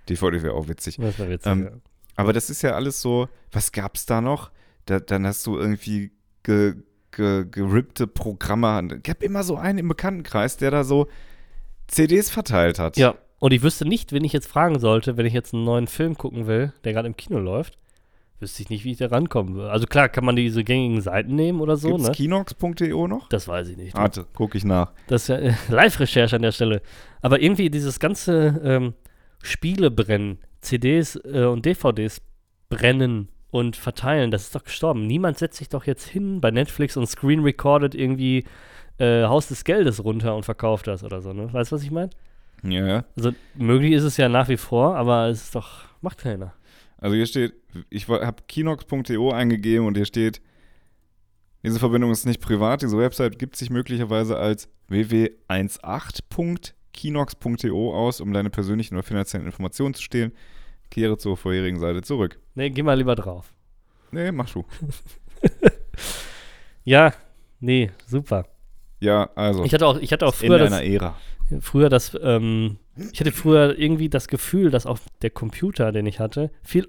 DVD 0.10 0.44
wäre 0.44 0.54
auch 0.54 0.68
witzig. 0.68 0.98
Das 0.98 1.20
war 1.20 1.30
witzig, 1.30 1.52
Ähm, 1.52 1.64
ja. 1.66 1.72
Aber 2.16 2.34
das 2.34 2.50
ist 2.50 2.62
ja 2.62 2.72
alles 2.72 3.02
so, 3.02 3.28
was 3.52 3.72
gab's 3.72 4.06
da 4.06 4.22
noch? 4.22 4.52
Da, 4.86 5.00
dann 5.00 5.26
hast 5.26 5.46
du 5.46 5.58
irgendwie 5.58 6.12
ge, 6.44 6.76
ge, 7.12 7.46
gerippte 7.50 8.08
Programme. 8.08 9.00
Ich 9.04 9.10
habe 9.10 9.26
immer 9.26 9.44
so 9.44 9.58
einen 9.58 9.80
im 9.80 9.88
Bekanntenkreis, 9.88 10.58
der 10.58 10.72
da 10.72 10.84
so 10.84 11.08
CDs 11.88 12.30
verteilt 12.30 12.80
hat. 12.80 12.98
Ja, 12.98 13.16
und 13.40 13.52
ich 13.52 13.62
wüsste 13.62 13.86
nicht, 13.86 14.12
wen 14.12 14.24
ich 14.24 14.34
jetzt 14.34 14.48
fragen 14.48 14.80
sollte, 14.80 15.18
wenn 15.18 15.26
ich 15.26 15.34
jetzt 15.34 15.54
einen 15.54 15.64
neuen 15.66 15.88
Film 15.88 16.18
gucken 16.18 16.48
will, 16.48 16.74
der 16.84 16.94
gerade 16.94 17.08
im 17.08 17.18
Kino 17.18 17.40
läuft. 17.40 17.78
Wüsste 18.40 18.64
ich 18.64 18.70
nicht, 18.70 18.84
wie 18.84 18.92
ich 18.92 18.98
da 18.98 19.08
rankommen 19.08 19.56
würde. 19.56 19.72
Also 19.72 19.86
klar, 19.86 20.10
kann 20.10 20.26
man 20.26 20.36
diese 20.36 20.64
gängigen 20.64 21.00
Seiten 21.02 21.36
nehmen 21.36 21.62
oder 21.62 21.78
so, 21.78 21.90
Gibt's 21.90 22.08
ne? 22.08 22.12
Kinox.de 22.12 23.08
noch? 23.08 23.30
Das 23.30 23.48
weiß 23.48 23.70
ich 23.70 23.78
nicht. 23.78 23.96
Warte, 23.96 24.26
gucke 24.34 24.58
ich 24.58 24.66
nach. 24.66 24.92
Das 25.08 25.24
ist 25.24 25.28
ja 25.30 25.38
äh, 25.38 25.54
Live-Recherche 25.70 26.36
an 26.36 26.42
der 26.42 26.52
Stelle. 26.52 26.82
Aber 27.22 27.42
irgendwie 27.42 27.70
dieses 27.70 28.00
ganze 28.00 28.62
ähm, 28.64 28.94
Spiele 29.42 29.90
brennen, 29.90 30.40
CDs 30.60 31.16
äh, 31.24 31.46
und 31.46 31.66
DVDs 31.66 32.22
brennen 32.70 33.30
und 33.52 33.78
verteilen, 33.78 34.32
das 34.32 34.44
ist 34.44 34.56
doch 34.56 34.66
gestorben. 34.66 35.08
Niemand 35.08 35.38
setzt 35.38 35.58
sich 35.58 35.70
doch 35.70 35.86
jetzt 35.86 36.06
hin 36.06 36.42
bei 36.42 36.52
Netflix 36.52 36.98
und 36.98 37.08
screen 37.08 37.42
recorded 37.42 37.96
irgendwie 37.96 38.44
äh, 38.98 39.24
Haus 39.24 39.48
des 39.48 39.64
Geldes 39.64 40.04
runter 40.04 40.36
und 40.36 40.44
verkauft 40.44 40.88
das 40.88 41.06
oder 41.06 41.22
so, 41.22 41.32
ne? 41.32 41.54
Weißt 41.54 41.72
du, 41.72 41.76
was 41.78 41.84
ich 41.84 41.92
meine? 41.92 42.10
Ja, 42.64 42.86
ja. 42.86 43.06
Also 43.16 43.32
möglich 43.56 43.94
ist 43.94 44.04
es 44.04 44.18
ja 44.18 44.28
nach 44.28 44.50
wie 44.50 44.58
vor, 44.58 44.98
aber 44.98 45.28
es 45.28 45.44
ist 45.44 45.56
doch, 45.56 45.86
macht 46.02 46.18
keiner. 46.20 46.54
Also 46.98 47.16
hier 47.16 47.26
steht, 47.26 47.54
ich 47.90 48.08
habe 48.08 48.44
kinox.de 48.48 49.32
eingegeben 49.32 49.86
und 49.86 49.96
hier 49.96 50.06
steht, 50.06 50.42
diese 51.64 51.80
Verbindung 51.80 52.12
ist 52.12 52.26
nicht 52.26 52.42
privat. 52.42 52.82
Diese 52.82 52.98
Website 52.98 53.40
gibt 53.40 53.56
sich 53.56 53.70
möglicherweise 53.70 54.38
als 54.38 54.68
ww18.kinox.de 54.90 57.72
aus, 57.72 58.20
um 58.22 58.34
deine 58.34 58.50
persönlichen 58.50 58.96
oder 58.96 59.04
finanziellen 59.04 59.46
Informationen 59.46 59.94
zu 59.94 60.02
stehlen. 60.04 60.34
Kehre 60.92 61.18
zur 61.18 61.38
vorherigen 61.38 61.80
Seite 61.80 62.02
zurück. 62.04 62.40
Nee, 62.54 62.70
geh 62.70 62.84
mal 62.84 62.98
lieber 62.98 63.16
drauf. 63.16 63.52
Nee, 64.12 64.32
mach 64.32 64.52
du. 64.52 64.64
Ja, 66.86 67.14
nee, 67.60 67.92
super. 68.06 68.46
Ja, 69.00 69.30
also. 69.36 69.66
Ich 69.66 69.74
hatte 69.74 69.88
auch, 69.88 69.98
ich 69.98 70.14
hatte 70.14 70.28
auch 70.28 70.40
in 70.40 70.48
früher 70.48 70.60
das, 70.60 70.72
einer 70.72 70.84
Ära. 70.84 71.18
Früher 71.62 71.90
das, 71.90 72.18
ähm, 72.22 72.78
ich 73.12 73.20
hatte 73.20 73.32
früher 73.32 73.78
irgendwie 73.78 74.10
das 74.10 74.28
Gefühl, 74.28 74.72
dass 74.72 74.86
auch 74.86 75.00
der 75.22 75.30
Computer, 75.30 75.92
den 75.92 76.06
ich 76.06 76.20
hatte, 76.20 76.52
viel 76.64 76.88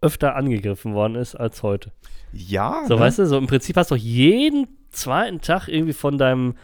öfter 0.00 0.36
angegriffen 0.36 0.94
worden 0.94 1.14
ist 1.14 1.34
als 1.34 1.62
heute. 1.62 1.92
Ja, 2.32 2.84
So, 2.86 2.94
ne? 2.94 3.00
weißt 3.00 3.18
du, 3.20 3.26
so 3.26 3.38
im 3.38 3.46
Prinzip 3.46 3.76
hast 3.76 3.90
du 3.90 3.94
jeden 3.94 4.66
zweiten 4.90 5.40
Tag 5.40 5.68
irgendwie 5.68 5.92
von 5.92 6.18
deinem 6.18 6.54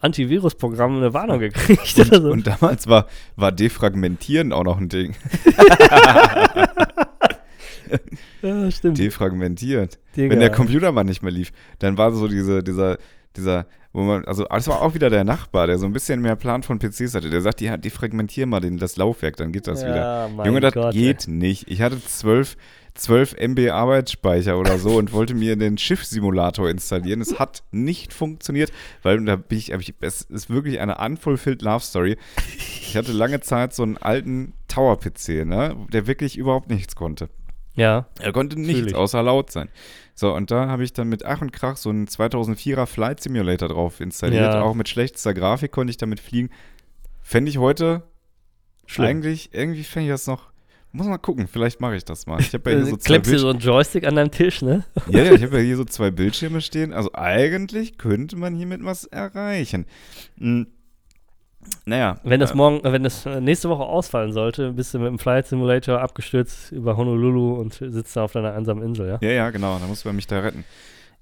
Antivirus-Programm 0.00 0.96
eine 0.96 1.12
Warnung 1.12 1.38
gekriegt. 1.40 1.98
Und, 1.98 2.14
so. 2.14 2.30
und 2.30 2.46
damals 2.46 2.86
war, 2.88 3.06
war 3.36 3.52
Defragmentieren 3.52 4.52
auch 4.52 4.64
noch 4.64 4.78
ein 4.78 4.88
Ding. 4.88 5.14
ja, 8.42 8.70
stimmt. 8.70 8.98
Defragmentiert. 8.98 9.98
Digga. 10.16 10.30
Wenn 10.30 10.40
der 10.40 10.50
Computer 10.50 10.92
mal 10.92 11.04
nicht 11.04 11.22
mehr 11.22 11.32
lief, 11.32 11.52
dann 11.78 11.98
war 11.98 12.12
so 12.12 12.26
diese, 12.26 12.62
dieser, 12.62 12.98
dieser, 13.36 13.66
wo 13.96 14.02
man, 14.02 14.26
also 14.26 14.44
das 14.44 14.68
war 14.68 14.82
auch 14.82 14.92
wieder 14.92 15.08
der 15.08 15.24
Nachbar, 15.24 15.66
der 15.66 15.78
so 15.78 15.86
ein 15.86 15.92
bisschen 15.94 16.20
mehr 16.20 16.36
Plan 16.36 16.62
von 16.62 16.78
PCs 16.78 17.14
hatte. 17.14 17.30
Der 17.30 17.40
sagt, 17.40 17.62
ja, 17.62 17.78
defragmentier 17.78 18.44
mal 18.44 18.60
den, 18.60 18.76
das 18.76 18.98
Laufwerk, 18.98 19.36
dann 19.38 19.52
geht 19.52 19.66
das 19.66 19.82
wieder. 19.82 19.96
ja, 19.96 20.28
mein 20.28 20.46
Junge, 20.46 20.60
das 20.60 20.74
Gott, 20.74 20.92
geht 20.92 21.26
nicht. 21.28 21.70
Ich 21.70 21.80
hatte 21.80 21.98
12, 22.04 22.58
12 22.94 23.36
MB 23.38 23.70
Arbeitsspeicher 23.70 24.58
oder 24.58 24.78
so 24.78 24.98
und 24.98 25.14
wollte 25.14 25.32
mir 25.32 25.56
den 25.56 25.78
Schiffssimulator 25.78 26.68
installieren. 26.68 27.22
Es 27.22 27.38
hat 27.38 27.62
nicht 27.70 28.12
funktioniert, 28.12 28.70
weil 29.02 29.24
da 29.24 29.36
bin 29.36 29.56
ich, 29.56 29.70
ich, 29.72 29.94
es 30.00 30.20
ist 30.20 30.50
wirklich 30.50 30.78
eine 30.80 30.98
unfulfilled 30.98 31.62
Love 31.62 31.82
Story. 31.82 32.18
Ich 32.82 32.98
hatte 32.98 33.12
lange 33.12 33.40
Zeit 33.40 33.72
so 33.72 33.82
einen 33.82 33.96
alten 33.96 34.52
Tower-PC, 34.68 35.46
ne, 35.46 35.74
der 35.90 36.06
wirklich 36.06 36.36
überhaupt 36.36 36.68
nichts 36.68 36.96
konnte. 36.96 37.30
Ja, 37.76 38.06
Er 38.20 38.32
konnte 38.32 38.56
nichts 38.58 38.72
Natürlich. 38.74 38.94
außer 38.96 39.22
laut 39.22 39.50
sein. 39.52 39.68
So, 40.14 40.34
und 40.34 40.50
da 40.50 40.66
habe 40.68 40.82
ich 40.82 40.92
dann 40.94 41.08
mit 41.08 41.24
Ach 41.26 41.42
und 41.42 41.52
Krach 41.52 41.76
so 41.76 41.90
einen 41.90 42.06
2004er 42.06 42.86
Flight 42.86 43.22
Simulator 43.22 43.68
drauf 43.68 44.00
installiert. 44.00 44.54
Ja. 44.54 44.62
Auch 44.62 44.74
mit 44.74 44.88
schlechtester 44.88 45.34
Grafik 45.34 45.72
konnte 45.72 45.90
ich 45.90 45.98
damit 45.98 46.20
fliegen. 46.20 46.48
Fände 47.22 47.50
ich 47.50 47.58
heute 47.58 48.02
schlimm. 48.86 49.06
eigentlich, 49.08 49.50
irgendwie 49.52 49.84
fände 49.84 50.08
ich 50.08 50.14
das 50.14 50.26
noch. 50.26 50.48
Muss 50.92 51.06
mal 51.06 51.18
gucken, 51.18 51.46
vielleicht 51.46 51.80
mache 51.82 51.96
ich 51.96 52.04
das 52.06 52.26
mal. 52.26 52.40
Ich 52.40 52.54
habe 52.54 52.70
ja 52.70 52.76
hier 52.82 52.86
so 52.86 52.96
zwei 52.96 53.04
Klemmst 53.18 53.26
dir 53.26 53.32
Bildschirme. 53.32 53.38
so 53.40 53.48
einen 53.50 53.58
Joystick 53.58 54.06
an 54.06 54.14
deinem 54.14 54.30
Tisch, 54.30 54.62
ne? 54.62 54.84
Ja, 55.10 55.24
ja, 55.24 55.32
ich 55.34 55.42
habe 55.42 55.58
ja 55.58 55.62
hier 55.62 55.76
so 55.76 55.84
zwei 55.84 56.10
Bildschirme 56.10 56.62
stehen. 56.62 56.94
Also 56.94 57.10
eigentlich 57.12 57.98
könnte 57.98 58.36
man 58.36 58.54
hiermit 58.54 58.82
was 58.82 59.04
erreichen. 59.04 59.84
Hm. 60.38 60.68
Naja. 61.84 62.16
Wenn 62.24 62.40
das 62.40 62.50
äh, 62.50 62.56
morgen, 62.56 62.84
äh, 62.84 62.92
wenn 62.92 63.04
das 63.04 63.26
äh, 63.26 63.40
nächste 63.40 63.68
Woche 63.68 63.84
ausfallen 63.84 64.32
sollte, 64.32 64.72
bist 64.72 64.92
du 64.92 64.98
mit 64.98 65.08
dem 65.08 65.18
Flight 65.18 65.46
Simulator 65.46 66.00
abgestürzt 66.00 66.72
über 66.72 66.96
Honolulu 66.96 67.54
und 67.60 67.74
sitzt 67.74 68.16
da 68.16 68.24
auf 68.24 68.32
deiner 68.32 68.54
einsamen 68.54 68.82
Insel, 68.82 69.08
ja? 69.08 69.18
Ja, 69.20 69.30
ja, 69.30 69.50
genau, 69.50 69.78
da 69.78 69.86
muss 69.86 70.04
man 70.04 70.16
mich 70.16 70.26
da 70.26 70.40
retten. 70.40 70.64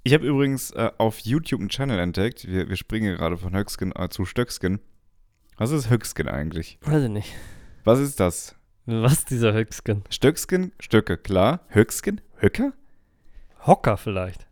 Ich 0.04 0.12
habe 0.14 0.26
übrigens 0.26 0.70
äh, 0.72 0.90
auf 0.98 1.18
YouTube 1.20 1.60
einen 1.60 1.68
Channel 1.68 1.98
entdeckt. 1.98 2.46
Wir, 2.46 2.68
wir 2.68 2.76
springen 2.76 3.16
gerade 3.16 3.36
von 3.36 3.54
Höckskin 3.54 3.92
äh, 3.96 4.08
zu 4.08 4.24
Stöckskin. 4.24 4.80
Was 5.56 5.70
ist 5.70 5.88
Höckskin 5.88 6.28
eigentlich? 6.28 6.78
Weiß 6.82 7.02
ich 7.02 7.10
nicht. 7.10 7.34
Was 7.84 8.00
ist 8.00 8.20
das? 8.20 8.56
Was 8.86 9.24
dieser 9.24 9.54
Höckskin? 9.54 10.02
Stöckskin, 10.10 10.72
Stöcke, 10.78 11.16
klar. 11.16 11.60
Höckskin, 11.68 12.20
Höcker? 12.36 12.72
Hocker 13.66 13.96
vielleicht. 13.96 14.46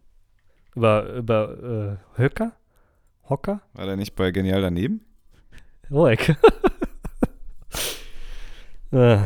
Über, 0.75 1.13
über 1.13 1.99
äh, 2.17 2.19
Höcker? 2.19 2.53
Hocker? 3.29 3.61
War 3.75 3.87
der 3.87 3.97
nicht 3.97 4.17
bei 4.17 4.31
Genial 4.31 4.63
daneben? 4.63 5.05
Hoek. 5.93 6.31
äh, 8.93 9.19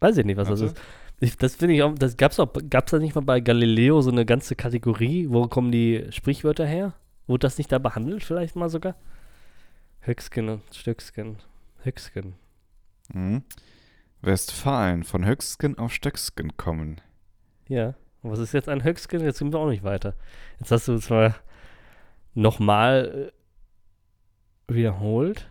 weiß 0.00 0.16
ich 0.16 0.24
nicht, 0.24 0.36
was 0.36 0.48
das 0.48 0.60
Warte. 0.60 0.74
ist. 0.74 0.82
Ich, 1.20 1.36
das 1.36 1.54
finde 1.56 1.74
ich 1.74 1.82
auch, 1.82 1.94
das 1.94 2.16
gab's 2.16 2.40
auch, 2.40 2.52
gab's 2.68 2.90
da 2.90 2.98
nicht 2.98 3.14
mal 3.14 3.22
bei 3.22 3.40
Galileo 3.40 4.00
so 4.00 4.10
eine 4.10 4.26
ganze 4.26 4.56
Kategorie, 4.56 5.26
wo 5.30 5.46
kommen 5.46 5.70
die 5.70 6.06
Sprichwörter 6.10 6.66
her? 6.66 6.94
Wurde 7.26 7.46
das 7.46 7.58
nicht 7.58 7.70
da 7.72 7.78
behandelt, 7.78 8.24
vielleicht 8.24 8.56
mal 8.56 8.68
sogar? 8.68 8.96
Höckskin 10.00 10.48
und 10.48 10.62
Stöckskin. 10.74 11.36
Höckskin. 11.82 12.34
Mhm. 13.12 13.42
Westfalen, 14.20 15.04
von 15.04 15.24
Höckskin 15.24 15.78
auf 15.78 15.92
Stöckskin 15.92 16.56
kommen. 16.56 17.00
Ja. 17.68 17.94
Und 18.22 18.30
was 18.30 18.38
ist 18.38 18.52
jetzt 18.54 18.68
ein 18.68 18.84
Höckskin? 18.84 19.20
Jetzt 19.20 19.38
sind 19.38 19.52
wir 19.52 19.58
auch 19.58 19.68
nicht 19.68 19.84
weiter. 19.84 20.14
Jetzt 20.58 20.70
hast 20.70 20.88
du 20.88 20.98
zwar 20.98 21.34
nochmal 22.34 23.30
äh, 23.30 23.43
wiederholt, 24.68 25.48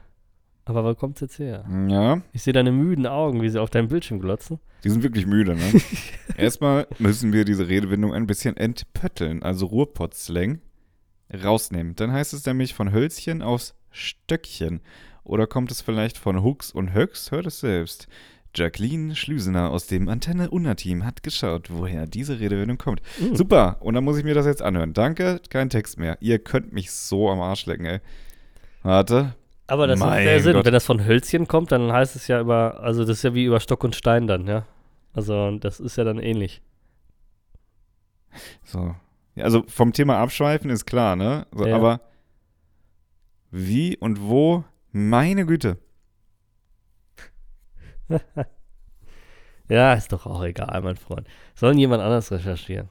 aber 0.65 0.83
wo 0.83 0.95
kommt's 0.95 1.21
jetzt 1.21 1.39
her? 1.39 1.65
Ja, 1.87 2.21
Ich 2.31 2.43
sehe 2.43 2.53
deine 2.53 2.71
müden 2.71 3.05
Augen, 3.07 3.41
wie 3.41 3.49
sie 3.49 3.61
auf 3.61 3.69
deinem 3.69 3.87
Bildschirm 3.89 4.19
glotzen. 4.19 4.59
die 4.83 4.89
sind 4.89 5.03
wirklich 5.03 5.25
müde, 5.25 5.55
ne? 5.55 5.81
Erstmal 6.37 6.87
müssen 6.99 7.33
wir 7.33 7.45
diese 7.45 7.67
Redewendung 7.67 8.13
ein 8.13 8.27
bisschen 8.27 8.57
entpötteln, 8.57 9.43
also 9.43 9.65
Ruhrpott-Slang 9.67 10.59
rausnehmen. 11.43 11.95
Dann 11.95 12.11
heißt 12.11 12.33
es 12.33 12.45
nämlich 12.45 12.73
von 12.73 12.91
Hölzchen 12.91 13.41
aufs 13.41 13.75
Stöckchen. 13.91 14.81
Oder 15.23 15.47
kommt 15.47 15.71
es 15.71 15.81
vielleicht 15.81 16.17
von 16.17 16.43
Hux 16.43 16.71
und 16.71 16.93
Höcks? 16.93 17.31
Hört 17.31 17.45
es 17.45 17.59
selbst. 17.59 18.07
Jacqueline 18.55 19.15
Schlüsener 19.15 19.71
aus 19.71 19.87
dem 19.87 20.09
Antenne 20.09 20.51
Unna-Team 20.51 21.05
hat 21.05 21.23
geschaut, 21.23 21.69
woher 21.71 22.05
diese 22.05 22.39
Redewendung 22.39 22.77
kommt. 22.77 23.01
Mm. 23.19 23.33
Super, 23.33 23.77
und 23.79 23.95
dann 23.95 24.03
muss 24.03 24.17
ich 24.17 24.23
mir 24.23 24.35
das 24.35 24.45
jetzt 24.45 24.61
anhören. 24.61 24.93
Danke, 24.93 25.41
kein 25.49 25.69
Text 25.71 25.97
mehr. 25.97 26.17
Ihr 26.19 26.37
könnt 26.37 26.71
mich 26.71 26.91
so 26.91 27.29
am 27.31 27.41
Arsch 27.41 27.65
lecken, 27.65 27.85
ey. 27.85 27.99
Warte. 28.83 29.35
Aber 29.67 29.87
das 29.87 29.99
macht 29.99 30.19
ja 30.19 30.39
Sinn. 30.39 30.53
Gott. 30.53 30.65
Wenn 30.65 30.73
das 30.73 30.85
von 30.85 31.05
Hölzchen 31.05 31.47
kommt, 31.47 31.71
dann 31.71 31.91
heißt 31.91 32.15
es 32.15 32.27
ja 32.27 32.39
über, 32.39 32.81
also 32.81 33.05
das 33.05 33.17
ist 33.17 33.23
ja 33.23 33.33
wie 33.33 33.45
über 33.45 33.59
Stock 33.59 33.83
und 33.83 33.95
Stein 33.95 34.27
dann, 34.27 34.45
ja. 34.45 34.65
Also 35.13 35.57
das 35.57 35.79
ist 35.79 35.95
ja 35.95 36.03
dann 36.03 36.19
ähnlich. 36.19 36.61
So. 38.63 38.95
Ja, 39.35 39.45
also 39.45 39.63
vom 39.67 39.93
Thema 39.93 40.17
Abschweifen 40.17 40.69
ist 40.69 40.85
klar, 40.85 41.15
ne? 41.15 41.47
So, 41.53 41.65
Ja. 41.65 41.75
Aber 41.75 42.01
wie 43.51 43.97
und 43.97 44.21
wo? 44.21 44.63
Meine 44.91 45.45
Güte. 45.45 45.77
Ja, 49.69 49.93
ist 49.93 50.11
doch 50.11 50.25
auch 50.25 50.43
egal, 50.43 50.81
mein 50.81 50.97
Freund. 50.97 51.25
Sollen 51.55 51.77
jemand 51.79 52.03
anders 52.03 52.31
recherchieren? 52.31 52.89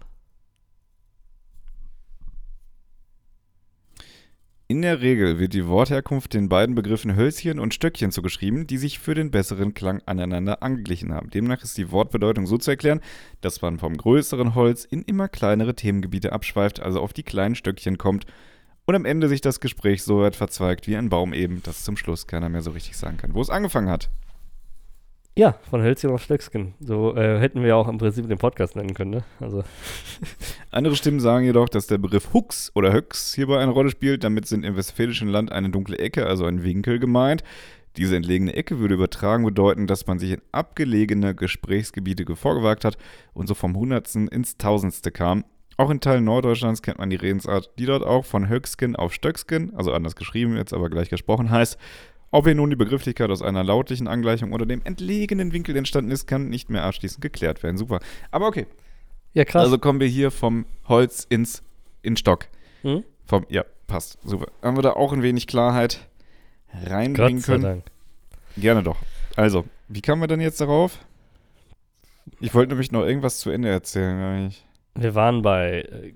In 4.72 4.80
der 4.80 5.02
Regel 5.02 5.38
wird 5.38 5.52
die 5.52 5.68
Wortherkunft 5.68 6.32
den 6.32 6.48
beiden 6.48 6.74
Begriffen 6.74 7.14
Hölzchen 7.14 7.58
und 7.58 7.74
Stöckchen 7.74 8.11
zugeschrieben, 8.11 8.66
die 8.66 8.78
sich 8.78 8.98
für 8.98 9.14
den 9.14 9.30
besseren 9.30 9.74
Klang 9.74 10.00
aneinander 10.06 10.62
angeglichen 10.62 11.12
haben. 11.12 11.28
Demnach 11.28 11.62
ist 11.62 11.76
die 11.76 11.90
Wortbedeutung 11.92 12.46
so 12.46 12.56
zu 12.56 12.70
erklären, 12.70 13.02
dass 13.42 13.61
man 13.61 13.78
vom 13.78 13.94
größeren 13.94 14.54
Holz 14.54 14.87
in 14.87 15.02
immer 15.02 15.28
kleinere 15.28 15.74
Themengebiete 15.74 16.32
abschweift, 16.32 16.80
also 16.80 17.02
auf 17.02 17.12
die 17.12 17.22
kleinen 17.22 17.54
Stöckchen 17.54 17.98
kommt 17.98 18.24
und 18.87 18.94
am 18.94 19.04
Ende 19.04 19.28
sich 19.28 19.42
das 19.42 19.61
Gespräch 19.61 20.04
so 20.04 20.20
weit 20.20 20.37
verzweigt 20.37 20.87
wie 20.87 20.96
ein 20.96 21.11
Baum 21.11 21.35
eben, 21.35 21.62
dass 21.64 21.85
zum 21.85 21.98
Schluss 21.98 22.26
keiner 22.26 22.48
mehr 22.48 22.62
so 22.62 22.70
richtig 22.70 22.96
sagen 22.96 23.18
kann, 23.18 23.35
wo 23.35 23.42
es 23.42 23.50
angefangen 23.50 23.90
hat. 23.90 24.08
Ja, 25.34 25.54
von 25.70 25.82
Hölzchen 25.82 26.10
auf 26.10 26.22
Stöckskin. 26.22 26.74
So 26.78 27.16
äh, 27.16 27.40
hätten 27.40 27.62
wir 27.62 27.76
auch 27.76 27.88
im 27.88 27.96
Prinzip 27.96 28.28
den 28.28 28.36
Podcast 28.36 28.76
nennen 28.76 28.92
können, 28.92 29.10
ne? 29.12 29.24
Also, 29.40 29.64
Andere 30.70 30.94
Stimmen 30.94 31.20
sagen 31.20 31.46
jedoch, 31.46 31.70
dass 31.70 31.86
der 31.86 31.96
Begriff 31.96 32.34
Hux 32.34 32.70
oder 32.74 32.92
Höx 32.92 33.34
hierbei 33.34 33.58
eine 33.58 33.72
Rolle 33.72 33.90
spielt. 33.90 34.24
Damit 34.24 34.46
sind 34.46 34.64
im 34.64 34.76
westfälischen 34.76 35.28
Land 35.28 35.50
eine 35.50 35.70
dunkle 35.70 35.98
Ecke, 35.98 36.26
also 36.26 36.44
ein 36.44 36.62
Winkel 36.62 36.98
gemeint. 36.98 37.44
Diese 37.96 38.16
entlegene 38.16 38.54
Ecke 38.54 38.78
würde 38.78 38.94
übertragen 38.94 39.44
bedeuten, 39.44 39.86
dass 39.86 40.06
man 40.06 40.18
sich 40.18 40.32
in 40.32 40.42
abgelegene 40.52 41.34
Gesprächsgebiete 41.34 42.36
vorgewagt 42.36 42.84
hat 42.84 42.98
und 43.32 43.46
so 43.46 43.54
vom 43.54 43.74
Hundertsten 43.74 44.28
ins 44.28 44.58
Tausendste 44.58 45.12
kam. 45.12 45.44
Auch 45.78 45.90
in 45.90 46.00
Teilen 46.00 46.24
Norddeutschlands 46.24 46.82
kennt 46.82 46.98
man 46.98 47.10
die 47.10 47.16
Redensart, 47.16 47.70
die 47.78 47.86
dort 47.86 48.04
auch 48.04 48.24
von 48.24 48.48
Höcksken 48.48 48.96
auf 48.96 49.12
Stöcksken, 49.12 49.74
also 49.74 49.92
anders 49.92 50.16
geschrieben, 50.16 50.56
jetzt 50.56 50.74
aber 50.74 50.90
gleich 50.90 51.08
gesprochen 51.08 51.50
heißt. 51.50 51.78
Ob 52.32 52.46
hier 52.46 52.54
nun 52.54 52.70
die 52.70 52.76
Begrifflichkeit 52.76 53.30
aus 53.30 53.42
einer 53.42 53.62
lautlichen 53.62 54.08
Angleichung 54.08 54.52
oder 54.52 54.64
dem 54.64 54.80
entlegenen 54.84 55.52
Winkel 55.52 55.76
entstanden 55.76 56.10
ist, 56.10 56.26
kann 56.26 56.48
nicht 56.48 56.70
mehr 56.70 56.84
abschließend 56.84 57.20
geklärt 57.20 57.62
werden. 57.62 57.76
Super. 57.76 58.00
Aber 58.30 58.48
okay. 58.48 58.66
Ja, 59.34 59.44
krass. 59.44 59.62
Also 59.62 59.78
kommen 59.78 60.00
wir 60.00 60.06
hier 60.06 60.30
vom 60.30 60.64
Holz 60.88 61.26
ins 61.28 61.62
in 62.00 62.16
Stock. 62.16 62.46
Hm? 62.82 63.04
Vom, 63.26 63.46
ja, 63.48 63.64
passt. 63.86 64.18
Super. 64.24 64.50
Haben 64.62 64.76
wir 64.76 64.82
da 64.82 64.94
auch 64.94 65.12
ein 65.12 65.22
wenig 65.22 65.46
Klarheit 65.46 66.08
reinbringen 66.72 67.36
Gott 67.36 67.44
sei 67.44 67.52
können? 67.52 67.62
Dank. 67.62 67.84
Gerne 68.56 68.82
doch. 68.82 68.96
Also, 69.36 69.64
wie 69.88 70.00
kamen 70.00 70.22
wir 70.22 70.26
denn 70.26 70.40
jetzt 70.40 70.60
darauf? 70.60 70.98
Ich 72.40 72.54
wollte 72.54 72.70
nämlich 72.70 72.92
noch 72.92 73.04
irgendwas 73.04 73.38
zu 73.38 73.50
Ende 73.50 73.68
erzählen. 73.68 74.46
nicht. 74.46 74.66
Wir 74.94 75.14
waren 75.14 75.42
bei, 75.42 75.82
äh, 75.82 76.12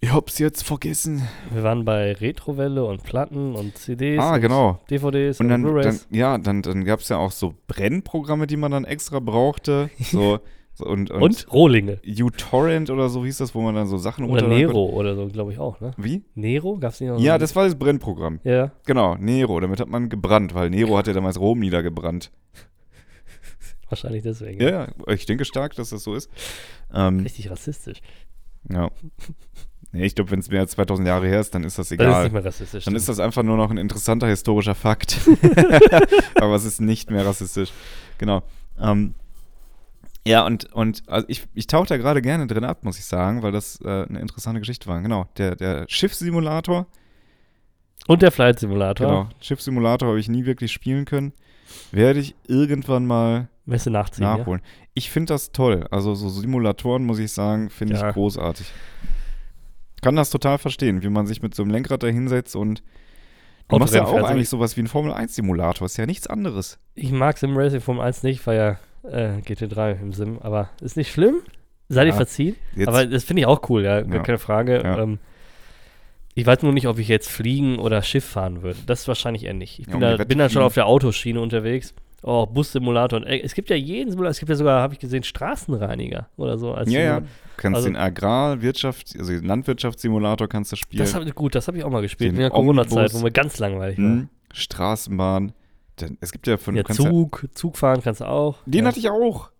Ich 0.00 0.12
hab's 0.12 0.38
jetzt 0.38 0.62
vergessen. 0.62 1.26
wir 1.50 1.62
waren 1.62 1.84
bei 1.84 2.12
Retrowelle 2.12 2.84
und 2.84 3.02
Platten 3.02 3.54
und 3.54 3.76
CDs 3.78 4.20
Ah, 4.20 4.34
und 4.34 4.40
genau. 4.42 4.80
DVDs 4.90 5.40
Und 5.40 5.50
und, 5.50 5.62
Blu-rays. 5.62 6.06
ja, 6.10 6.36
dann, 6.38 6.62
dann 6.62 6.84
gab 6.84 7.00
es 7.00 7.08
ja 7.08 7.16
auch 7.16 7.32
so 7.32 7.54
Brennprogramme, 7.66 8.46
die 8.46 8.56
man 8.58 8.70
dann 8.72 8.84
extra 8.84 9.20
brauchte. 9.20 9.90
So, 9.98 10.38
und, 10.84 11.10
und, 11.10 11.22
Und, 11.22 11.52
Rohlinge. 11.52 11.98
uTorrent 12.06 12.90
oder 12.90 13.08
so 13.08 13.24
hieß 13.24 13.38
das, 13.38 13.54
wo 13.54 13.62
man 13.62 13.74
dann 13.74 13.86
so 13.86 13.96
Sachen 13.96 14.28
Oder 14.28 14.46
Nero 14.46 14.84
oder 14.90 15.14
so, 15.16 15.26
glaube 15.28 15.50
ich 15.52 15.58
auch, 15.58 15.80
ne? 15.80 15.92
konnte. 15.94 16.04
Wie? 16.04 16.22
Nero? 16.34 16.76
Gab's 16.78 17.00
nicht 17.00 17.08
noch? 17.08 17.18
Ja, 17.18 17.32
so? 17.34 17.38
das 17.38 17.56
war 17.56 17.64
das 17.64 17.74
Brennprogramm. 17.78 18.40
Ja, 18.44 18.72
Genau, 18.84 19.14
Nero. 19.14 19.58
Damit 19.58 19.80
hat 19.80 19.88
man 19.88 20.10
gebrannt, 20.10 20.52
weil 20.54 20.68
Nero 20.68 20.98
hat 20.98 21.06
ja 21.06 21.14
damals 21.14 21.40
Rom 21.40 21.60
niedergebrannt. 21.60 22.30
wahrscheinlich 23.88 24.22
deswegen. 24.22 24.60
Ja, 24.60 24.68
ja, 24.68 24.88
ich 25.08 25.24
denke 25.24 25.46
stark, 25.46 25.74
dass 25.76 25.88
das 25.88 26.02
so 26.04 26.14
ist. 26.14 26.30
Ähm, 26.92 27.20
Richtig 27.20 27.50
rassistisch. 27.50 28.00
ja. 28.70 28.90
Nee, 29.96 30.04
ich 30.06 30.14
glaube, 30.14 30.30
wenn 30.30 30.40
es 30.40 30.50
mehr 30.50 30.60
als 30.60 30.72
2000 30.72 31.08
Jahre 31.08 31.26
her 31.26 31.40
ist, 31.40 31.54
dann 31.54 31.64
ist 31.64 31.78
das 31.78 31.88
Das 31.88 31.92
ist 31.98 32.00
egal. 32.00 32.24
nicht 32.24 32.32
mehr 32.32 32.44
rassistisch. 32.44 32.84
Dann 32.84 32.94
ist 32.94 33.08
das 33.08 33.18
einfach 33.18 33.42
nur 33.42 33.56
noch 33.56 33.70
ein 33.70 33.78
interessanter 33.78 34.26
historischer 34.26 34.74
Fakt. 34.74 35.18
Aber 36.34 36.54
es 36.54 36.64
ist 36.64 36.80
nicht 36.80 37.10
mehr 37.10 37.24
rassistisch. 37.24 37.70
Genau. 38.18 38.42
Ähm, 38.78 39.14
ja, 40.26 40.44
und, 40.44 40.72
und 40.72 41.02
also 41.06 41.24
ich, 41.30 41.44
ich 41.54 41.66
tauche 41.66 41.86
da 41.86 41.96
gerade 41.96 42.20
gerne 42.20 42.46
drin 42.46 42.64
ab, 42.64 42.82
muss 42.82 42.98
ich 42.98 43.04
sagen, 43.04 43.42
weil 43.42 43.52
das 43.52 43.80
äh, 43.82 44.04
eine 44.08 44.20
interessante 44.20 44.60
Geschichte 44.60 44.86
war. 44.88 45.00
Genau. 45.00 45.28
Der, 45.38 45.54
der 45.56 45.86
Schiffssimulator. 45.88 46.86
Und 48.06 48.22
der 48.22 48.32
Flight 48.32 48.58
Simulator. 48.58 49.06
Genau. 49.06 49.28
Schiffssimulator 49.40 50.08
habe 50.08 50.20
ich 50.20 50.28
nie 50.28 50.44
wirklich 50.44 50.72
spielen 50.72 51.04
können. 51.04 51.32
Werde 51.90 52.20
ich 52.20 52.34
irgendwann 52.46 53.06
mal 53.06 53.48
nachziehen, 53.64 54.24
nachholen. 54.24 54.62
Ich 54.94 55.10
finde 55.10 55.32
das 55.34 55.52
toll. 55.52 55.86
Also 55.90 56.14
so 56.14 56.28
Simulatoren, 56.28 57.04
muss 57.04 57.18
ich 57.18 57.32
sagen, 57.32 57.70
finde 57.70 57.94
Ja. 57.94 58.08
ich 58.08 58.14
großartig. 58.14 58.72
Kann 60.02 60.16
das 60.16 60.30
total 60.30 60.58
verstehen, 60.58 61.02
wie 61.02 61.08
man 61.08 61.26
sich 61.26 61.42
mit 61.42 61.54
so 61.54 61.62
einem 61.62 61.72
Lenkrad 61.72 62.02
da 62.02 62.06
hinsetzt 62.06 62.54
und 62.56 62.82
du 63.68 63.78
machst 63.78 63.94
ja 63.94 64.04
auch. 64.04 64.12
Also 64.12 64.26
eigentlich 64.26 64.48
sowas 64.48 64.76
wie 64.76 64.82
ein 64.82 64.86
Formel-1-Simulator. 64.86 65.86
Ist 65.86 65.96
ja 65.96 66.06
nichts 66.06 66.26
anderes. 66.26 66.78
ja? 66.94 67.04
Ich 67.04 67.12
mag 67.12 67.38
Sim 67.38 67.56
Racing 67.56 67.80
Formel 67.80 68.04
1 68.04 68.22
nicht, 68.22 68.46
weil 68.46 68.56
ja 68.56 68.78
äh, 69.10 69.38
GT3 69.40 70.00
im 70.00 70.12
Sim, 70.12 70.38
aber 70.40 70.70
ist 70.80 70.96
nicht 70.96 71.10
schlimm. 71.12 71.36
Sei 71.88 72.04
dir 72.04 72.10
Ja. 72.10 72.16
verziehen. 72.16 72.56
Jetzt, 72.74 72.88
Aber 72.88 73.06
das 73.06 73.24
finde 73.24 73.40
ich 73.40 73.46
auch 73.46 73.68
cool, 73.70 73.84
ja, 73.84 74.02
gar 74.02 74.16
Ja. 74.16 74.22
keine 74.22 74.38
Frage. 74.38 74.82
Ja. 74.82 74.98
Ähm, 75.02 75.18
ich 76.34 76.44
weiß 76.44 76.62
nur 76.62 76.72
nicht, 76.72 76.86
ob 76.88 76.98
ich 76.98 77.08
jetzt 77.08 77.30
fliegen 77.30 77.78
oder 77.78 78.02
Schiff 78.02 78.24
fahren 78.24 78.62
würde. 78.62 78.78
Das 78.86 79.00
ist 79.02 79.08
wahrscheinlich 79.08 79.44
eher 79.44 79.54
nicht. 79.54 79.78
Ich 79.78 79.86
Ja, 79.86 79.92
bin, 79.92 80.00
die 80.10 80.16
da, 80.18 80.24
bin 80.24 80.38
dann 80.38 80.50
schon 80.50 80.62
auf 80.62 80.74
der 80.74 80.86
Autoschiene 80.86 81.40
unterwegs. 81.40 81.94
Oh, 82.28 82.44
Bussimulator. 82.44 83.20
Und, 83.20 83.24
ey, 83.26 83.40
es 83.40 83.54
gibt 83.54 83.70
ja 83.70 83.76
jeden 83.76 84.10
Simulator. 84.10 84.32
Es 84.32 84.40
gibt 84.40 84.50
ja 84.50 84.56
sogar, 84.56 84.82
habe 84.82 84.94
ich 84.94 84.98
gesehen, 84.98 85.22
Straßenreiniger 85.22 86.28
oder 86.36 86.58
so. 86.58 86.74
Als 86.74 86.90
ja, 86.90 87.00
ja. 87.00 87.20
Du 87.20 87.26
kannst 87.56 87.76
Also- 87.76 87.88
den 87.88 87.96
Agrarwirtschaft, 87.96 89.14
also 89.16 89.32
den 89.32 89.44
Landwirtschaftssimulator 89.44 90.48
kannst 90.48 90.72
du 90.72 90.76
spielen. 90.76 91.04
Das 91.04 91.14
hab, 91.14 91.34
gut, 91.36 91.54
das 91.54 91.68
habe 91.68 91.78
ich 91.78 91.84
auch 91.84 91.90
mal 91.90 92.02
gespielt. 92.02 92.32
Den 92.32 92.34
In 92.36 92.40
der 92.40 92.50
Corona-Zeit, 92.50 93.14
wo 93.14 93.20
mir 93.20 93.30
ganz 93.30 93.58
langweilig 93.60 93.98
war. 93.98 94.04
Hm, 94.04 94.28
Straßenbahn. 94.52 95.52
Denn 96.00 96.18
es 96.20 96.32
gibt 96.32 96.48
ja 96.48 96.56
von 96.56 96.74
Ja, 96.74 96.82
ja, 96.86 96.94
Zug, 96.94 97.46
Zug 97.54 97.78
fahren 97.78 98.00
kannst 98.02 98.20
du 98.20 98.24
auch. 98.26 98.58
Den 98.66 98.82
ja. 98.82 98.88
hatte 98.88 98.98
ich 98.98 99.08
auch. 99.08 99.50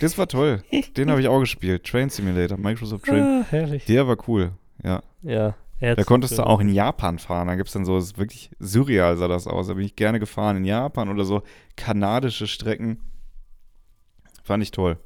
Das 0.00 0.16
war 0.16 0.26
toll. 0.26 0.62
Den 0.96 1.10
habe 1.10 1.20
ich 1.20 1.28
auch 1.28 1.40
gespielt. 1.40 1.84
Train 1.84 2.08
Simulator, 2.08 2.56
Microsoft 2.56 3.04
Train. 3.04 3.22
Ah, 3.22 3.44
herrlich. 3.50 3.84
Der 3.84 4.06
war 4.06 4.16
cool. 4.28 4.52
Ja. 4.82 5.02
Ja. 5.22 5.54
Da 5.80 6.02
konntest 6.04 6.38
du 6.38 6.46
auch 6.46 6.60
in 6.60 6.68
Japan 6.72 7.18
fahren. 7.18 7.48
Da 7.48 7.56
gibt 7.56 7.68
es 7.68 7.72
dann 7.74 7.84
so, 7.84 7.98
ist 7.98 8.16
wirklich 8.16 8.50
surreal 8.58 9.16
sah 9.16 9.28
das 9.28 9.46
aus. 9.46 9.66
Da 9.66 9.74
bin 9.74 9.84
ich 9.84 9.96
gerne 9.96 10.18
gefahren 10.20 10.56
in 10.56 10.64
Japan 10.64 11.08
oder 11.08 11.24
so 11.24 11.42
kanadische 11.76 12.46
Strecken. 12.46 13.00
Fand 14.42 14.62
ich 14.62 14.70
toll. 14.70 14.98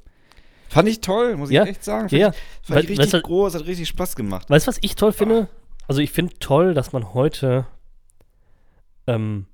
Fand 0.68 0.88
ich 0.88 1.00
toll, 1.00 1.37
muss 1.37 1.48
ich 1.50 1.57
Ja, 1.57 1.64
echt 1.64 1.83
sagen. 1.83 2.09
Fand 2.11 2.20
Ja, 2.20 2.28
ich, 2.28 2.35
fand 2.35 2.40
ich 2.62 2.70
Weil- 2.70 2.96
richtig 2.98 3.12
weißt 3.14 3.24
groß, 3.24 3.54
hat 3.54 3.66
richtig 3.66 3.88
Spaß 3.88 4.14
gemacht. 4.16 4.50
Weißt 4.50 4.66
du, 4.66 4.68
was 4.68 4.78
ich 4.83 4.94
toll 4.94 5.12
finde? 5.12 5.48
Also 5.87 6.00
ich 6.02 6.12
finde 6.12 6.35
toll, 6.38 6.74
dass 6.74 6.92
man 6.92 7.14
heute, 7.14 7.66
ähm, 9.07 9.46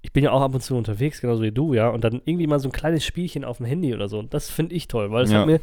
ich 0.00 0.12
bin 0.12 0.22
ja 0.24 0.30
auch 0.30 0.40
ab 0.42 0.54
und 0.54 0.62
zu 0.62 0.76
unterwegs, 0.76 1.20
genauso 1.20 1.42
wie 1.42 1.50
du, 1.52 1.74
ja, 1.74 1.88
und 1.88 2.02
dann 2.04 2.22
irgendwie 2.24 2.46
mal 2.46 2.60
so 2.60 2.68
ein 2.68 2.72
kleines 2.72 3.04
Spielchen 3.04 3.44
auf 3.44 3.56
dem 3.58 3.66
Handy 3.66 3.92
oder 3.94 4.08
so. 4.08 4.22
Das 4.22 4.48
finde 4.50 4.74
ich 4.76 4.86
toll, 4.88 5.10
weil 5.10 5.24
es 5.24 5.32
Ja. 5.32 5.40
hat 5.40 5.46
mir 5.46 5.60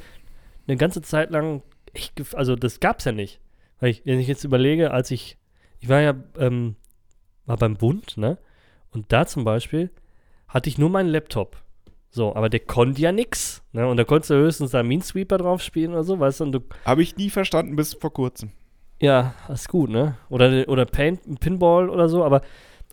eine 0.68 0.78
ganze 0.78 1.02
Zeit 1.02 1.32
lang 1.32 1.62
echt, 1.94 2.14
also 2.36 2.56
das 2.56 2.80
gab's 2.80 3.06
ja 3.06 3.12
nicht. 3.14 3.40
Weil 3.80 3.92
ich, 3.92 4.06
wenn 4.06 4.20
ich 4.20 4.28
jetzt 4.28 4.44
überlege, 4.44 4.92
als 4.92 5.12
ich, 5.12 5.38
ich 5.80 5.90
war 5.90 6.02
ja, 6.02 6.14
ähm, 6.38 6.76
war 7.46 7.58
beim 7.58 7.76
Bund, 7.76 8.18
ne, 8.18 8.38
und 8.92 9.12
da 9.12 9.26
zum 9.26 9.44
Beispiel 9.44 9.92
hatte 10.48 10.70
ich 10.70 10.78
nur 10.78 10.90
meinen 10.90 11.10
Laptop. 11.10 11.58
So, 12.12 12.36
aber 12.36 12.50
der 12.50 12.62
konnte 12.62 13.02
ja 13.02 13.12
nix, 13.12 13.62
ne, 13.72 13.88
und 13.88 13.98
da 13.98 14.04
konntest 14.04 14.32
du 14.32 14.36
höchstens 14.36 14.72
da 14.72 14.84
Minesweeper 14.84 15.38
drauf 15.38 15.62
spielen 15.62 15.92
oder 15.92 16.04
so, 16.04 16.20
weißt 16.20 16.42
du, 16.42 16.64
Habe 16.86 17.04
ich 17.04 17.18
nie 17.18 17.30
verstanden 17.30 17.76
bis 17.76 17.94
vor 17.94 18.12
kurzem. 18.12 18.52
ja, 19.00 19.34
ist 19.48 19.70
gut, 19.70 19.90
ne? 19.90 20.18
Oder, 20.30 20.68
oder 20.68 20.86
Paint, 20.86 21.40
Pinball 21.40 21.90
oder 21.90 22.10
so, 22.10 22.24
aber 22.24 22.42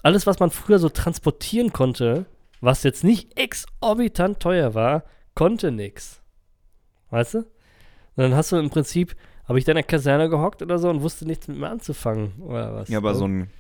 alles, 0.03 0.27
was 0.27 0.39
man 0.39 0.51
früher 0.51 0.79
so 0.79 0.89
transportieren 0.89 1.73
konnte, 1.73 2.27
was 2.61 2.83
jetzt 2.83 3.05
nicht 3.05 3.39
exorbitant 3.39 4.39
teuer 4.41 4.75
war, 4.75 5.05
konnte 5.35 5.73
nix. 5.73 6.23
Weißt 7.11 7.35
du? 7.35 7.39
Und 7.39 7.47
dann 8.17 8.35
hast 8.35 8.53
du 8.53 8.57
im 8.57 8.71
Prinzip, 8.71 9.17
habe 9.49 9.59
ich 9.59 9.65
da 9.65 9.73
in 9.73 9.77
der 9.77 9.85
Kaserne 9.85 10.29
gehockt 10.29 10.63
oder 10.63 10.79
so 10.79 10.89
und 10.91 11.03
wusste 11.03 11.27
nichts 11.27 11.49
mit 11.49 11.59
mir 11.59 11.69
anzufangen 11.69 12.33
oder 12.41 12.75
was. 12.75 12.89
Ja, 12.89 12.99
aber 12.99 13.15
so 13.15 13.27
ein. 13.27 13.51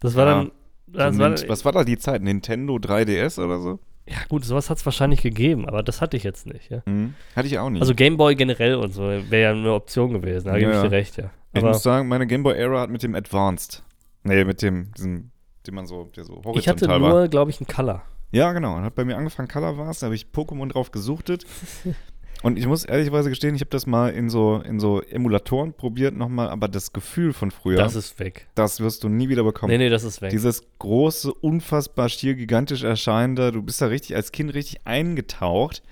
Das 0.00 0.14
war 0.14 0.24
dann. 0.24 0.52
Das 0.86 1.18
war, 1.18 1.30
was 1.48 1.64
war 1.64 1.72
da 1.72 1.84
die 1.84 1.98
Zeit? 1.98 2.20
Nintendo 2.22 2.74
3DS 2.76 3.42
oder 3.42 3.60
so? 3.60 3.78
ja, 4.10 4.16
gut, 4.28 4.44
sowas 4.44 4.70
hat 4.70 4.78
es 4.78 4.84
wahrscheinlich 4.84 5.22
gegeben, 5.22 5.68
aber 5.68 5.82
das 5.84 6.00
hatte 6.00 6.16
ich 6.16 6.24
jetzt 6.24 6.46
nicht, 6.46 6.68
ja. 6.70 6.82
Mhm. 6.86 7.14
Hatte 7.36 7.46
ich 7.46 7.58
auch 7.58 7.70
nicht. 7.70 7.80
Also 7.80 7.94
Gameboy 7.94 8.34
generell 8.34 8.74
und 8.74 8.92
so 8.92 9.02
wäre 9.02 9.42
ja 9.42 9.50
eine 9.52 9.72
Option 9.72 10.12
gewesen, 10.12 10.46
da 10.48 10.58
gebe 10.58 10.72
Ja, 10.72 10.78
ich 10.78 10.82
ja. 10.82 10.88
dir 10.88 10.90
recht, 10.90 11.16
ja. 11.16 11.30
ich 11.52 11.62
Aber 11.62 11.68
muss 11.68 11.82
sagen, 11.84 12.08
meine 12.08 12.26
Game 12.26 12.42
Boy 12.42 12.56
Era 12.56 12.80
hat 12.80 12.90
mit 12.90 13.04
dem 13.04 13.14
Advanced. 13.14 13.84
Nee, 14.24 14.44
mit 14.44 14.62
dem, 14.62 14.92
diesem, 14.96 15.30
den 15.66 15.74
man 15.74 15.86
so, 15.86 16.10
der 16.16 16.24
so 16.24 16.34
horizontal 16.44 16.58
ich 16.58 16.68
hatte 16.68 16.98
nur, 16.98 17.28
glaube 17.28 17.50
ich, 17.52 17.60
einen 17.60 17.68
Color. 17.68 18.02
Ja, 18.32 18.52
genau. 18.52 18.76
Und 18.76 18.82
hat 18.82 18.94
bei 18.94 19.04
mir 19.04 19.16
angefangen, 19.16 19.48
Color 19.48 19.78
war 19.78 19.92
da 19.92 20.06
habe 20.06 20.14
ich 20.14 20.26
Pokémon 20.32 20.68
drauf 20.68 20.90
gesuchtet. 20.90 21.44
Und 22.42 22.58
ich 22.58 22.66
muss 22.66 22.84
ehrlicherweise 22.86 23.28
gestehen, 23.28 23.54
ich 23.54 23.60
habe 23.60 23.70
das 23.70 23.86
mal 23.86 24.08
in 24.10 24.30
so, 24.30 24.62
in 24.64 24.80
so 24.80 25.02
Emulatoren 25.02 25.74
probiert 25.74 26.16
nochmal, 26.16 26.48
aber 26.48 26.68
das 26.68 26.92
Gefühl 26.92 27.34
von 27.34 27.50
früher, 27.50 27.76
Das 27.76 27.92
das, 27.94 28.06
ist 28.06 28.18
weg. 28.18 28.46
wirst 28.56 29.04
du 29.04 29.08
nie 29.10 29.28
wieder 29.28 29.44
bekommen. 29.44 29.70
Nee, 29.70 29.78
nee, 29.78 29.88
das 29.90 30.04
ist 30.04 30.22
weg. 30.22 30.30
Dieses 30.30 30.62
große, 30.78 31.32
unfassbar 31.34 32.08
schier 32.08 32.34
gigantisch 32.34 32.82
erscheinende, 32.82 33.52
du 33.52 33.62
bist 33.62 33.82
da 33.82 33.86
richtig 33.86 34.16
als 34.16 34.32
Kind 34.32 34.54
richtig 34.54 34.86
eingetaucht. 34.86 35.82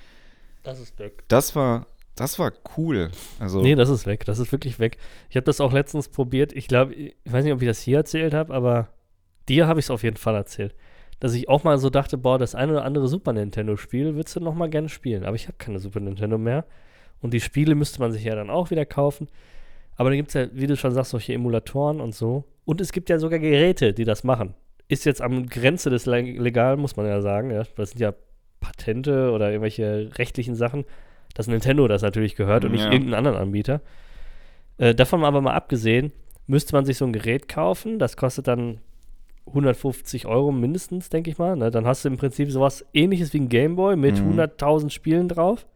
das 0.63 0.81
ist 0.81 0.99
weg. 0.99 1.23
Das 1.29 1.55
war, 1.55 1.87
das 2.17 2.39
war 2.39 2.53
cool. 2.79 3.11
Also, 3.39 3.61
Nee, 3.61 3.75
das 3.75 3.91
ist 3.91 4.07
weg. 4.07 4.25
Das 4.25 4.39
ist 4.39 4.51
wirklich 4.51 4.79
weg. 4.79 4.97
Ich 5.29 5.37
habe 5.37 5.45
das 5.45 5.61
auch 5.61 5.73
letztens 5.73 6.09
probiert. 6.09 6.53
Ich 6.55 6.67
glaube, 6.67 6.95
ich 6.95 7.15
weiß 7.27 7.45
nicht, 7.45 7.53
ob 7.53 7.61
ich 7.61 7.69
das 7.69 7.81
hier 7.81 7.99
erzählt 7.99 8.33
habe, 8.33 8.55
aber 8.55 8.89
dir 9.51 9.67
habe 9.67 9.81
ich 9.81 9.87
es 9.87 9.91
auf 9.91 10.03
jeden 10.03 10.17
Fall 10.17 10.35
erzählt. 10.35 10.75
Dass 11.21 11.35
ich 11.35 11.49
auch 11.49 11.65
mal 11.65 11.79
so 11.79 11.91
dachte, 11.91 12.17
boah, 12.17 12.39
das 12.39 12.55
eine 12.55 12.73
oder 12.73 12.85
andere 12.85 13.09
Super 13.09 13.33
Nintendo-Spiel 13.33 14.15
würdest 14.15 14.37
du 14.37 14.41
noch 14.41 14.55
mal 14.55 14.71
gerne 14.71 14.89
spielen. 14.89 15.25
Aber 15.25 15.35
ich 15.35 15.47
habe 15.49 15.59
keine 15.59 15.81
Super 15.81 16.01
Nintendo 16.01 16.39
mehr. 16.39 16.65
Und 17.21 17.35
die 17.35 17.41
Spiele 17.41 17.75
müsste 17.75 17.99
man 18.01 18.13
sich 18.13 18.23
ja 18.25 18.37
dann 18.37 18.51
auch 18.51 18.71
wieder 18.71 18.87
kaufen. 18.87 19.29
Aber 19.97 20.11
dann 20.11 20.17
gibt 20.17 20.29
es 20.29 20.35
ja, 20.35 20.47
wie 20.53 20.69
du 20.69 20.77
schon 20.77 20.93
sagst, 20.93 21.11
solche 21.11 21.35
Emulatoren 21.35 22.01
und 22.01 22.15
so. 22.15 22.45
Und 22.65 22.81
es 22.81 22.93
gibt 22.93 23.11
ja 23.11 23.19
sogar 23.19 23.41
Geräte, 23.41 23.93
die 23.93 24.05
das 24.05 24.23
machen. 24.23 24.55
Ist 24.87 25.05
jetzt 25.05 25.21
am 25.21 25.47
Grenze 25.47 25.91
des 25.91 26.07
Le- 26.07 26.21
Legalen, 26.23 26.79
muss 26.79 26.97
man 26.97 27.07
ja 27.07 27.21
sagen. 27.21 27.51
Ja. 27.51 27.65
Das 27.77 27.91
sind 27.91 28.01
ja 28.01 28.15
Patente 28.61 29.33
oder 29.33 29.51
irgendwelche 29.51 30.11
rechtlichen 30.19 30.55
Sachen, 30.55 30.85
dass 31.35 31.49
Nintendo 31.49 31.89
das 31.89 32.03
natürlich 32.03 32.37
gehört 32.37 32.65
und 32.65 32.71
nicht 32.73 32.85
Ja. 32.85 32.93
irgendeinen 32.93 33.15
anderen 33.27 33.37
Anbieter. 33.39 33.81
Äh, 34.77 34.95
davon 34.95 35.25
aber 35.25 35.41
mal 35.41 35.55
abgesehen, 35.55 36.13
müsste 36.47 36.75
man 36.77 36.85
sich 36.85 36.97
so 36.97 37.05
ein 37.05 37.13
Gerät 37.13 37.49
kaufen. 37.49 37.99
Das 37.99 38.17
kostet 38.17 38.47
dann 38.47 38.79
150 39.49 40.27
Euro 40.27 40.53
mindestens, 40.53 41.09
denke 41.11 41.31
ich 41.31 41.39
mal. 41.39 41.57
Ne? 41.57 41.71
Dann 41.71 41.87
hast 41.87 42.05
du 42.05 42.09
im 42.09 42.17
Prinzip 42.17 42.51
sowas 42.51 42.85
ähnliches 42.95 43.33
wie 43.33 43.41
ein 43.41 43.49
Gameboy 43.49 43.97
mit 43.97 44.21
Mhm. 44.21 44.33
100.000 44.39 44.91
Spielen 44.91 45.29
drauf. 45.29 45.67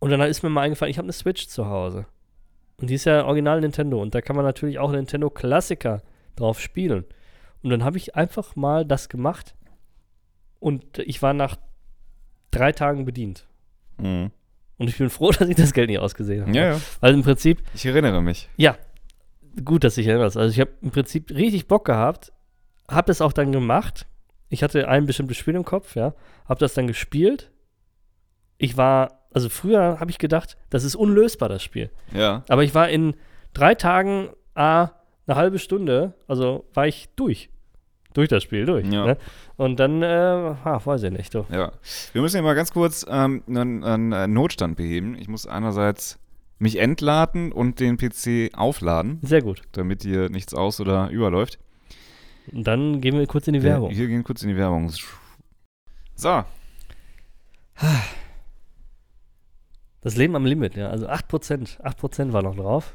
Und 0.00 0.10
dann 0.10 0.20
ist 0.22 0.42
mir 0.42 0.50
mal 0.50 0.62
eingefallen, 0.62 0.90
ich 0.90 0.98
habe 0.98 1.06
eine 1.06 1.12
Switch 1.12 1.48
zu 1.48 1.66
Hause. 1.66 2.06
Und 2.80 2.90
die 2.90 2.94
ist 2.94 3.04
ja 3.04 3.24
original 3.24 3.60
Nintendo. 3.60 4.00
Und 4.00 4.14
da 4.14 4.20
kann 4.20 4.36
man 4.36 4.44
natürlich 4.44 4.78
auch 4.78 4.92
Nintendo 4.92 5.28
Klassiker 5.30 6.02
drauf 6.36 6.60
spielen. 6.60 7.04
Und 7.62 7.70
dann 7.70 7.82
habe 7.82 7.96
ich 7.96 8.14
einfach 8.14 8.54
mal 8.54 8.84
das 8.84 9.08
gemacht. 9.08 9.54
Und 10.60 10.98
ich 10.98 11.20
war 11.22 11.32
nach 11.32 11.56
drei 12.52 12.70
Tagen 12.72 13.04
bedient. 13.04 13.46
Mhm. 13.98 14.30
Und 14.78 14.88
ich 14.88 14.96
bin 14.96 15.10
froh, 15.10 15.30
dass 15.38 15.48
ich 15.48 15.56
das 15.56 15.72
Geld 15.72 15.90
nicht 15.90 15.98
ausgesehen 15.98 16.42
habe. 16.42 16.52
Ja, 16.56 16.74
ja. 16.74 16.80
Weil 17.00 17.14
im 17.14 17.22
Prinzip, 17.24 17.60
Ich 17.74 17.84
erinnere 17.84 18.22
mich. 18.22 18.48
ja, 18.56 18.76
gut, 19.64 19.84
dass 19.84 19.98
ich 19.98 20.06
erinnerst. 20.06 20.36
Also 20.36 20.50
ich 20.52 20.60
habe 20.60 20.70
im 20.82 20.90
Prinzip 20.90 21.30
richtig 21.30 21.68
Bock 21.68 21.84
gehabt, 21.84 22.32
habe 22.88 23.06
das 23.06 23.20
auch 23.20 23.32
dann 23.32 23.52
gemacht. 23.52 24.06
Ich 24.48 24.62
hatte 24.62 24.88
ein 24.88 25.06
bestimmtes 25.06 25.36
Spiel 25.36 25.54
im 25.54 25.64
Kopf, 25.64 25.94
ja, 25.94 26.14
habe 26.48 26.60
das 26.60 26.74
dann 26.74 26.86
gespielt. 26.86 27.50
Ich 28.56 28.76
war, 28.76 29.26
also 29.32 29.48
früher 29.48 30.00
habe 30.00 30.10
ich 30.10 30.18
gedacht, 30.18 30.56
das 30.70 30.84
ist 30.84 30.96
unlösbar, 30.96 31.48
das 31.48 31.62
Spiel. 31.62 31.90
Ja. 32.12 32.44
Aber 32.48 32.64
ich 32.64 32.74
war 32.74 32.88
in 32.88 33.14
drei 33.52 33.74
Tagen, 33.74 34.30
a, 34.54 34.90
eine 35.26 35.36
halbe 35.36 35.58
Stunde, 35.58 36.14
also 36.26 36.64
war 36.74 36.86
ich 36.86 37.08
durch. 37.16 37.50
Durch 38.14 38.28
das 38.28 38.42
Spiel, 38.42 38.64
durch. 38.64 38.86
Ja. 38.86 39.04
Ne? 39.04 39.16
Und 39.56 39.78
dann, 39.78 40.02
äh, 40.02 40.06
ah, 40.06 40.80
weiß 40.82 41.02
ich 41.02 41.12
nicht, 41.12 41.34
du. 41.34 41.44
Ja. 41.50 41.72
Wir 42.12 42.22
müssen 42.22 42.36
ja 42.36 42.42
mal 42.42 42.54
ganz 42.54 42.72
kurz 42.72 43.04
ähm, 43.08 43.42
einen, 43.46 43.84
einen 43.84 44.12
äh, 44.12 44.26
Notstand 44.26 44.76
beheben. 44.76 45.14
Ich 45.16 45.28
muss 45.28 45.46
einerseits 45.46 46.18
mich 46.58 46.76
entladen 46.78 47.52
und 47.52 47.80
den 47.80 47.96
PC 47.96 48.50
aufladen, 48.56 49.18
Sehr 49.22 49.42
gut. 49.42 49.62
damit 49.72 50.02
hier 50.02 50.28
nichts 50.28 50.54
aus- 50.54 50.80
oder 50.80 51.08
überläuft. 51.10 51.58
Und 52.52 52.64
dann 52.64 53.00
gehen 53.00 53.16
wir 53.18 53.26
kurz 53.26 53.46
in 53.46 53.54
die 53.54 53.62
Werbung. 53.62 53.90
Wir 53.90 54.06
gehen 54.08 54.24
kurz 54.24 54.42
in 54.42 54.48
die 54.48 54.56
Werbung. 54.56 54.90
So. 56.14 56.44
Das 60.00 60.16
Leben 60.16 60.34
am 60.36 60.44
Limit, 60.46 60.74
ja. 60.76 60.88
Also 60.88 61.06
8%, 61.08 61.80
8% 61.80 62.32
war 62.32 62.42
noch 62.42 62.56
drauf. 62.56 62.94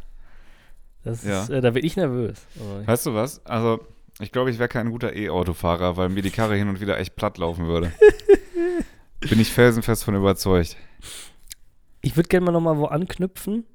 Das 1.04 1.24
ist, 1.24 1.30
Ja. 1.50 1.56
äh, 1.56 1.62
da 1.62 1.74
werde 1.74 1.86
ich 1.86 1.96
nervös. 1.98 2.46
Weißt 2.86 3.06
du 3.06 3.14
was? 3.14 3.46
Also, 3.46 3.86
ich 4.20 4.32
glaube, 4.32 4.50
ich 4.52 4.60
wäre 4.60 4.70
kein 4.70 4.90
guter 4.90 5.14
E-Autofahrer, 5.16 5.98
weil 5.98 6.10
mir 6.10 6.22
die 6.22 6.30
Karre 6.32 6.56
hin 6.56 6.70
und 6.70 6.80
wieder 6.82 6.98
echt 6.98 7.16
platt 7.16 7.38
laufen 7.38 7.68
würde. 7.68 7.92
Bin 9.20 9.40
ich 9.40 9.52
felsenfest 9.52 10.04
von 10.04 10.16
überzeugt. 10.16 10.78
Ich 12.06 12.16
würde 12.18 12.28
gerne 12.30 12.46
mal 12.46 12.52
nochmal 12.52 12.78
wo 12.78 12.86
anknüpfen, 12.86 13.66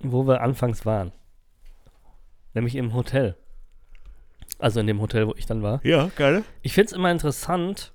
wo 0.00 0.26
wir 0.26 0.42
anfangs 0.42 0.84
waren. 0.86 1.12
Nämlich 2.54 2.74
im 2.76 2.92
Hotel. 2.92 3.36
Also 4.58 4.80
in 4.80 4.86
dem 4.86 5.00
Hotel, 5.00 5.26
wo 5.26 5.34
ich 5.36 5.46
dann 5.46 5.62
war. 5.62 5.84
Ja, 5.84 6.10
geil. 6.14 6.44
Ich 6.60 6.74
finde 6.74 6.86
es 6.88 6.92
immer 6.92 7.10
interessant. 7.10 7.92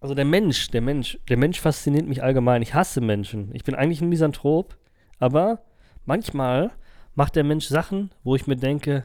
Also 0.00 0.14
der 0.14 0.24
Mensch, 0.24 0.68
der 0.68 0.80
Mensch, 0.80 1.18
der 1.28 1.36
Mensch 1.36 1.60
fasziniert 1.60 2.06
mich 2.06 2.22
allgemein. 2.22 2.62
Ich 2.62 2.72
hasse 2.72 3.00
Menschen. 3.02 3.54
Ich 3.54 3.62
bin 3.64 3.74
eigentlich 3.74 4.00
ein 4.00 4.08
Misanthrop, 4.08 4.76
aber 5.18 5.62
manchmal 6.06 6.70
macht 7.14 7.36
der 7.36 7.44
Mensch 7.44 7.66
Sachen, 7.66 8.10
wo 8.24 8.36
ich 8.36 8.46
mir 8.46 8.56
denke, 8.56 9.04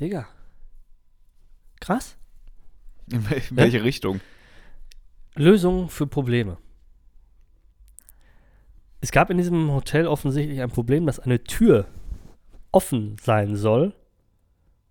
Digga, 0.00 0.26
krass. 1.80 2.16
In 3.10 3.22
wel- 3.28 3.50
in 3.50 3.56
welche 3.56 3.84
Richtung? 3.84 4.20
Lösungen 5.36 5.88
für 5.88 6.06
Probleme. 6.08 6.58
Es 9.00 9.12
gab 9.12 9.30
in 9.30 9.38
diesem 9.38 9.70
Hotel 9.72 10.06
offensichtlich 10.06 10.60
ein 10.60 10.70
Problem, 10.70 11.06
dass 11.06 11.20
eine 11.20 11.44
Tür 11.44 11.86
offen 12.72 13.16
sein 13.20 13.56
soll, 13.56 13.94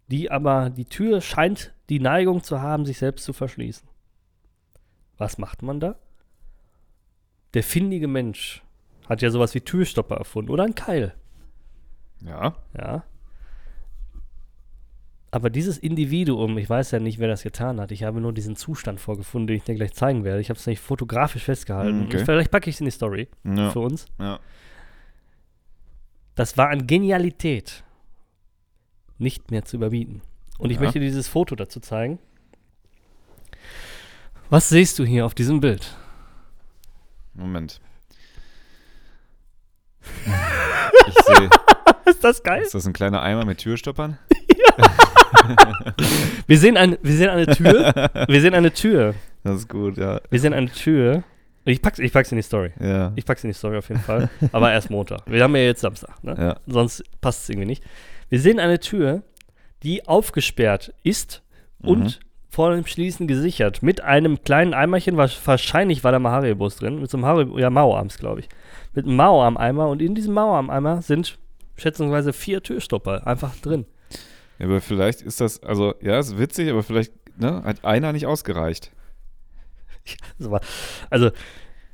die 0.07 0.31
aber 0.31 0.69
die 0.69 0.85
Tür 0.85 1.21
scheint 1.21 1.73
die 1.89 1.99
Neigung 1.99 2.43
zu 2.43 2.61
haben, 2.61 2.85
sich 2.85 2.97
selbst 2.97 3.25
zu 3.25 3.33
verschließen. 3.33 3.87
Was 5.17 5.37
macht 5.37 5.61
man 5.61 5.79
da? 5.79 5.95
Der 7.53 7.63
findige 7.63 8.07
Mensch 8.07 8.63
hat 9.07 9.21
ja 9.21 9.29
sowas 9.29 9.53
wie 9.55 9.61
Türstopper 9.61 10.15
erfunden 10.15 10.51
oder 10.51 10.63
ein 10.63 10.75
Keil. 10.75 11.13
Ja. 12.21 12.55
Ja. 12.77 13.03
Aber 15.29 15.49
dieses 15.49 15.77
Individuum, 15.77 16.57
ich 16.57 16.69
weiß 16.69 16.91
ja 16.91 16.99
nicht, 16.99 17.19
wer 17.19 17.27
das 17.27 17.43
getan 17.43 17.81
hat. 17.81 17.91
Ich 17.91 18.03
habe 18.03 18.21
nur 18.21 18.31
diesen 18.33 18.55
Zustand 18.55 18.99
vorgefunden, 19.01 19.47
den 19.47 19.57
ich 19.57 19.63
dir 19.63 19.75
gleich 19.75 19.93
zeigen 19.93 20.23
werde. 20.23 20.39
Ich 20.39 20.49
habe 20.49 20.57
es 20.59 20.65
nicht 20.67 20.79
fotografisch 20.79 21.43
festgehalten. 21.43 21.99
Mm, 21.99 22.05
okay. 22.05 22.23
Vielleicht 22.25 22.49
packe 22.49 22.69
ich 22.69 22.75
es 22.77 22.79
in 22.81 22.85
die 22.85 22.91
Story 22.91 23.27
Ja. 23.43 23.69
für 23.71 23.79
uns. 23.81 24.05
ja. 24.19 24.39
Das 26.35 26.55
war 26.55 26.69
an 26.69 26.85
Genialität 26.87 27.83
nicht 29.17 29.49
mehr 29.49 29.65
zu 29.65 29.75
überbieten. 29.77 30.21
Und 30.59 30.69
ich 30.69 30.77
Ja. 30.77 30.83
möchte 30.83 30.99
dieses 30.99 31.27
Foto 31.27 31.55
dazu 31.55 31.79
zeigen. 31.79 32.19
Was 34.49 34.69
siehst 34.69 34.97
du 34.99 35.03
hier 35.03 35.25
auf 35.25 35.33
diesem 35.33 35.59
Bild? 35.59 35.97
Moment. 37.33 37.81
Ich 41.07 41.13
sehe. 41.25 41.49
Ist 42.05 42.23
das 42.23 42.41
geil? 42.43 42.61
Ist 42.61 42.73
das 42.75 42.85
ein 42.87 42.93
kleiner 42.93 43.21
Eimer 43.21 43.43
mit 43.45 43.57
Türstoppern? 43.57 44.17
Wir 46.47 46.57
sehen, 46.57 46.77
ein, 46.77 46.97
wir 47.01 47.13
sehen 47.15 47.29
eine 47.29 47.45
Tür. 47.47 47.93
wir 48.27 48.41
sehen 48.41 48.53
eine 48.53 48.71
Tür. 48.73 49.13
Das 49.43 49.57
ist 49.57 49.69
gut, 49.69 49.97
ja. 49.97 50.19
Wir 50.29 50.39
sehen 50.39 50.53
eine 50.53 50.69
Tür. 50.69 51.23
Ich 51.65 51.81
pack's, 51.81 51.99
ich 51.99 52.13
pack's 52.13 52.31
in 52.31 52.37
die 52.37 52.43
Story. 52.43 52.71
Ja. 52.79 53.11
Ich 53.15 53.25
pack's 53.25 53.43
in 53.43 53.49
die 53.49 53.53
Story 53.53 53.77
auf 53.77 53.89
jeden 53.89 54.01
Fall. 54.01 54.29
Aber 54.53 54.71
erst 54.71 54.89
Montag. 54.89 55.21
Wir 55.25 55.43
haben 55.43 55.55
ja 55.55 55.63
jetzt 55.63 55.81
Samstag, 55.81 56.23
ne? 56.23 56.35
ja. 56.37 56.55
Sonst 56.65 57.03
passt 57.19 57.43
es 57.43 57.49
irgendwie 57.49 57.67
nicht. 57.67 57.83
Wir 58.29 58.39
sehen 58.39 58.59
eine 58.59 58.79
Tür, 58.79 59.23
die 59.83 60.07
aufgesperrt 60.07 60.93
ist 61.03 61.43
und 61.81 61.99
Mhm. 62.03 62.13
vor 62.49 62.73
dem 62.73 62.85
Schließen 62.85 63.27
gesichert. 63.27 63.83
Mit 63.83 64.01
einem 64.01 64.41
kleinen 64.43 64.73
Eimerchen, 64.73 65.17
wa- 65.17 65.29
wahrscheinlich 65.45 66.03
war 66.03 66.11
da 66.13 66.19
mal 66.19 66.31
Haribo-Bus 66.31 66.77
drin. 66.77 67.01
Mit 67.01 67.09
so 67.11 67.17
einem 67.17 67.25
Haribo, 67.25 67.57
ja, 67.59 67.69
Mauarms, 67.69 68.17
glaube 68.17 68.39
ich. 68.41 68.49
Mit 68.93 69.05
einem 69.05 69.17
Mauarm-Eimer 69.17 69.89
und 69.89 70.01
in 70.01 70.15
diesem 70.15 70.33
Mauarm-Eimer 70.33 71.01
sind 71.01 71.37
schätzungsweise 71.75 72.31
vier 72.33 72.63
Türstopper 72.63 73.27
einfach 73.27 73.55
drin. 73.57 73.85
Ja, 74.59 74.65
aber 74.65 74.81
vielleicht 74.81 75.21
ist 75.21 75.39
das, 75.41 75.61
also, 75.63 75.93
ja, 76.01 76.19
ist 76.19 76.37
witzig, 76.37 76.69
aber 76.69 76.83
vielleicht 76.83 77.13
ne, 77.39 77.63
hat 77.63 77.83
einer 77.85 78.11
nicht 78.13 78.25
ausgereicht. 78.25 78.91
Das 80.39 80.49
war, 80.49 80.61
also, 81.09 81.31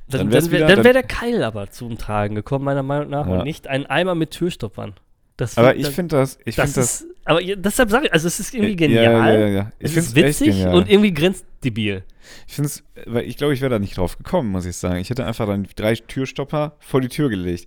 dann, 0.08 0.30
Dann 0.30 0.50
wäre 0.50 0.66
dann- 0.66 0.84
wär 0.84 0.92
der 0.92 1.02
Keil 1.02 1.42
aber 1.42 1.70
zum 1.70 1.96
Tragen 1.98 2.34
gekommen, 2.34 2.64
meiner 2.64 2.82
Meinung 2.82 3.08
nach, 3.10 3.26
Ja. 3.26 3.32
und 3.38 3.44
nicht 3.44 3.66
ein 3.68 3.86
Eimer 3.86 4.14
mit 4.14 4.30
Türstoppern. 4.30 4.94
Das 5.36 5.58
Aber 5.58 5.70
find- 5.70 5.80
ich 5.80 5.86
das- 5.86 5.94
finde 5.94 6.16
das, 6.16 6.38
ich 6.44 6.54
das 6.56 6.64
finde 6.72 6.80
das. 6.80 7.00
ist, 7.00 7.06
aber 7.24 7.42
ja, 7.42 7.56
deshalb 7.56 7.90
sage 7.90 8.06
ich, 8.06 8.12
also 8.12 8.28
es 8.28 8.38
ist 8.38 8.54
irgendwie 8.54 8.70
Ja, 8.72 8.76
genial. 8.76 9.04
Ja, 9.34 9.38
ja, 9.40 9.46
ja. 9.48 9.72
Ich 9.80 9.90
es 9.90 9.96
ist 9.96 10.14
witzig 10.14 10.64
und 10.66 10.88
irgendwie 10.88 11.12
grenzdebil. 11.12 12.04
Ich 12.46 12.54
finde 12.54 12.66
es, 12.68 12.84
weil 13.06 13.24
ich 13.24 13.36
glaube, 13.36 13.52
ich 13.52 13.60
wäre 13.60 13.70
da 13.70 13.78
nicht 13.80 13.96
drauf 13.98 14.16
gekommen, 14.16 14.50
muss 14.50 14.64
ich 14.64 14.76
sagen. 14.76 14.96
Ich 15.00 15.10
hätte 15.10 15.26
einfach 15.26 15.46
dann 15.46 15.66
drei 15.74 15.94
Türstopper 15.96 16.76
vor 16.78 17.00
die 17.00 17.08
Tür 17.08 17.28
gelegt. 17.30 17.66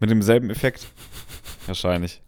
Mit 0.00 0.10
demselben 0.10 0.50
Effekt. 0.50 0.86
Wahrscheinlich. 1.66 2.20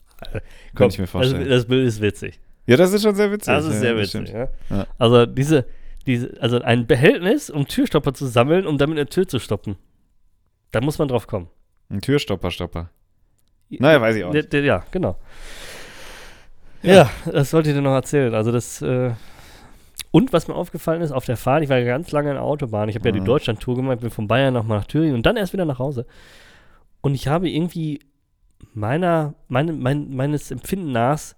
Kann 0.75 0.89
ich 0.89 0.99
mir 0.99 1.07
vorstellen. 1.07 1.49
Das, 1.49 1.61
das 1.63 1.67
Bild 1.67 1.87
ist 1.87 2.01
witzig. 2.01 2.41
ja, 2.67 2.77
das 2.77 2.93
ist 2.93 3.03
schon 3.03 3.15
sehr 3.15 3.31
witzig. 3.33 3.47
Das 3.53 3.65
ist 3.67 3.75
ja, 3.75 3.81
sehr 3.81 3.97
witzig. 3.97 4.29
Ja. 4.31 4.49
Ja. 4.71 4.87
Also 4.99 5.27
diese, 5.27 5.67
diese, 6.07 6.35
also 6.41 6.61
ein 6.63 6.87
Behältnis, 6.87 7.51
um 7.51 7.67
Türstopper 7.67 8.15
zu 8.15 8.27
sammeln, 8.27 8.67
um 8.67 8.79
damit 8.79 8.99
eine 8.99 9.07
Tür 9.07 9.27
zu 9.29 9.39
stoppen. 9.39 9.77
Da 10.73 10.81
muss 10.81 10.99
man 10.99 11.09
drauf 11.09 11.27
kommen. 11.27 11.49
Ein 11.89 12.01
Türstopper, 12.01 12.51
Stopper. 12.51 12.91
Naja, 13.71 14.01
weiß 14.01 14.17
ich 14.17 14.25
auch 14.25 14.33
nicht. 14.33 14.53
Ja, 14.53 14.85
genau. 14.91 15.17
Ja. 16.83 17.11
Das 17.31 17.53
wollte 17.53 17.71
ich 17.71 17.75
dir 17.77 17.83
noch 17.83 17.95
erzählen. 17.95 18.35
Also 18.35 18.53
das, 18.53 18.81
äh, 18.83 19.11
und 20.13 20.33
was 20.33 20.49
mir 20.49 20.55
aufgefallen 20.55 21.03
ist, 21.03 21.13
auf 21.13 21.25
der 21.25 21.37
Fahrt, 21.37 21.63
ich 21.63 21.69
war 21.69 21.79
ja 21.79 21.85
ganz 21.85 22.11
lange 22.11 22.31
in 22.31 22.35
der 22.35 22.43
Autobahn, 22.43 22.89
ich 22.89 22.97
habe 22.97 23.09
ja 23.09 23.13
die 23.13 23.21
Mhm. 23.21 23.27
Deutschland-Tour 23.27 23.77
gemacht, 23.77 24.01
bin 24.01 24.11
von 24.11 24.27
Bayern 24.27 24.55
nochmal 24.55 24.79
nach 24.79 24.87
Thüringen 24.87 25.15
und 25.15 25.25
dann 25.27 25.37
erst 25.37 25.53
wieder 25.53 25.65
nach 25.65 25.79
Hause. 25.79 26.07
Und 27.01 27.15
ich 27.15 27.29
habe 27.29 27.49
irgendwie 27.49 28.01
meiner, 28.75 29.35
meine, 29.49 29.73
mein, 29.73 30.15
meines 30.15 30.51
Empfinden 30.51 30.93
nach 30.93 31.35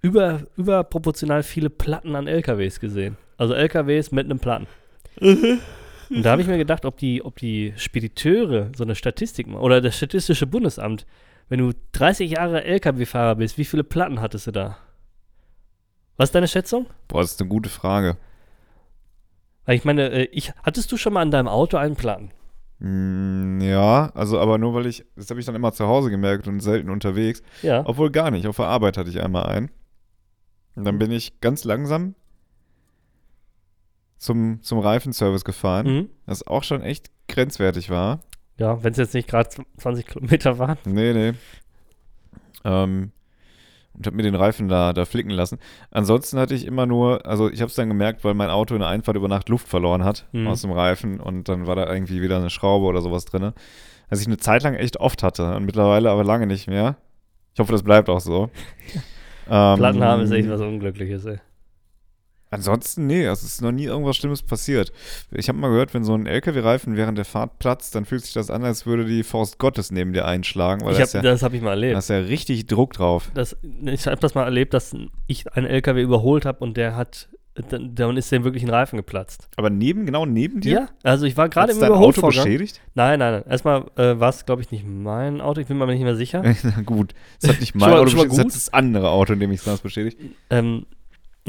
über, 0.00 0.42
überproportional 0.56 1.42
viele 1.42 1.70
Platten 1.70 2.14
an 2.14 2.26
LKWs 2.26 2.80
gesehen. 2.80 3.16
Also 3.36 3.54
LKWs 3.54 4.12
mit 4.12 4.26
einem 4.26 4.38
Platten. 4.38 4.66
Und 5.20 6.22
da 6.22 6.30
habe 6.30 6.42
ich 6.42 6.48
mir 6.48 6.58
gedacht, 6.58 6.84
ob 6.84 6.96
die, 6.96 7.24
ob 7.24 7.36
die 7.36 7.74
Spediteure 7.76 8.70
so 8.76 8.84
eine 8.84 8.94
Statistik 8.94 9.46
machen, 9.46 9.60
oder 9.60 9.80
das 9.80 9.96
Statistische 9.96 10.46
Bundesamt, 10.46 11.06
wenn 11.48 11.60
du 11.60 11.72
30 11.92 12.30
Jahre 12.30 12.64
LKW-Fahrer 12.64 13.36
bist, 13.36 13.58
wie 13.58 13.64
viele 13.64 13.84
Platten 13.84 14.20
hattest 14.20 14.46
du 14.46 14.52
da? 14.52 14.78
Was 16.16 16.28
ist 16.28 16.34
deine 16.34 16.48
Schätzung? 16.48 16.86
Boah, 17.06 17.20
das 17.20 17.32
ist 17.32 17.40
eine 17.40 17.48
gute 17.48 17.68
Frage. 17.68 18.16
Weil 19.64 19.76
ich 19.76 19.84
meine, 19.84 20.10
äh, 20.10 20.24
ich, 20.32 20.52
hattest 20.62 20.90
du 20.92 20.96
schon 20.96 21.12
mal 21.12 21.22
an 21.22 21.30
deinem 21.30 21.48
Auto 21.48 21.76
einen 21.76 21.96
Platten? 21.96 22.30
Mm, 22.80 23.60
ja, 23.60 24.10
also 24.14 24.38
aber 24.38 24.56
nur 24.58 24.72
weil 24.74 24.86
ich, 24.86 25.04
das 25.16 25.28
habe 25.30 25.40
ich 25.40 25.46
dann 25.46 25.54
immer 25.56 25.72
zu 25.72 25.86
Hause 25.86 26.10
gemerkt 26.10 26.46
und 26.46 26.60
selten 26.60 26.90
unterwegs. 26.90 27.42
Ja. 27.62 27.82
Obwohl 27.86 28.10
gar 28.10 28.30
nicht. 28.30 28.46
Auf 28.46 28.56
der 28.56 28.66
Arbeit 28.66 28.96
hatte 28.96 29.10
ich 29.10 29.20
einmal 29.22 29.46
einen. 29.46 29.70
Und 30.76 30.84
dann 30.84 30.98
bin 30.98 31.10
ich 31.10 31.40
ganz 31.40 31.64
langsam 31.64 32.14
zum, 34.16 34.62
zum 34.62 34.78
Reifenservice 34.78 35.44
gefahren, 35.44 35.86
Mhm. 35.86 36.08
was 36.26 36.46
auch 36.46 36.62
schon 36.64 36.82
echt 36.82 37.10
grenzwertig 37.28 37.90
war. 37.90 38.20
Ja, 38.58 38.82
wenn 38.82 38.92
es 38.92 38.98
jetzt 38.98 39.14
nicht 39.14 39.28
gerade 39.28 39.48
20 39.76 40.06
Kilometer 40.06 40.58
waren. 40.58 40.78
Nee, 40.84 41.12
nee. 41.12 41.32
Ähm, 42.64 43.12
und 43.98 44.06
habe 44.06 44.16
mir 44.16 44.22
den 44.22 44.34
Reifen 44.36 44.68
da, 44.68 44.92
da 44.92 45.04
flicken 45.04 45.30
lassen. 45.30 45.58
Ansonsten 45.90 46.38
hatte 46.38 46.54
ich 46.54 46.64
immer 46.64 46.86
nur, 46.86 47.26
also 47.26 47.50
ich 47.50 47.60
habe 47.60 47.68
es 47.68 47.74
dann 47.74 47.88
gemerkt, 47.88 48.24
weil 48.24 48.32
mein 48.34 48.48
Auto 48.50 48.74
in 48.74 48.80
der 48.80 48.88
Einfahrt 48.88 49.16
über 49.16 49.28
Nacht 49.28 49.48
Luft 49.48 49.68
verloren 49.68 50.04
hat 50.04 50.26
Mhm. 50.32 50.46
aus 50.46 50.62
dem 50.62 50.70
Reifen 50.72 51.20
und 51.20 51.48
dann 51.48 51.66
war 51.66 51.76
da 51.76 51.92
irgendwie 51.92 52.22
wieder 52.22 52.36
eine 52.36 52.48
Schraube 52.50 52.86
oder 52.86 53.02
sowas 53.02 53.24
drin. 53.24 53.52
Was 54.08 54.20
ich 54.20 54.26
eine 54.26 54.38
Zeit 54.38 54.62
lang 54.62 54.74
echt 54.74 54.98
oft 55.00 55.22
hatte 55.22 55.54
und 55.56 55.64
mittlerweile 55.66 56.10
aber 56.10 56.24
lange 56.24 56.46
nicht 56.46 56.66
mehr. 56.68 56.96
Ich 57.54 57.60
hoffe, 57.60 57.72
das 57.72 57.82
bleibt 57.82 58.08
auch 58.08 58.20
so. 58.20 58.50
ähm, 59.50 59.76
Platten 59.78 60.02
haben 60.02 60.22
ist 60.22 60.30
echt 60.30 60.48
was 60.48 60.60
Unglückliches, 60.60 61.24
ey. 61.26 61.38
Ansonsten, 62.50 63.06
nee, 63.06 63.24
es 63.24 63.42
ist 63.42 63.60
noch 63.60 63.72
nie 63.72 63.84
irgendwas 63.84 64.16
Schlimmes 64.16 64.42
passiert. 64.42 64.92
Ich 65.32 65.48
habe 65.48 65.58
mal 65.58 65.68
gehört, 65.68 65.92
wenn 65.92 66.04
so 66.04 66.14
ein 66.14 66.26
LKW-Reifen 66.26 66.96
während 66.96 67.18
der 67.18 67.24
Fahrt 67.26 67.58
platzt, 67.58 67.94
dann 67.94 68.04
fühlt 68.06 68.22
sich 68.24 68.32
das 68.32 68.50
an, 68.50 68.64
als 68.64 68.86
würde 68.86 69.04
die 69.04 69.22
Faust 69.22 69.58
Gottes 69.58 69.90
neben 69.90 70.12
dir 70.12 70.24
einschlagen, 70.26 70.84
weil 70.84 70.92
Ich 70.92 70.98
da 70.98 71.04
hab, 71.04 71.12
ja, 71.14 71.22
das 71.22 71.42
habe 71.42 71.56
ich 71.56 71.62
mal 71.62 71.68
da 71.70 71.74
erlebt. 71.74 71.98
ist 71.98 72.08
ja 72.10 72.18
richtig 72.18 72.66
Druck 72.66 72.94
drauf. 72.94 73.30
Das, 73.34 73.56
ich 73.84 74.06
habe 74.06 74.16
das 74.20 74.34
mal 74.34 74.44
erlebt, 74.44 74.72
dass 74.72 74.94
ich 75.26 75.52
einen 75.52 75.66
LKW 75.66 76.00
überholt 76.02 76.46
habe 76.46 76.60
und 76.60 76.76
der 76.78 76.96
hat, 76.96 77.28
dann, 77.68 77.94
dann 77.94 78.16
ist 78.16 78.30
dem 78.32 78.44
wirklich 78.44 78.62
ein 78.62 78.70
Reifen 78.70 78.96
geplatzt. 78.96 79.48
Aber 79.56 79.68
neben, 79.68 80.06
genau 80.06 80.24
neben 80.24 80.60
dir? 80.60 80.72
Ja, 80.72 80.88
also 81.02 81.26
ich 81.26 81.36
war 81.36 81.48
gerade 81.48 81.72
im 81.72 81.80
dein 81.80 81.92
Auto 81.92 82.22
beschädigt? 82.22 82.80
Nein, 82.94 83.18
nein, 83.18 83.32
nein. 83.32 83.44
Erstmal 83.50 83.84
äh, 83.96 84.18
war 84.18 84.30
es, 84.30 84.46
glaube 84.46 84.62
ich, 84.62 84.70
nicht 84.70 84.86
mein 84.86 85.40
Auto. 85.40 85.60
Ich 85.60 85.66
bin 85.66 85.76
mir 85.76 85.82
aber 85.82 85.92
nicht 85.92 86.02
mehr 86.02 86.16
sicher. 86.16 86.42
Na 86.62 86.80
gut, 86.82 87.14
es 87.42 87.48
hat 87.48 87.60
nicht 87.60 87.74
mein 87.74 87.92
Auto 87.92 88.04
beschädigt, 88.04 88.32
es 88.32 88.38
hat 88.38 88.46
das 88.46 88.72
andere 88.72 89.10
Auto, 89.10 89.32
in 89.32 89.40
dem 89.40 89.50
ich 89.52 89.66
es 89.66 89.80
beschädigt. 89.80 90.18
Ähm, 90.50 90.86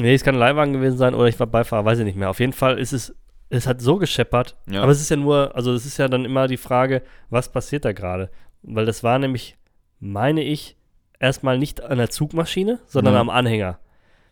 nee, 0.02 0.14
es 0.14 0.24
kann 0.24 0.36
ein 0.36 0.40
Leihwagen 0.40 0.74
gewesen 0.74 0.98
sein 0.98 1.14
oder 1.14 1.28
ich 1.28 1.40
war 1.40 1.48
Beifahrer, 1.48 1.86
weiß 1.86 2.00
ich 2.00 2.06
nicht 2.06 2.18
mehr. 2.18 2.30
Auf 2.30 2.40
jeden 2.40 2.54
Fall 2.54 2.78
ist 2.80 2.94
es, 2.94 3.16
es 3.50 3.68
hat 3.68 3.82
so 3.82 3.98
gescheppert. 3.98 4.58
Ja. 4.70 4.82
Aber 4.84 4.92
es 4.92 5.02
ist 5.02 5.10
ja 5.10 5.16
nur, 5.18 5.56
also 5.56 5.74
es 5.74 5.86
ist 5.86 5.98
ja 5.98 6.08
dann 6.08 6.26
immer 6.26 6.48
die 6.48 6.58
Frage, 6.58 7.02
was 7.30 7.52
passiert 7.52 7.86
da 7.86 7.92
gerade? 7.94 8.30
Weil 8.62 8.86
das 8.86 9.04
war 9.04 9.20
nämlich, 9.20 9.58
meine 10.00 10.44
ich, 10.44 10.76
erstmal 11.20 11.58
nicht 11.58 11.82
an 11.84 11.98
der 11.98 12.10
Zugmaschine, 12.10 12.80
sondern 12.88 13.14
Ja. 13.16 13.20
am 13.22 13.30
Anhänger. 13.30 13.80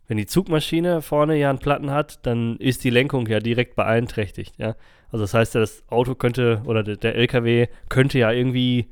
Wenn 0.07 0.17
die 0.17 0.25
Zugmaschine 0.25 1.01
vorne 1.01 1.35
ja 1.37 1.49
einen 1.49 1.59
Platten 1.59 1.91
hat, 1.91 2.25
dann 2.25 2.55
ist 2.57 2.83
die 2.85 2.89
Lenkung 2.89 3.27
ja 3.27 3.39
direkt 3.39 3.75
beeinträchtigt, 3.75 4.55
ja. 4.57 4.75
Also 5.11 5.23
das 5.23 5.33
heißt 5.33 5.53
ja, 5.55 5.61
das 5.61 5.83
Auto 5.89 6.15
könnte 6.15 6.61
oder 6.65 6.83
der, 6.83 6.95
der 6.97 7.15
LKW 7.15 7.67
könnte 7.89 8.19
ja 8.19 8.31
irgendwie 8.31 8.87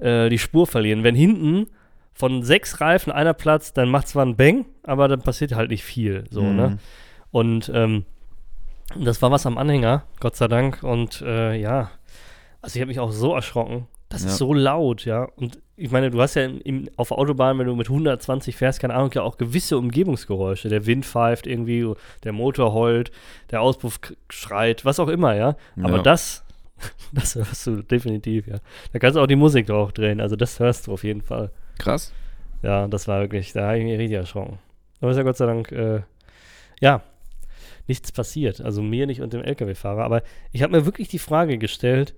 äh, 0.00 0.28
die 0.28 0.38
Spur 0.38 0.66
verlieren. 0.66 1.04
Wenn 1.04 1.14
hinten 1.14 1.68
von 2.16 2.42
sechs 2.42 2.80
Reifen 2.80 3.12
einer 3.12 3.34
platzt, 3.34 3.76
dann 3.76 3.90
macht 3.90 4.08
zwar 4.08 4.24
ein 4.24 4.36
Bang, 4.36 4.64
aber 4.82 5.06
dann 5.06 5.20
passiert 5.20 5.54
halt 5.54 5.70
nicht 5.70 5.84
viel, 5.84 6.24
so, 6.30 6.42
Mhm. 6.42 6.56
ne? 6.56 6.78
Und 7.30 7.70
ähm, 7.74 8.04
das 8.98 9.20
war 9.20 9.30
was 9.30 9.44
am 9.46 9.58
Anhänger, 9.58 10.04
Gott 10.20 10.36
sei 10.36 10.48
Dank. 10.48 10.82
Und 10.82 11.20
äh, 11.22 11.54
ja, 11.56 11.90
also 12.62 12.76
ich 12.76 12.80
habe 12.80 12.88
mich 12.88 13.00
auch 13.00 13.10
so 13.12 13.34
erschrocken. 13.34 13.86
Das 14.08 14.22
Ja. 14.22 14.28
ist 14.30 14.38
so 14.38 14.54
laut, 14.54 15.04
ja. 15.04 15.24
Und 15.36 15.58
ich 15.76 15.90
meine, 15.90 16.10
du 16.10 16.22
hast 16.22 16.34
ja 16.36 16.44
im, 16.44 16.60
im, 16.60 16.88
auf 16.96 17.08
der 17.08 17.18
Autobahn, 17.18 17.58
wenn 17.58 17.66
du 17.66 17.74
mit 17.74 17.88
120 17.90 18.56
fährst, 18.56 18.80
keine 18.80 18.94
Ahnung, 18.94 19.10
ja 19.12 19.22
auch 19.22 19.36
gewisse 19.36 19.76
Umgebungsgeräusche. 19.76 20.68
Der 20.68 20.86
Wind 20.86 21.04
pfeift 21.04 21.46
irgendwie, 21.46 21.92
der 22.24 22.32
Motor 22.32 22.72
heult, 22.72 23.10
der 23.50 23.60
Auspuff 23.60 23.98
schreit, 24.30 24.84
was 24.84 25.00
auch 25.00 25.08
immer, 25.08 25.34
ja. 25.34 25.56
Aber 25.82 25.96
Ja. 25.96 26.02
das, 26.02 26.44
das 27.12 27.34
hörst 27.34 27.66
du 27.66 27.82
definitiv, 27.82 28.46
ja. 28.46 28.58
Da 28.92 29.00
kannst 29.00 29.16
du 29.16 29.20
auch 29.20 29.26
die 29.26 29.36
Musik 29.36 29.66
drauf 29.66 29.92
drehen. 29.92 30.20
Also 30.20 30.36
das 30.36 30.60
hörst 30.60 30.86
du 30.86 30.92
auf 30.92 31.02
jeden 31.04 31.20
Fall. 31.22 31.50
Krass. 31.78 32.12
Ja, 32.62 32.88
das 32.88 33.06
war 33.08 33.20
wirklich, 33.20 33.52
da 33.52 33.68
habe 33.68 33.78
ich 33.78 33.84
mich 33.84 33.98
richtig 33.98 34.16
erschrocken. 34.16 34.58
Aber 35.00 35.10
ist 35.10 35.16
ja 35.16 35.22
Gott 35.22 35.36
sei 35.36 35.46
Dank, 35.46 35.70
äh, 35.72 36.00
ja, 36.80 37.02
nichts 37.86 38.12
passiert. 38.12 38.60
Also 38.60 38.82
mir 38.82 39.06
nicht 39.06 39.20
und 39.20 39.32
dem 39.32 39.42
LKW-Fahrer. 39.42 40.04
Aber 40.04 40.22
ich 40.52 40.62
habe 40.62 40.76
mir 40.76 40.86
wirklich 40.86 41.08
die 41.08 41.18
Frage 41.18 41.58
gestellt, 41.58 42.14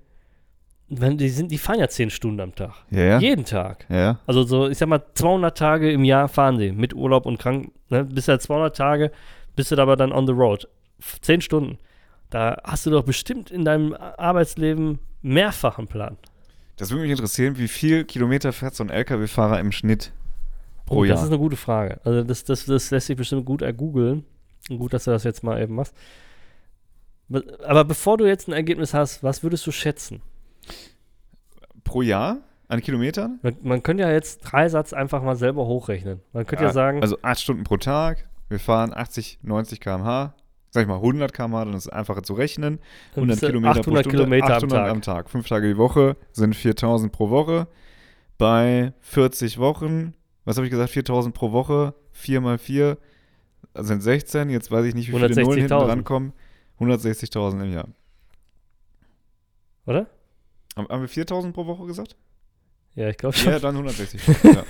wenn 0.88 1.18
die 1.18 1.28
sind, 1.28 1.52
die 1.52 1.58
fahren 1.58 1.80
ja 1.80 1.88
zehn 1.88 2.08
Stunden 2.10 2.40
am 2.40 2.54
Tag. 2.54 2.74
Ja, 2.90 3.02
ja. 3.02 3.18
Jeden 3.18 3.44
Tag. 3.44 3.84
Ja. 3.90 4.20
Also 4.26 4.44
so, 4.44 4.68
ich 4.68 4.78
sag 4.78 4.88
mal, 4.88 5.02
200 5.14 5.56
Tage 5.56 5.92
im 5.92 6.04
Jahr 6.04 6.28
fahren 6.28 6.56
sie 6.58 6.72
mit 6.72 6.94
Urlaub 6.94 7.26
und 7.26 7.38
krank. 7.38 7.72
Ne? 7.90 8.04
Bis 8.04 8.26
ja 8.26 8.38
200 8.38 8.74
Tage, 8.76 9.12
bist 9.54 9.70
du 9.70 9.76
aber 9.76 9.96
dann 9.96 10.12
on 10.12 10.26
the 10.26 10.32
road. 10.32 10.66
Zehn 11.20 11.40
Stunden. 11.40 11.78
Da 12.30 12.56
hast 12.64 12.86
du 12.86 12.90
doch 12.90 13.04
bestimmt 13.04 13.50
in 13.50 13.64
deinem 13.64 13.94
Arbeitsleben 13.94 14.98
mehrfach 15.22 15.78
einen 15.78 15.88
Plan. 15.88 16.16
Das 16.78 16.90
würde 16.90 17.02
mich 17.02 17.10
interessieren, 17.10 17.58
wie 17.58 17.68
viel 17.68 18.04
Kilometer 18.04 18.52
fährt 18.52 18.74
so 18.74 18.84
ein 18.84 18.90
LKW-Fahrer 18.90 19.60
im 19.60 19.72
Schnitt 19.72 20.12
pro 20.86 20.98
Oh, 21.00 21.04
Jahr? 21.04 21.16
Das 21.16 21.24
ist 21.24 21.30
eine 21.30 21.38
gute 21.38 21.56
Frage. 21.56 22.00
Also 22.04 22.22
das, 22.24 22.44
das, 22.44 22.64
das 22.66 22.90
lässt 22.90 23.08
sich 23.08 23.16
bestimmt 23.16 23.44
gut 23.44 23.62
ergoogeln. 23.62 24.24
Gut, 24.68 24.92
dass 24.92 25.04
du 25.04 25.10
das 25.10 25.24
jetzt 25.24 25.42
mal 25.42 25.60
eben 25.60 25.74
machst. 25.74 25.94
Be- 27.28 27.58
Aber 27.66 27.84
bevor 27.84 28.16
du 28.16 28.26
jetzt 28.26 28.48
ein 28.48 28.52
Ergebnis 28.52 28.94
hast, 28.94 29.22
was 29.22 29.42
würdest 29.42 29.66
du 29.66 29.72
schätzen? 29.72 30.22
pro 31.84 32.02
Jahr 32.02 32.38
an 32.68 32.80
Kilometern? 32.82 33.38
Man, 33.42 33.56
man 33.62 33.82
könnte 33.82 34.02
ja 34.02 34.10
jetzt 34.10 34.40
Dreisatz 34.40 34.92
einfach 34.92 35.22
mal 35.22 35.36
selber 35.36 35.66
hochrechnen. 35.66 36.20
Man 36.34 36.44
könnte 36.46 36.64
ja, 36.64 36.72
sagen, 36.72 37.00
Also 37.00 37.16
8 37.22 37.40
Stunden 37.40 37.64
pro 37.64 37.78
Tag, 37.78 38.28
wir 38.50 38.58
fahren 38.60 38.92
80, 38.94 39.38
90 39.42 39.80
km/h, 39.80 40.34
sag 40.78 40.82
ich 40.82 40.88
mal 40.88 40.94
100 40.96 41.32
km/h, 41.32 41.64
dann 41.64 41.74
ist 41.74 41.86
es 41.86 41.88
einfacher 41.88 42.22
zu 42.22 42.34
rechnen. 42.34 42.78
dann 43.14 43.24
100 43.24 43.28
bist 43.34 43.42
du 43.42 43.46
Kilometer 43.48 43.70
800 43.80 43.84
pro 43.84 44.00
Stunde, 44.00 44.10
Kilometer 44.10 44.54
800 44.56 44.62
am 44.62 44.68
Tag. 44.70 44.90
am 44.90 45.02
Tag. 45.02 45.30
Fünf 45.30 45.48
Tage 45.48 45.68
die 45.68 45.76
Woche 45.76 46.16
sind 46.32 46.54
4000 46.54 47.10
pro 47.10 47.30
Woche. 47.30 47.66
Bei 48.38 48.92
40 49.00 49.58
Wochen, 49.58 50.14
was 50.44 50.56
habe 50.56 50.66
ich 50.66 50.70
gesagt, 50.70 50.90
4000 50.90 51.34
pro 51.34 51.50
Woche, 51.50 51.94
4 52.12 52.40
mal 52.40 52.58
4 52.58 52.96
sind 53.74 54.00
16. 54.02 54.50
Jetzt 54.50 54.70
weiß 54.70 54.86
ich 54.86 54.94
nicht, 54.94 55.08
wie 55.08 55.12
viele 55.18 55.28
Nullen 55.28 55.58
hinten 55.58 55.72
160.000. 55.74 55.86
drankommen. 55.86 56.32
160.000 56.78 57.64
im 57.64 57.72
Jahr. 57.72 57.88
Oder? 59.86 60.06
Haben 60.76 60.88
haben 60.88 61.00
wir 61.00 61.08
4000 61.08 61.52
pro 61.52 61.66
Woche 61.66 61.86
gesagt? 61.86 62.14
Ja, 62.94 63.08
ich 63.08 63.16
glaube 63.16 63.36
schon. 63.36 63.52
Ja, 63.52 63.58
dann 63.58 63.74
160. 63.74 64.20
ja. 64.44 64.64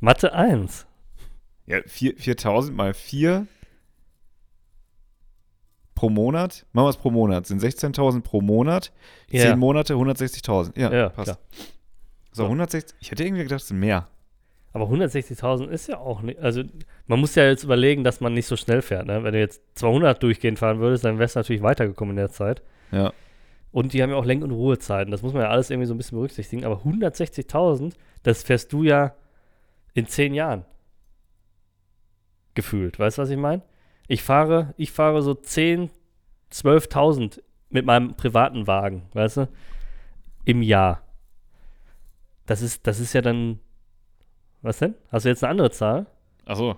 Mathe 0.00 0.32
1. 0.32 0.86
Ja, 1.66 1.78
vier- 1.86 2.14
4000 2.16 2.76
mal 2.76 2.94
4 2.94 3.46
pro 5.98 6.10
Monat. 6.10 6.64
Machen 6.72 6.86
wir 6.86 6.90
es 6.90 6.96
pro 6.96 7.10
Monat. 7.10 7.46
Sind 7.46 7.60
16.000 7.60 8.20
pro 8.22 8.40
Monat. 8.40 8.92
Ja. 9.30 9.42
10 9.50 9.58
Monate 9.58 9.94
160.000. 9.94 10.78
Ja, 10.78 10.92
Ja, 10.92 11.08
passt. 11.08 11.24
klar. 11.32 11.38
So, 12.30 12.44
160. 12.44 12.96
Ich 13.00 13.10
hätte 13.10 13.24
irgendwie 13.24 13.42
gedacht, 13.42 13.62
es 13.62 13.68
sind 13.68 13.80
mehr. 13.80 14.06
Aber 14.72 14.84
160.000 14.84 15.66
ist 15.68 15.88
ja 15.88 15.98
auch 15.98 16.22
nicht. 16.22 16.38
Also, 16.38 16.62
man 17.08 17.18
muss 17.18 17.34
ja 17.34 17.44
jetzt 17.46 17.64
überlegen, 17.64 18.04
dass 18.04 18.20
man 18.20 18.32
nicht 18.34 18.46
so 18.46 18.54
schnell 18.56 18.80
fährt. 18.80 19.06
Ne? 19.06 19.24
Wenn 19.24 19.32
du 19.32 19.40
jetzt 19.40 19.60
200 19.74 20.22
durchgehend 20.22 20.58
fahren 20.60 20.78
würdest, 20.78 21.04
dann 21.04 21.18
wärst 21.18 21.34
du 21.34 21.40
natürlich 21.40 21.62
weitergekommen 21.62 22.12
in 22.12 22.16
der 22.18 22.30
Zeit. 22.30 22.62
Ja. 22.92 23.12
Und 23.72 23.92
die 23.92 24.02
haben 24.02 24.10
ja 24.10 24.16
auch 24.16 24.24
Lenk- 24.24 24.44
und 24.44 24.52
Ruhezeiten. 24.52 25.10
Das 25.10 25.22
muss 25.22 25.32
man 25.32 25.42
ja 25.42 25.48
alles 25.48 25.70
irgendwie 25.70 25.86
so 25.86 25.94
ein 25.94 25.98
bisschen 25.98 26.16
berücksichtigen. 26.16 26.64
Aber 26.64 26.76
160.000, 26.84 27.94
das 28.22 28.44
fährst 28.44 28.72
du 28.72 28.84
ja 28.84 29.14
in 29.94 30.06
10 30.06 30.32
Jahren. 30.34 30.64
Gefühlt. 32.54 32.98
Weißt 32.98 33.18
du, 33.18 33.22
was 33.22 33.30
ich 33.30 33.36
meine? 33.36 33.62
Ich 34.08 34.22
fahre, 34.22 34.74
ich 34.76 34.90
fahre 34.90 35.22
so 35.22 35.34
10, 35.34 35.90
12.000 36.50 37.40
mit 37.70 37.84
meinem 37.84 38.14
privaten 38.14 38.66
Wagen, 38.66 39.02
weißt 39.12 39.36
du? 39.36 39.48
Im 40.44 40.62
Jahr. 40.62 41.02
Das 42.46 42.62
ist, 42.62 42.86
das 42.86 42.98
ist 42.98 43.12
ja 43.12 43.20
dann. 43.20 43.60
Was 44.62 44.78
denn? 44.78 44.94
Hast 45.12 45.24
du 45.24 45.28
jetzt 45.28 45.44
eine 45.44 45.50
andere 45.50 45.70
Zahl? 45.70 46.06
Achso. 46.46 46.76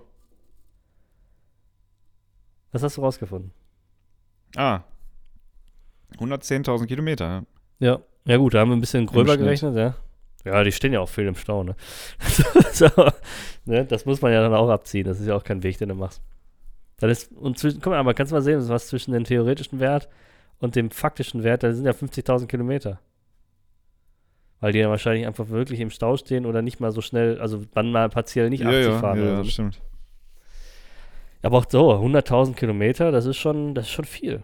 Was 2.72 2.82
hast 2.82 2.96
du 2.96 3.00
rausgefunden? 3.00 3.52
Ah. 4.56 4.80
110.000 6.18 6.86
Kilometer. 6.86 7.26
ja. 7.26 7.44
Ja. 7.78 8.00
Ja, 8.26 8.36
gut, 8.36 8.52
da 8.52 8.60
haben 8.60 8.68
wir 8.68 8.76
ein 8.76 8.80
bisschen 8.80 9.06
gröber 9.06 9.38
gerechnet, 9.38 9.74
ja. 9.76 9.94
Ja, 10.44 10.62
die 10.62 10.72
stehen 10.72 10.92
ja 10.92 11.00
auch 11.00 11.08
viel 11.08 11.26
im 11.26 11.34
Stau, 11.34 11.62
ne? 11.64 11.74
so, 12.72 12.88
ne? 13.64 13.86
Das 13.86 14.04
muss 14.04 14.20
man 14.20 14.32
ja 14.32 14.42
dann 14.42 14.52
auch 14.54 14.68
abziehen. 14.68 15.06
Das 15.06 15.20
ist 15.20 15.26
ja 15.26 15.34
auch 15.34 15.44
kein 15.44 15.62
Weg, 15.62 15.78
den 15.78 15.88
du 15.88 15.94
machst. 15.94 16.20
Dann 17.00 17.10
ist, 17.10 17.32
und 17.32 17.58
zwischen, 17.58 17.80
guck 17.80 17.90
mal, 17.92 17.98
aber 17.98 18.14
kannst 18.14 18.30
du 18.30 18.36
mal 18.36 18.42
sehen, 18.42 18.66
was 18.68 18.86
zwischen 18.88 19.12
dem 19.12 19.24
theoretischen 19.24 19.80
Wert 19.80 20.08
und 20.60 20.76
dem 20.76 20.90
faktischen 20.90 21.42
Wert, 21.42 21.62
da 21.62 21.72
sind 21.72 21.84
ja 21.86 21.92
50.000 21.92 22.46
Kilometer. 22.46 23.00
Weil 24.60 24.72
die 24.72 24.78
ja 24.78 24.90
wahrscheinlich 24.90 25.26
einfach 25.26 25.48
wirklich 25.48 25.80
im 25.80 25.90
Stau 25.90 26.16
stehen 26.18 26.44
oder 26.46 26.60
nicht 26.62 26.78
mal 26.80 26.92
so 26.92 27.00
schnell, 27.00 27.40
also 27.40 27.64
dann 27.74 27.90
mal 27.90 28.10
partiell 28.10 28.50
nicht 28.50 28.64
80 28.64 28.72
ja, 28.84 28.90
ja, 28.90 28.98
fahren 28.98 29.18
ja, 29.18 29.36
das 29.36 29.46
so. 29.46 29.52
stimmt. 29.52 29.80
Aber 31.42 31.58
auch 31.58 31.64
so, 31.66 31.90
100.000 31.94 32.54
Kilometer, 32.54 33.10
das 33.10 33.24
ist 33.24 33.38
schon, 33.38 33.74
das 33.74 33.86
ist 33.86 33.92
schon 33.92 34.04
viel. 34.04 34.42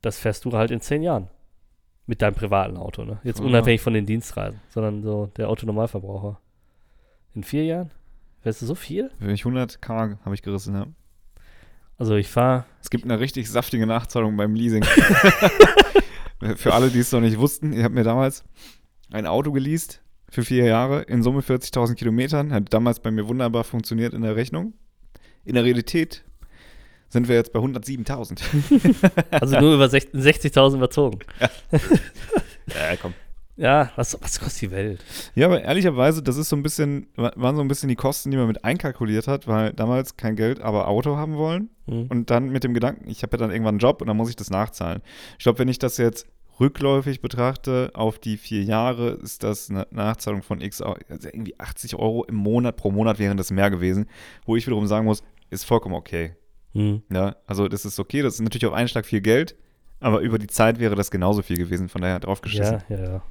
Das 0.00 0.18
fährst 0.18 0.44
du 0.44 0.52
halt 0.52 0.72
in 0.72 0.80
10 0.80 1.02
Jahren. 1.02 1.28
Mit 2.06 2.20
deinem 2.20 2.34
privaten 2.34 2.76
Auto, 2.76 3.04
ne? 3.04 3.20
Jetzt 3.22 3.38
Ja. 3.38 3.46
unabhängig 3.46 3.80
von 3.80 3.94
den 3.94 4.04
Dienstreisen, 4.06 4.60
sondern 4.70 5.04
so 5.04 5.30
der 5.36 5.48
Autonormalverbraucher. 5.48 6.40
In 7.36 7.44
vier 7.44 7.64
Jahren? 7.64 7.92
Fährst 8.40 8.60
du 8.60 8.66
so 8.66 8.74
viel? 8.74 9.12
Wenn 9.20 9.30
ich 9.30 9.44
100 9.44 9.80
K 9.80 10.18
habe 10.24 10.34
ich 10.34 10.42
gerissen, 10.42 10.74
ja. 10.74 10.86
Also 11.98 12.16
ich 12.16 12.28
fahre, 12.28 12.64
Es 12.80 12.90
gibt 12.90 13.04
eine 13.04 13.20
richtig 13.20 13.48
saftige 13.48 13.86
Nachzahlung 13.86 14.36
beim 14.36 14.54
Leasing. 14.54 14.84
für 16.56 16.74
alle, 16.74 16.90
die 16.90 16.98
es 16.98 17.12
noch 17.12 17.20
nicht 17.20 17.38
wussten, 17.38 17.72
ich 17.72 17.84
habe 17.84 17.94
mir 17.94 18.04
damals 18.04 18.44
ein 19.12 19.26
Auto 19.26 19.52
geleast 19.52 20.02
für 20.28 20.42
vier 20.42 20.64
Jahre 20.64 21.02
in 21.02 21.22
Summe 21.22 21.40
40.000 21.40 21.94
Kilometern. 21.94 22.52
Hat 22.52 22.72
damals 22.72 23.00
bei 23.00 23.10
mir 23.10 23.28
wunderbar 23.28 23.64
funktioniert 23.64 24.14
in 24.14 24.22
der 24.22 24.34
Rechnung. 24.34 24.72
In 25.44 25.54
der 25.54 25.64
Realität 25.64 26.24
sind 27.08 27.28
wir 27.28 27.36
jetzt 27.36 27.52
bei 27.52 27.60
107.000. 27.60 28.40
also 29.30 29.60
nur 29.60 29.74
über 29.74 29.88
60 29.88 30.14
60.000 30.14 30.76
überzogen. 30.76 31.18
ja, 32.68 32.96
komm. 33.02 33.12
Ja, 33.56 33.90
was, 33.96 34.16
was 34.22 34.40
kostet 34.40 34.62
die 34.62 34.70
Welt? 34.70 35.04
Ja, 35.34 35.46
aber 35.46 35.62
ehrlicherweise, 35.62 36.22
das 36.22 36.36
ist 36.38 36.48
so 36.48 36.56
ein 36.56 36.62
bisschen, 36.62 37.06
wa- 37.16 37.32
waren 37.36 37.54
so 37.56 37.60
ein 37.62 37.68
bisschen 37.68 37.88
die 37.90 37.96
Kosten, 37.96 38.30
die 38.30 38.36
man 38.38 38.46
mit 38.46 38.64
einkalkuliert 38.64 39.28
hat, 39.28 39.46
weil 39.46 39.72
damals 39.74 40.16
kein 40.16 40.36
Geld, 40.36 40.60
aber 40.60 40.88
Auto 40.88 41.16
haben 41.16 41.36
wollen. 41.36 41.68
Hm. 41.86 42.06
Und 42.08 42.30
dann 42.30 42.48
mit 42.50 42.64
dem 42.64 42.72
Gedanken, 42.72 43.08
ich 43.10 43.22
habe 43.22 43.36
ja 43.36 43.38
dann 43.38 43.50
irgendwann 43.50 43.74
einen 43.74 43.78
Job 43.80 44.00
und 44.00 44.06
dann 44.08 44.16
muss 44.16 44.30
ich 44.30 44.36
das 44.36 44.48
nachzahlen. 44.50 45.02
Ich 45.38 45.42
glaube, 45.44 45.58
wenn 45.58 45.68
ich 45.68 45.78
das 45.78 45.98
jetzt 45.98 46.26
rückläufig 46.60 47.20
betrachte 47.20 47.90
auf 47.94 48.18
die 48.18 48.36
vier 48.38 48.62
Jahre, 48.62 49.10
ist 49.22 49.42
das 49.42 49.68
eine 49.68 49.86
Nachzahlung 49.90 50.42
von 50.42 50.60
X, 50.60 50.80
also 50.80 50.96
irgendwie 51.30 51.58
80 51.58 51.96
Euro 51.96 52.24
im 52.24 52.36
Monat, 52.36 52.76
pro 52.76 52.90
Monat 52.90 53.18
wären 53.18 53.36
das 53.36 53.50
mehr 53.50 53.70
gewesen, 53.70 54.06
wo 54.46 54.56
ich 54.56 54.66
wiederum 54.66 54.86
sagen 54.86 55.04
muss, 55.04 55.22
ist 55.50 55.64
vollkommen 55.64 55.94
okay. 55.94 56.36
Hm. 56.72 57.02
Ja, 57.12 57.36
also 57.46 57.68
das 57.68 57.84
ist 57.84 57.98
okay, 58.00 58.22
das 58.22 58.34
ist 58.34 58.40
natürlich 58.40 58.66
auf 58.66 58.72
einen 58.72 58.88
Schlag 58.88 59.04
viel 59.04 59.20
Geld, 59.20 59.56
aber 60.00 60.20
über 60.20 60.38
die 60.38 60.46
Zeit 60.46 60.78
wäre 60.78 60.94
das 60.94 61.10
genauso 61.10 61.42
viel 61.42 61.58
gewesen, 61.58 61.88
von 61.90 62.00
daher 62.00 62.18
drauf 62.20 62.40
geschissen. 62.40 62.82
Ja, 62.88 62.96
ja, 62.96 63.04
ja. 63.04 63.22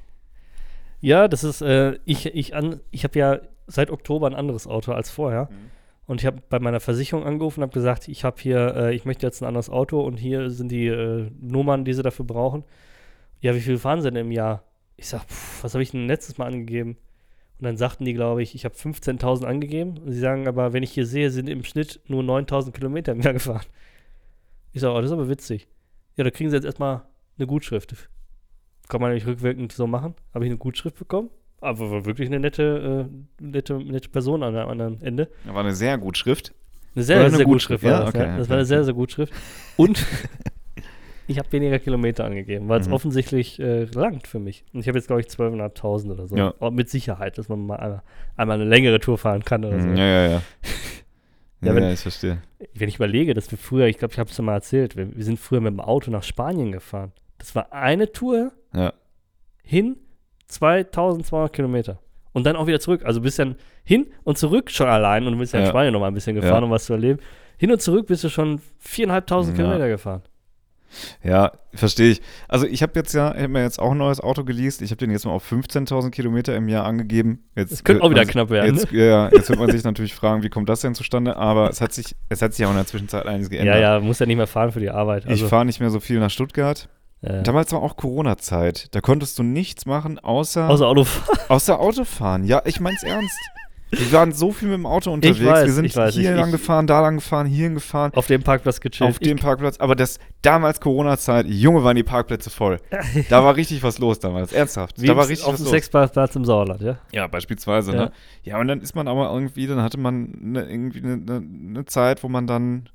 Ja, 1.02 1.26
das 1.26 1.42
ist, 1.44 1.60
äh, 1.62 1.98
ich, 2.04 2.26
ich, 2.26 2.54
an, 2.54 2.80
ich 2.92 3.02
habe 3.04 3.18
ja 3.18 3.40
seit 3.66 3.90
Oktober 3.90 4.28
ein 4.28 4.34
anderes 4.34 4.66
Auto 4.66 4.92
als 4.92 5.10
vorher. 5.10 5.48
Mhm. 5.50 5.70
Und 6.06 6.20
ich 6.20 6.26
habe 6.26 6.42
bei 6.48 6.60
meiner 6.60 6.80
Versicherung 6.80 7.24
angerufen 7.24 7.60
und 7.60 7.64
habe 7.64 7.74
gesagt, 7.74 8.08
ich 8.08 8.24
habe 8.24 8.40
hier, 8.40 8.74
äh, 8.76 8.94
ich 8.94 9.04
möchte 9.04 9.26
jetzt 9.26 9.42
ein 9.42 9.46
anderes 9.46 9.68
Auto 9.68 10.00
und 10.00 10.16
hier 10.16 10.50
sind 10.50 10.70
die 10.70 10.86
äh, 10.86 11.30
Nummern, 11.40 11.84
die 11.84 11.92
sie 11.92 12.02
dafür 12.02 12.24
brauchen. 12.24 12.64
Ja, 13.40 13.54
wie 13.54 13.60
viel 13.60 13.78
fahren 13.78 14.00
sie 14.00 14.10
denn 14.10 14.26
im 14.26 14.32
Jahr? 14.32 14.62
Ich 14.96 15.08
sag, 15.08 15.24
pff, 15.24 15.64
was 15.64 15.74
habe 15.74 15.82
ich 15.82 15.90
denn 15.90 16.06
letztes 16.06 16.38
Mal 16.38 16.46
angegeben? 16.46 16.96
Und 17.58 17.66
dann 17.66 17.76
sagten 17.76 18.04
die, 18.04 18.14
glaube 18.14 18.42
ich, 18.42 18.54
ich 18.54 18.64
habe 18.64 18.74
15.000 18.74 19.44
angegeben. 19.44 19.98
Und 19.98 20.12
sie 20.12 20.20
sagen 20.20 20.46
aber, 20.46 20.72
wenn 20.72 20.84
ich 20.84 20.92
hier 20.92 21.06
sehe, 21.06 21.30
sind 21.30 21.48
im 21.48 21.64
Schnitt 21.64 22.00
nur 22.06 22.22
9.000 22.22 22.70
Kilometer 22.72 23.12
im 23.12 23.20
Jahr 23.20 23.32
gefahren. 23.32 23.66
Ich 24.72 24.80
sage, 24.80 24.94
oh, 24.94 25.00
das 25.00 25.10
ist 25.10 25.12
aber 25.12 25.28
witzig. 25.28 25.66
Ja, 26.16 26.22
da 26.22 26.30
kriegen 26.30 26.50
sie 26.50 26.56
jetzt 26.56 26.64
erstmal 26.64 27.02
eine 27.38 27.46
Gutschrift. 27.48 28.08
Kann 28.88 29.00
man 29.00 29.12
nicht 29.14 29.26
rückwirkend 29.26 29.72
so 29.72 29.86
machen. 29.86 30.14
Habe 30.34 30.44
ich 30.44 30.50
eine 30.50 30.58
Gutschrift 30.58 30.98
bekommen. 30.98 31.30
Aber 31.60 31.90
war 31.90 32.04
wirklich 32.04 32.28
eine 32.28 32.40
nette, 32.40 33.08
äh, 33.08 33.42
nette, 33.44 33.74
nette 33.78 34.08
Person 34.08 34.42
an 34.42 34.56
am 34.56 34.68
anderen 34.68 35.00
Ende. 35.00 35.28
Da 35.46 35.54
war 35.54 35.60
eine 35.60 35.74
sehr 35.74 35.96
gute 35.98 36.18
Schrift. 36.18 36.52
Eine 36.94 37.04
sehr, 37.04 37.20
Oder 37.20 37.30
sehr 37.30 37.44
Gutschrift, 37.44 37.82
Gutschrift 37.82 37.84
war 37.84 37.90
ja? 37.92 37.98
das. 38.00 38.08
Okay, 38.14 38.18
ja. 38.18 38.36
Das 38.36 38.40
okay, 38.46 38.50
war 38.50 38.56
eine 38.56 38.66
sehr, 38.66 38.84
sehr 38.84 38.94
gute 38.94 39.12
Schrift. 39.14 39.32
Und 39.76 40.04
ich 41.28 41.38
habe 41.38 41.50
weniger 41.52 41.78
Kilometer 41.78 42.24
angegeben, 42.24 42.68
weil 42.68 42.80
es 42.80 42.88
Mhm. 42.88 42.94
offensichtlich 42.94 43.58
äh, 43.60 43.84
langt 43.84 44.26
für 44.26 44.40
mich. 44.40 44.64
Und 44.74 44.80
ich 44.80 44.88
habe 44.88 44.98
jetzt, 44.98 45.06
glaube 45.06 45.20
ich, 45.20 45.28
12.500 45.28 46.10
oder 46.10 46.26
so. 46.26 46.36
Ja. 46.36 46.52
Mit 46.70 46.90
Sicherheit, 46.90 47.38
dass 47.38 47.48
man 47.48 47.64
mal 47.64 47.76
einmal, 47.76 48.02
einmal 48.36 48.60
eine 48.60 48.68
längere 48.68 48.98
Tour 49.00 49.16
fahren 49.16 49.44
kann 49.44 49.64
oder 49.64 49.80
so. 49.80 49.86
Mhm, 49.88 49.96
Ja, 49.96 50.04
ja, 50.06 50.26
ja. 50.32 50.42
Ja, 51.64 51.68
Ja, 51.68 51.74
wenn- 51.76 51.84
ja, 51.84 51.92
ich 51.92 52.00
verstehe. 52.00 52.42
Wenn 52.74 52.88
ich 52.88 52.96
überlege, 52.96 53.34
dass 53.34 53.48
wir 53.52 53.56
früher, 53.56 53.86
ich 53.86 53.98
glaube, 53.98 54.12
ich 54.12 54.18
habe 54.18 54.28
es 54.28 54.36
ja 54.36 54.42
mal 54.42 54.54
erzählt, 54.54 54.96
wir, 54.96 55.14
wir 55.16 55.24
sind 55.24 55.38
früher 55.38 55.60
mit 55.60 55.72
dem 55.72 55.78
Auto 55.80 56.10
nach 56.10 56.24
Spanien 56.24 56.72
gefahren. 56.72 57.12
Das 57.42 57.54
war 57.56 57.72
eine 57.72 58.12
Tour 58.12 58.52
Ja. 58.72 58.92
hin 59.64 59.96
2200 60.46 61.52
Kilometer. 61.52 61.98
Und 62.32 62.44
dann 62.44 62.56
auch 62.56 62.66
wieder 62.66 62.80
zurück. 62.80 63.02
Also 63.04 63.20
bist 63.20 63.38
dann 63.38 63.56
hin 63.84 64.06
und 64.24 64.38
zurück 64.38 64.70
schon 64.70 64.88
allein 64.88 65.26
und 65.26 65.32
du 65.32 65.38
bist 65.38 65.52
ja 65.52 65.58
in 65.58 65.64
Ja. 65.66 65.70
Spanien 65.70 65.92
noch 65.92 66.00
mal 66.00 66.06
ein 66.08 66.14
bisschen 66.14 66.34
gefahren, 66.36 66.60
Ja. 66.62 66.64
um 66.64 66.70
was 66.70 66.84
zu 66.84 66.92
erleben. 66.92 67.18
Hin 67.58 67.70
und 67.72 67.82
zurück 67.82 68.06
bist 68.06 68.24
du 68.24 68.28
schon 68.28 68.60
viereinhalbtausend 68.78 69.56
Ja. 69.58 69.64
Kilometer 69.64 69.88
gefahren. 69.88 70.22
Ja, 71.24 71.52
verstehe 71.72 72.10
ich. 72.10 72.22
Also 72.48 72.66
ich 72.66 72.82
habe 72.82 72.92
jetzt 72.96 73.14
ja, 73.14 73.30
ich 73.34 73.38
habe 73.42 73.48
mir 73.48 73.62
jetzt 73.62 73.78
auch 73.78 73.92
ein 73.92 73.98
neues 73.98 74.20
Auto 74.20 74.44
geleast. 74.44 74.82
Ich 74.82 74.90
habe 74.90 74.98
den 74.98 75.10
jetzt 75.10 75.24
mal 75.24 75.32
auf 75.32 75.42
15.000 75.50 76.10
Kilometer 76.12 76.54
im 76.54 76.68
Jahr 76.68 76.84
angegeben. 76.84 77.44
Jetzt 77.56 77.72
Das 77.72 77.84
könnte 77.84 78.00
wird 78.02 78.06
auch 78.06 78.10
wieder 78.10 78.24
sich- 78.24 78.32
knapp 78.32 78.50
werden. 78.50 78.76
Jetzt, 78.76 78.92
ja, 78.92 79.04
ja, 79.04 79.28
jetzt 79.32 79.48
wird 79.48 79.58
man 79.58 79.70
sich 79.70 79.82
natürlich 79.84 80.14
fragen, 80.14 80.42
wie 80.42 80.50
kommt 80.50 80.68
das 80.68 80.80
denn 80.82 80.94
zustande? 80.94 81.36
Aber 81.38 81.70
es 81.70 81.80
hat 81.80 81.92
sich, 81.94 82.14
es 82.28 82.42
hat 82.42 82.52
sich 82.52 82.66
auch 82.66 82.70
in 82.70 82.76
der 82.76 82.86
Zwischenzeit 82.86 83.24
einiges 83.26 83.48
Ja, 83.50 83.56
geändert. 83.62 83.80
ja, 83.80 84.00
musst 84.00 84.20
ja 84.20 84.26
nicht 84.26 84.36
mehr 84.36 84.46
fahren 84.46 84.70
für 84.70 84.80
die 84.80 84.90
Arbeit. 84.90 85.24
Ich 85.24 85.30
Also, 85.30 85.48
fahre 85.48 85.64
nicht 85.64 85.80
mehr 85.80 85.88
so 85.90 85.98
viel 86.00 86.18
nach 86.20 86.30
Stuttgart. 86.30 86.88
Äh, 87.22 87.42
Damals 87.42 87.72
war 87.72 87.82
auch 87.82 87.96
Corona-Zeit. 87.96 88.88
Da 88.94 89.00
konntest 89.00 89.38
du 89.38 89.42
nichts 89.42 89.86
machen, 89.86 90.18
außer, 90.18 90.68
außer 90.68 90.86
Autofahren. 90.86 91.38
außer 91.48 91.80
Autofahren. 91.80 92.44
Ja, 92.44 92.62
ich 92.64 92.80
mein's 92.80 93.02
ernst. 93.02 93.36
Wir 93.94 94.10
waren 94.12 94.32
so 94.32 94.52
viel 94.52 94.68
mit 94.68 94.78
dem 94.78 94.86
Auto 94.86 95.12
unterwegs. 95.12 95.44
weiß, 95.44 95.66
Wir 95.66 95.72
sind 95.74 95.94
weiß, 95.94 96.14
hier 96.14 96.30
ich- 96.30 96.36
lang 96.38 96.46
ich- 96.46 96.52
gefahren, 96.52 96.86
da 96.86 97.02
lang 97.02 97.16
gefahren, 97.16 97.46
hierhin 97.46 97.74
gefahren. 97.74 98.10
Auf 98.14 98.26
dem 98.26 98.42
Parkplatz 98.42 98.80
gechillt. 98.80 99.10
Auf 99.10 99.18
dem 99.18 99.36
Parkplatz. 99.38 99.76
Aber 99.80 99.94
das 99.94 100.18
damals 100.40 100.80
Corona-Zeit, 100.80 101.44
Junge, 101.46 101.84
waren 101.84 101.94
die 101.96 102.02
Parkplätze 102.02 102.48
voll. 102.48 102.78
Da 103.28 103.44
war 103.44 103.54
richtig 103.54 103.82
was 103.82 103.98
los 103.98 104.18
damals. 104.18 104.54
Ernsthaft. 104.54 104.98
Wie 105.00 105.08
da 105.08 105.14
war 105.16 105.28
richtig 105.28 105.46
auf 105.46 105.52
was 105.54 105.62
dem. 105.62 105.68
Sechsparkplatz 105.68 106.34
im 106.36 106.46
Sauerland, 106.46 106.80
ja? 106.80 106.96
Ja, 107.12 107.26
beispielsweise, 107.26 107.92
Ja. 107.92 107.98
ne? 108.06 108.12
Ja, 108.44 108.58
und 108.60 108.66
dann 108.68 108.80
ist 108.80 108.94
man 108.96 109.08
aber 109.08 109.30
irgendwie, 109.30 109.66
dann 109.66 109.82
hatte 109.82 109.98
man 110.00 110.38
ne, 110.40 110.62
irgendwie 110.62 111.00
eine 111.02 111.18
ne, 111.18 111.40
ne 111.42 111.84
Zeit, 111.84 112.22
wo 112.24 112.28
man 112.30 112.46
dann 112.46 112.88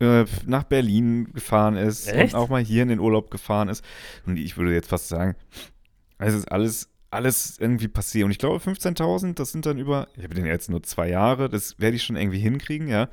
äh, 0.00 0.24
nach 0.46 0.64
Berlin 0.64 1.32
gefahren 1.32 1.76
ist 1.76 2.08
Echt? 2.08 2.34
und 2.34 2.40
auch 2.40 2.48
mal 2.48 2.62
hier 2.62 2.82
in 2.82 2.88
den 2.88 2.98
Urlaub 3.00 3.30
gefahren 3.30 3.68
ist. 3.68 3.84
Und 4.26 4.38
ich 4.38 4.56
würde 4.56 4.72
jetzt 4.74 4.88
fast 4.88 5.08
sagen, 5.08 5.34
es 6.18 6.34
ist 6.34 6.50
alles, 6.50 6.88
alles 7.10 7.58
irgendwie 7.58 7.88
passiert. 7.88 8.24
Und 8.24 8.30
ich 8.30 8.38
glaube, 8.38 8.56
15.000, 8.58 9.34
das 9.34 9.52
sind 9.52 9.66
dann 9.66 9.78
über, 9.78 10.08
ich 10.16 10.24
habe 10.24 10.34
den 10.34 10.46
jetzt 10.46 10.68
nur 10.70 10.82
zwei 10.82 11.08
Jahre, 11.08 11.48
das 11.48 11.78
werde 11.78 11.96
ich 11.96 12.02
schon 12.02 12.16
irgendwie 12.16 12.38
hinkriegen, 12.40 12.88
ja. 12.88 13.08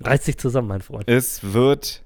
Reiß 0.00 0.24
dich 0.24 0.36
zusammen, 0.38 0.68
mein 0.68 0.82
Freund. 0.82 1.08
Es 1.08 1.52
wird, 1.54 2.04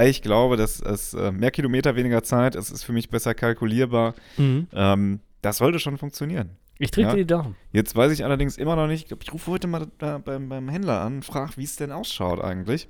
ich 0.00 0.22
glaube, 0.22 0.56
dass 0.56 0.80
es 0.80 1.14
äh, 1.14 1.30
mehr 1.30 1.50
Kilometer, 1.50 1.96
weniger 1.96 2.22
Zeit, 2.22 2.56
es 2.56 2.70
ist 2.70 2.82
für 2.82 2.92
mich 2.92 3.08
besser 3.10 3.34
kalkulierbar. 3.34 4.14
Mhm. 4.36 4.66
Ähm, 4.72 5.20
das 5.42 5.58
sollte 5.58 5.78
schon 5.78 5.98
funktionieren. 5.98 6.50
Ich 6.78 6.90
drücke 6.90 7.08
Ja. 7.08 7.14
dir 7.14 7.20
die 7.20 7.26
Daumen. 7.26 7.56
Jetzt 7.72 7.94
weiß 7.94 8.10
ich 8.10 8.24
allerdings 8.24 8.56
immer 8.56 8.74
noch 8.74 8.88
nicht, 8.88 9.12
ich, 9.12 9.32
rufe 9.32 9.50
heute 9.52 9.68
mal 9.68 9.86
beim, 9.98 10.48
beim 10.48 10.68
Händler 10.68 11.02
an 11.02 11.16
und 11.16 11.24
frage, 11.24 11.52
wie 11.56 11.64
es 11.64 11.76
denn 11.76 11.92
ausschaut 11.92 12.40
eigentlich. 12.42 12.88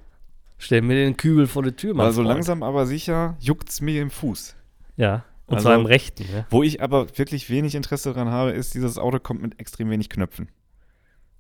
Stell 0.65 0.81
mir 0.81 0.95
den 0.95 1.17
Kübel 1.19 1.47
vor 1.47 1.63
die 1.63 1.73
Tür, 1.73 1.93
mein 1.95 2.07
Weil 2.07 2.13
so 2.13 2.23
Freund. 2.23 2.35
langsam 2.35 2.63
aber 2.63 2.87
sicher 2.87 3.37
juckt 3.39 3.69
es 3.69 3.81
mir 3.83 4.01
im 4.01 4.11
Fuß. 4.11 4.57
Ja, 4.97 5.25
und 5.47 5.57
Also- 5.57 5.69
zwar 5.69 5.75
im 5.77 5.85
Rechten, 5.85 6.25
ne? 6.33 6.47
Wo 6.49 6.63
ich 6.63 6.81
aber 6.81 7.07
wirklich 7.19 7.51
wenig 7.51 7.75
Interesse 7.75 8.15
daran 8.15 8.29
habe, 8.31 8.53
ist, 8.53 8.75
dieses 8.75 8.97
Auto 8.97 9.19
kommt 9.19 9.43
mit 9.43 9.61
extrem 9.61 9.91
wenig 9.91 10.09
Knöpfen. 10.09 10.49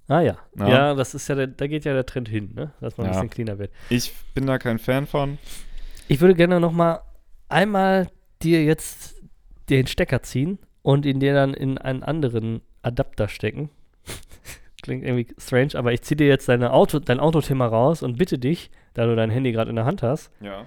Ah 0.09 0.20
ja. 0.20 0.37
Ja. 0.59 0.68
ja. 0.68 0.95
das 0.95 1.14
ist 1.14 1.27
ja, 1.29 1.35
der, 1.37 1.47
da 1.47 1.66
geht 1.66 1.87
ja 1.87 1.95
der 1.95 2.05
Trend 2.05 2.29
hin, 2.29 2.53
ne? 2.55 2.72
Dass 2.83 2.99
man 2.99 3.07
ein 3.07 3.12
Ja. 3.14 3.20
bisschen 3.20 3.31
cleaner 3.31 3.59
wird. 3.59 3.72
Ich 3.89 4.12
bin 4.35 4.47
da 4.47 4.59
kein 4.59 4.79
Fan 4.79 5.07
von. 5.07 5.39
Ich 6.09 6.20
würde 6.20 6.35
gerne 6.35 6.61
noch 6.61 6.72
mal 6.72 7.01
einmal 7.49 8.09
dir 8.43 8.62
jetzt 8.62 9.14
den 9.70 9.87
Stecker 9.87 10.22
ziehen 10.22 10.59
und 10.83 11.07
ihn 11.07 11.18
dir 11.20 11.33
dann 11.33 11.55
in 11.55 11.79
einen 11.79 12.03
anderen 12.03 12.61
Adapter 12.83 13.29
stecken. 13.29 13.70
Klingt 14.83 15.03
irgendwie 15.05 15.35
strange, 15.39 15.70
aber 15.77 15.95
ich 15.95 16.03
ziehe 16.03 16.16
dir 16.16 16.27
jetzt 16.27 16.47
deine 16.51 16.75
Auto, 16.75 16.99
dein 16.99 17.20
Autothema 17.20 17.66
raus 17.66 18.03
und 18.03 18.18
bitte 18.18 18.39
dich, 18.39 18.70
da 18.95 19.07
du 19.07 19.15
dein 19.17 19.31
Handy 19.31 19.53
gerade 19.53 19.71
in 19.71 19.77
der 19.77 19.85
Hand 19.85 20.03
hast, 20.03 20.31
Ja. 20.41 20.65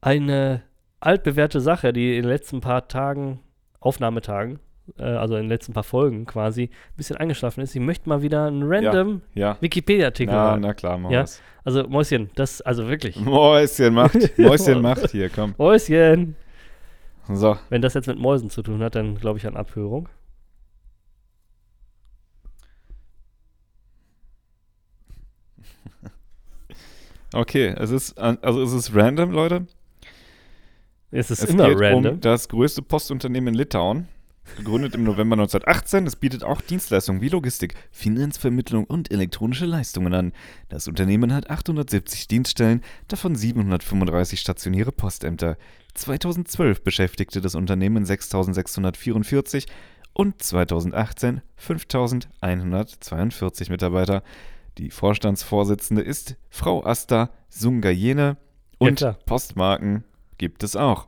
eine 0.00 0.62
altbewährte 1.00 1.60
Sache, 1.60 1.92
die 1.92 2.16
in 2.16 2.22
den 2.22 2.30
letzten 2.30 2.60
paar 2.60 2.86
Tagen, 2.88 3.40
Aufnahmetagen, 3.80 4.60
äh, 4.98 5.02
also 5.04 5.34
in 5.36 5.42
den 5.42 5.48
letzten 5.48 5.72
paar 5.72 5.82
Folgen 5.82 6.26
quasi, 6.26 6.64
ein 6.64 6.96
bisschen 6.96 7.16
eingeschlafen 7.16 7.60
ist. 7.62 7.74
Ich 7.74 7.80
möchte 7.80 8.08
mal 8.08 8.22
wieder 8.22 8.46
einen 8.46 8.62
random 8.64 9.22
Ja. 9.34 9.56
Wikipedia-Artikel 9.60 10.32
Na, 10.34 10.52
haben. 10.52 10.60
na 10.62 10.74
klar, 10.74 10.98
Ja. 11.10 11.20
Maus. 11.20 11.40
Also 11.64 11.84
Mäuschen, 11.88 12.30
das, 12.36 12.60
also 12.60 12.88
wirklich. 12.88 13.16
Mäuschen 13.20 13.94
macht. 13.94 14.14
Mäuschen 14.38 14.80
macht 14.80 15.10
hier, 15.10 15.28
komm. 15.30 15.54
Mäuschen. 15.58 16.36
So. 17.28 17.56
Wenn 17.70 17.82
das 17.82 17.94
jetzt 17.94 18.06
mit 18.08 18.18
Mäusen 18.18 18.50
zu 18.50 18.62
tun 18.62 18.82
hat, 18.82 18.94
dann 18.96 19.14
glaube 19.16 19.38
ich 19.38 19.46
an 19.46 19.56
Abhörung. 19.56 20.08
Okay, 27.32 27.74
es 27.78 27.90
ist, 27.90 28.18
also 28.18 28.62
es 28.62 28.72
ist 28.72 28.94
random, 28.94 29.30
Leute. 29.30 29.66
Es 31.10 31.30
ist 31.30 31.42
Es 31.42 31.50
immer 31.50 31.68
geht 31.68 31.80
random. 31.80 32.14
um 32.14 32.20
das 32.20 32.48
größte 32.48 32.82
Postunternehmen 32.82 33.48
in 33.48 33.54
Litauen. 33.54 34.08
Gegründet 34.56 34.94
im 34.96 35.04
November 35.04 35.34
1918. 35.34 36.06
Es 36.06 36.16
bietet 36.16 36.42
auch 36.42 36.60
Dienstleistungen 36.60 37.20
wie 37.20 37.28
Logistik, 37.28 37.74
Finanzvermittlung 37.92 38.84
und 38.84 39.12
elektronische 39.12 39.66
Leistungen 39.66 40.12
an. 40.14 40.32
Das 40.68 40.88
Unternehmen 40.88 41.32
hat 41.32 41.48
870 41.48 42.26
Dienststellen, 42.26 42.82
davon 43.08 43.36
735 43.36 44.40
stationäre 44.40 44.90
Postämter. 44.90 45.56
2012 45.94 46.82
beschäftigte 46.82 47.40
das 47.40 47.54
Unternehmen 47.54 48.04
6644 48.04 49.66
und 50.12 50.42
2018 50.42 51.40
5142 51.56 53.70
Mitarbeiter. 53.70 54.22
Die 54.78 54.90
Vorstandsvorsitzende 54.90 56.02
ist 56.02 56.36
Frau 56.50 56.84
Asta 56.84 57.30
Sungayene 57.48 58.36
und 58.78 58.96
klar. 58.96 59.18
Postmarken 59.26 60.04
gibt 60.38 60.62
es 60.62 60.76
auch. 60.76 61.06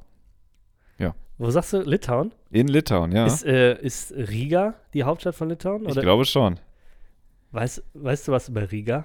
Wo 1.37 1.51
sagst 1.51 1.73
du? 1.73 1.81
Litauen? 1.81 2.31
In 2.53 2.69
Litauen, 2.69 3.11
ja. 3.11 3.27
Ist, 3.27 3.45
äh, 3.45 3.77
ist 3.83 4.13
Riga 4.13 4.75
die 4.95 5.03
Hauptstadt 5.03 5.35
von 5.35 5.49
Litauen? 5.49 5.83
ich 5.83 5.91
Oder 5.91 6.03
glaube 6.03 6.25
schon. 6.27 6.61
weißt, 7.51 7.83
weißt 7.95 8.29
du 8.29 8.33
was 8.33 8.49
über 8.49 8.71
Riga? 8.71 9.05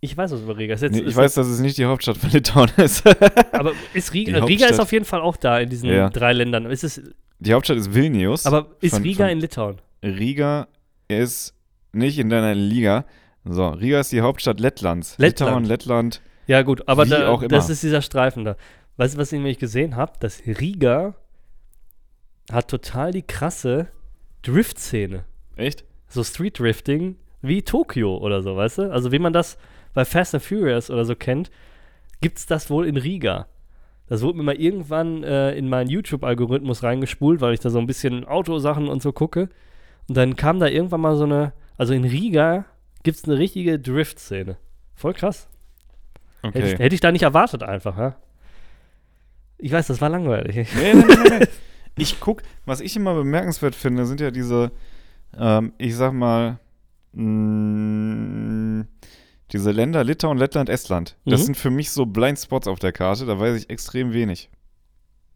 Ich 0.00 0.14
weiß 0.14 0.32
was 0.32 0.42
über 0.42 0.58
Riga. 0.58 0.74
Ist 0.74 0.82
jetzt, 0.82 0.92
Nee, 0.92 1.00
ist 1.00 1.08
ich 1.12 1.16
weiß, 1.16 1.32
dass 1.32 1.46
es 1.46 1.60
nicht 1.60 1.78
die 1.78 1.86
Hauptstadt 1.86 2.18
von 2.18 2.28
Litauen 2.28 2.68
ist. 2.76 3.06
aber 3.54 3.72
ist 3.94 4.12
Riga, 4.12 4.44
Riga 4.44 4.66
ist 4.66 4.78
auf 4.78 4.92
jeden 4.92 5.06
Fall 5.06 5.22
auch 5.22 5.38
da 5.38 5.58
in 5.58 5.70
diesen 5.70 5.88
Ja. 5.88 6.10
drei 6.10 6.34
Ländern. 6.34 6.66
Ist 6.66 6.84
es, 6.84 7.00
die 7.38 7.54
Hauptstadt 7.54 7.78
ist 7.78 7.94
Vilnius. 7.94 8.44
aber 8.44 8.76
ist 8.82 8.92
Von- 8.96 9.02
Riga 9.02 9.24
von- 9.24 9.32
in 9.32 9.40
Litauen? 9.40 9.80
Riga 10.02 10.68
ist 11.08 11.54
nicht 11.92 12.18
in 12.18 12.28
deiner 12.28 12.54
Liga. 12.54 13.06
So, 13.44 13.68
Riga 13.68 14.00
ist 14.00 14.12
die 14.12 14.22
Hauptstadt 14.22 14.60
Lettlands. 14.60 15.18
Lettland. 15.18 15.50
Litauen, 15.50 15.64
Lettland. 15.64 16.22
Ja, 16.46 16.62
gut, 16.62 16.88
aber 16.88 17.06
da, 17.06 17.36
das 17.48 17.70
ist 17.70 17.82
dieser 17.82 18.02
Streifen 18.02 18.44
da. 18.44 18.56
Weißt 18.96 19.14
du, 19.14 19.18
was 19.18 19.32
ich 19.32 19.38
nämlich 19.38 19.58
gesehen 19.58 19.96
habe? 19.96 20.12
Dass 20.20 20.42
Riga 20.46 21.14
hat 22.50 22.68
total 22.68 23.12
die 23.12 23.22
krasse 23.22 23.88
Drift-Szene. 24.42 25.24
Echt? 25.56 25.84
So 26.08 26.22
Street-Drifting 26.22 27.16
wie 27.42 27.62
Tokio 27.62 28.16
oder 28.16 28.42
so, 28.42 28.56
weißt 28.56 28.78
du? 28.78 28.92
Also 28.92 29.12
wie 29.12 29.18
man 29.18 29.32
das 29.32 29.58
bei 29.92 30.04
Fast 30.04 30.34
and 30.34 30.44
Furious 30.44 30.90
oder 30.90 31.04
so 31.04 31.14
kennt, 31.14 31.50
gibt 32.20 32.38
es 32.38 32.46
das 32.46 32.70
wohl 32.70 32.86
in 32.86 32.96
Riga. 32.96 33.46
Das 34.06 34.22
wurde 34.22 34.38
mir 34.38 34.44
mal 34.44 34.56
irgendwann 34.56 35.22
äh, 35.24 35.54
in 35.54 35.68
meinen 35.68 35.88
YouTube-Algorithmus 35.88 36.82
reingespult, 36.82 37.40
weil 37.40 37.54
ich 37.54 37.60
da 37.60 37.70
so 37.70 37.78
ein 37.78 37.86
bisschen 37.86 38.24
Autosachen 38.24 38.88
und 38.88 39.02
so 39.02 39.12
gucke. 39.12 39.48
Und 40.08 40.16
dann 40.16 40.36
kam 40.36 40.60
da 40.60 40.66
irgendwann 40.66 41.00
mal 41.00 41.16
so 41.16 41.24
eine, 41.24 41.52
also 41.78 41.94
in 41.94 42.04
Riga 42.04 42.66
gibt 43.04 43.18
es 43.18 43.24
eine 43.24 43.38
richtige 43.38 43.78
Drift-Szene. 43.78 44.56
Voll 44.94 45.14
krass. 45.14 45.48
Hätte, 46.42 46.58
ich, 46.58 46.74
Okay. 46.74 46.82
hätte 46.82 46.94
ich 46.94 47.00
da 47.00 47.12
nicht 47.12 47.22
erwartet 47.22 47.62
einfach, 47.62 47.96
ja? 47.96 48.16
Ich 49.58 49.70
weiß, 49.72 49.86
das 49.86 50.00
war 50.00 50.10
langweilig. 50.10 50.56
Nee, 50.74 50.94
nee, 50.94 51.04
nee, 51.06 51.38
nee. 51.38 51.46
Ich 51.96 52.18
guck, 52.18 52.42
was 52.66 52.80
ich 52.80 52.96
immer 52.96 53.14
bemerkenswert 53.14 53.76
finde, 53.76 54.04
sind 54.04 54.20
ja 54.20 54.32
diese, 54.32 54.72
ähm, 55.38 55.72
ich 55.78 55.94
sag 55.94 56.12
mal, 56.12 56.58
mh, 57.12 58.84
diese 59.52 59.70
Länder 59.70 60.02
Litauen, 60.02 60.36
Lettland, 60.38 60.68
Estland. 60.68 61.16
Das 61.24 61.42
Mhm. 61.42 61.44
sind 61.44 61.56
für 61.56 61.70
mich 61.70 61.90
so 61.90 62.04
Blindspots 62.06 62.66
auf 62.66 62.78
der 62.80 62.90
Karte, 62.92 63.26
da 63.26 63.38
weiß 63.38 63.56
ich 63.62 63.70
extrem 63.70 64.12
wenig. 64.12 64.50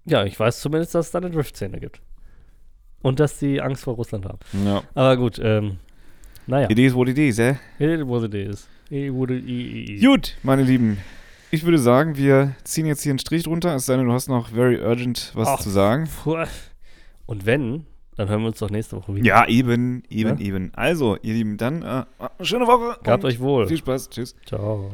Ja, 0.04 0.24
ich 0.24 0.38
weiß 0.38 0.60
zumindest, 0.60 0.94
dass 0.94 1.06
es 1.06 1.12
da 1.12 1.18
eine 1.18 1.30
Drift-Szene 1.30 1.78
gibt. 1.80 2.00
Und 3.02 3.20
dass 3.20 3.38
die 3.38 3.60
Angst 3.62 3.84
vor 3.84 3.94
Russland 3.94 4.24
haben. 4.26 4.38
Ja. 4.64 4.82
Aber 4.94 5.16
gut, 5.16 5.38
ähm, 5.40 5.78
naja. 6.48 6.68
It 6.70 6.78
is 6.78 6.94
what 6.94 7.08
it 7.08 7.18
is, 7.18 7.38
eh? 7.38 7.54
It 7.78 8.00
was 8.06 8.24
it 8.24 8.34
is. 8.34 8.68
It 8.90 9.12
would 9.12 9.30
it 9.30 9.44
i- 9.46 9.96
i- 9.96 10.00
Gut, 10.04 10.36
meine 10.42 10.62
Lieben. 10.62 10.98
Ich 11.50 11.64
würde 11.64 11.78
sagen, 11.78 12.16
wir 12.16 12.54
ziehen 12.64 12.86
jetzt 12.86 13.02
hier 13.02 13.10
einen 13.12 13.18
Strich 13.18 13.44
drunter, 13.44 13.74
es 13.74 13.86
sei 13.86 13.96
denn, 13.96 14.06
du 14.06 14.12
hast 14.12 14.28
noch 14.28 14.48
very 14.50 14.78
urgent 14.82 15.30
was 15.34 15.48
Ach. 15.48 15.60
zu 15.60 15.70
sagen. 15.70 16.08
Und 17.26 17.46
wenn, 17.46 17.84
dann 18.16 18.28
hören 18.28 18.40
wir 18.40 18.48
uns 18.48 18.58
doch 18.58 18.70
nächste 18.70 18.96
Woche 18.96 19.14
wieder. 19.14 19.24
Ja, 19.26 19.46
eben, 19.46 20.02
eben, 20.10 20.38
Ja? 20.38 20.44
eben. 20.46 20.70
Also, 20.74 21.16
ihr 21.22 21.34
Lieben, 21.34 21.56
dann 21.56 21.82
äh, 21.82 22.04
schöne 22.42 22.66
Woche. 22.66 22.98
Gehabt 23.02 23.24
euch 23.24 23.38
wohl. 23.40 23.66
Viel 23.68 23.76
Spaß. 23.78 24.10
Tschüss. 24.10 24.34
Ciao. 24.46 24.90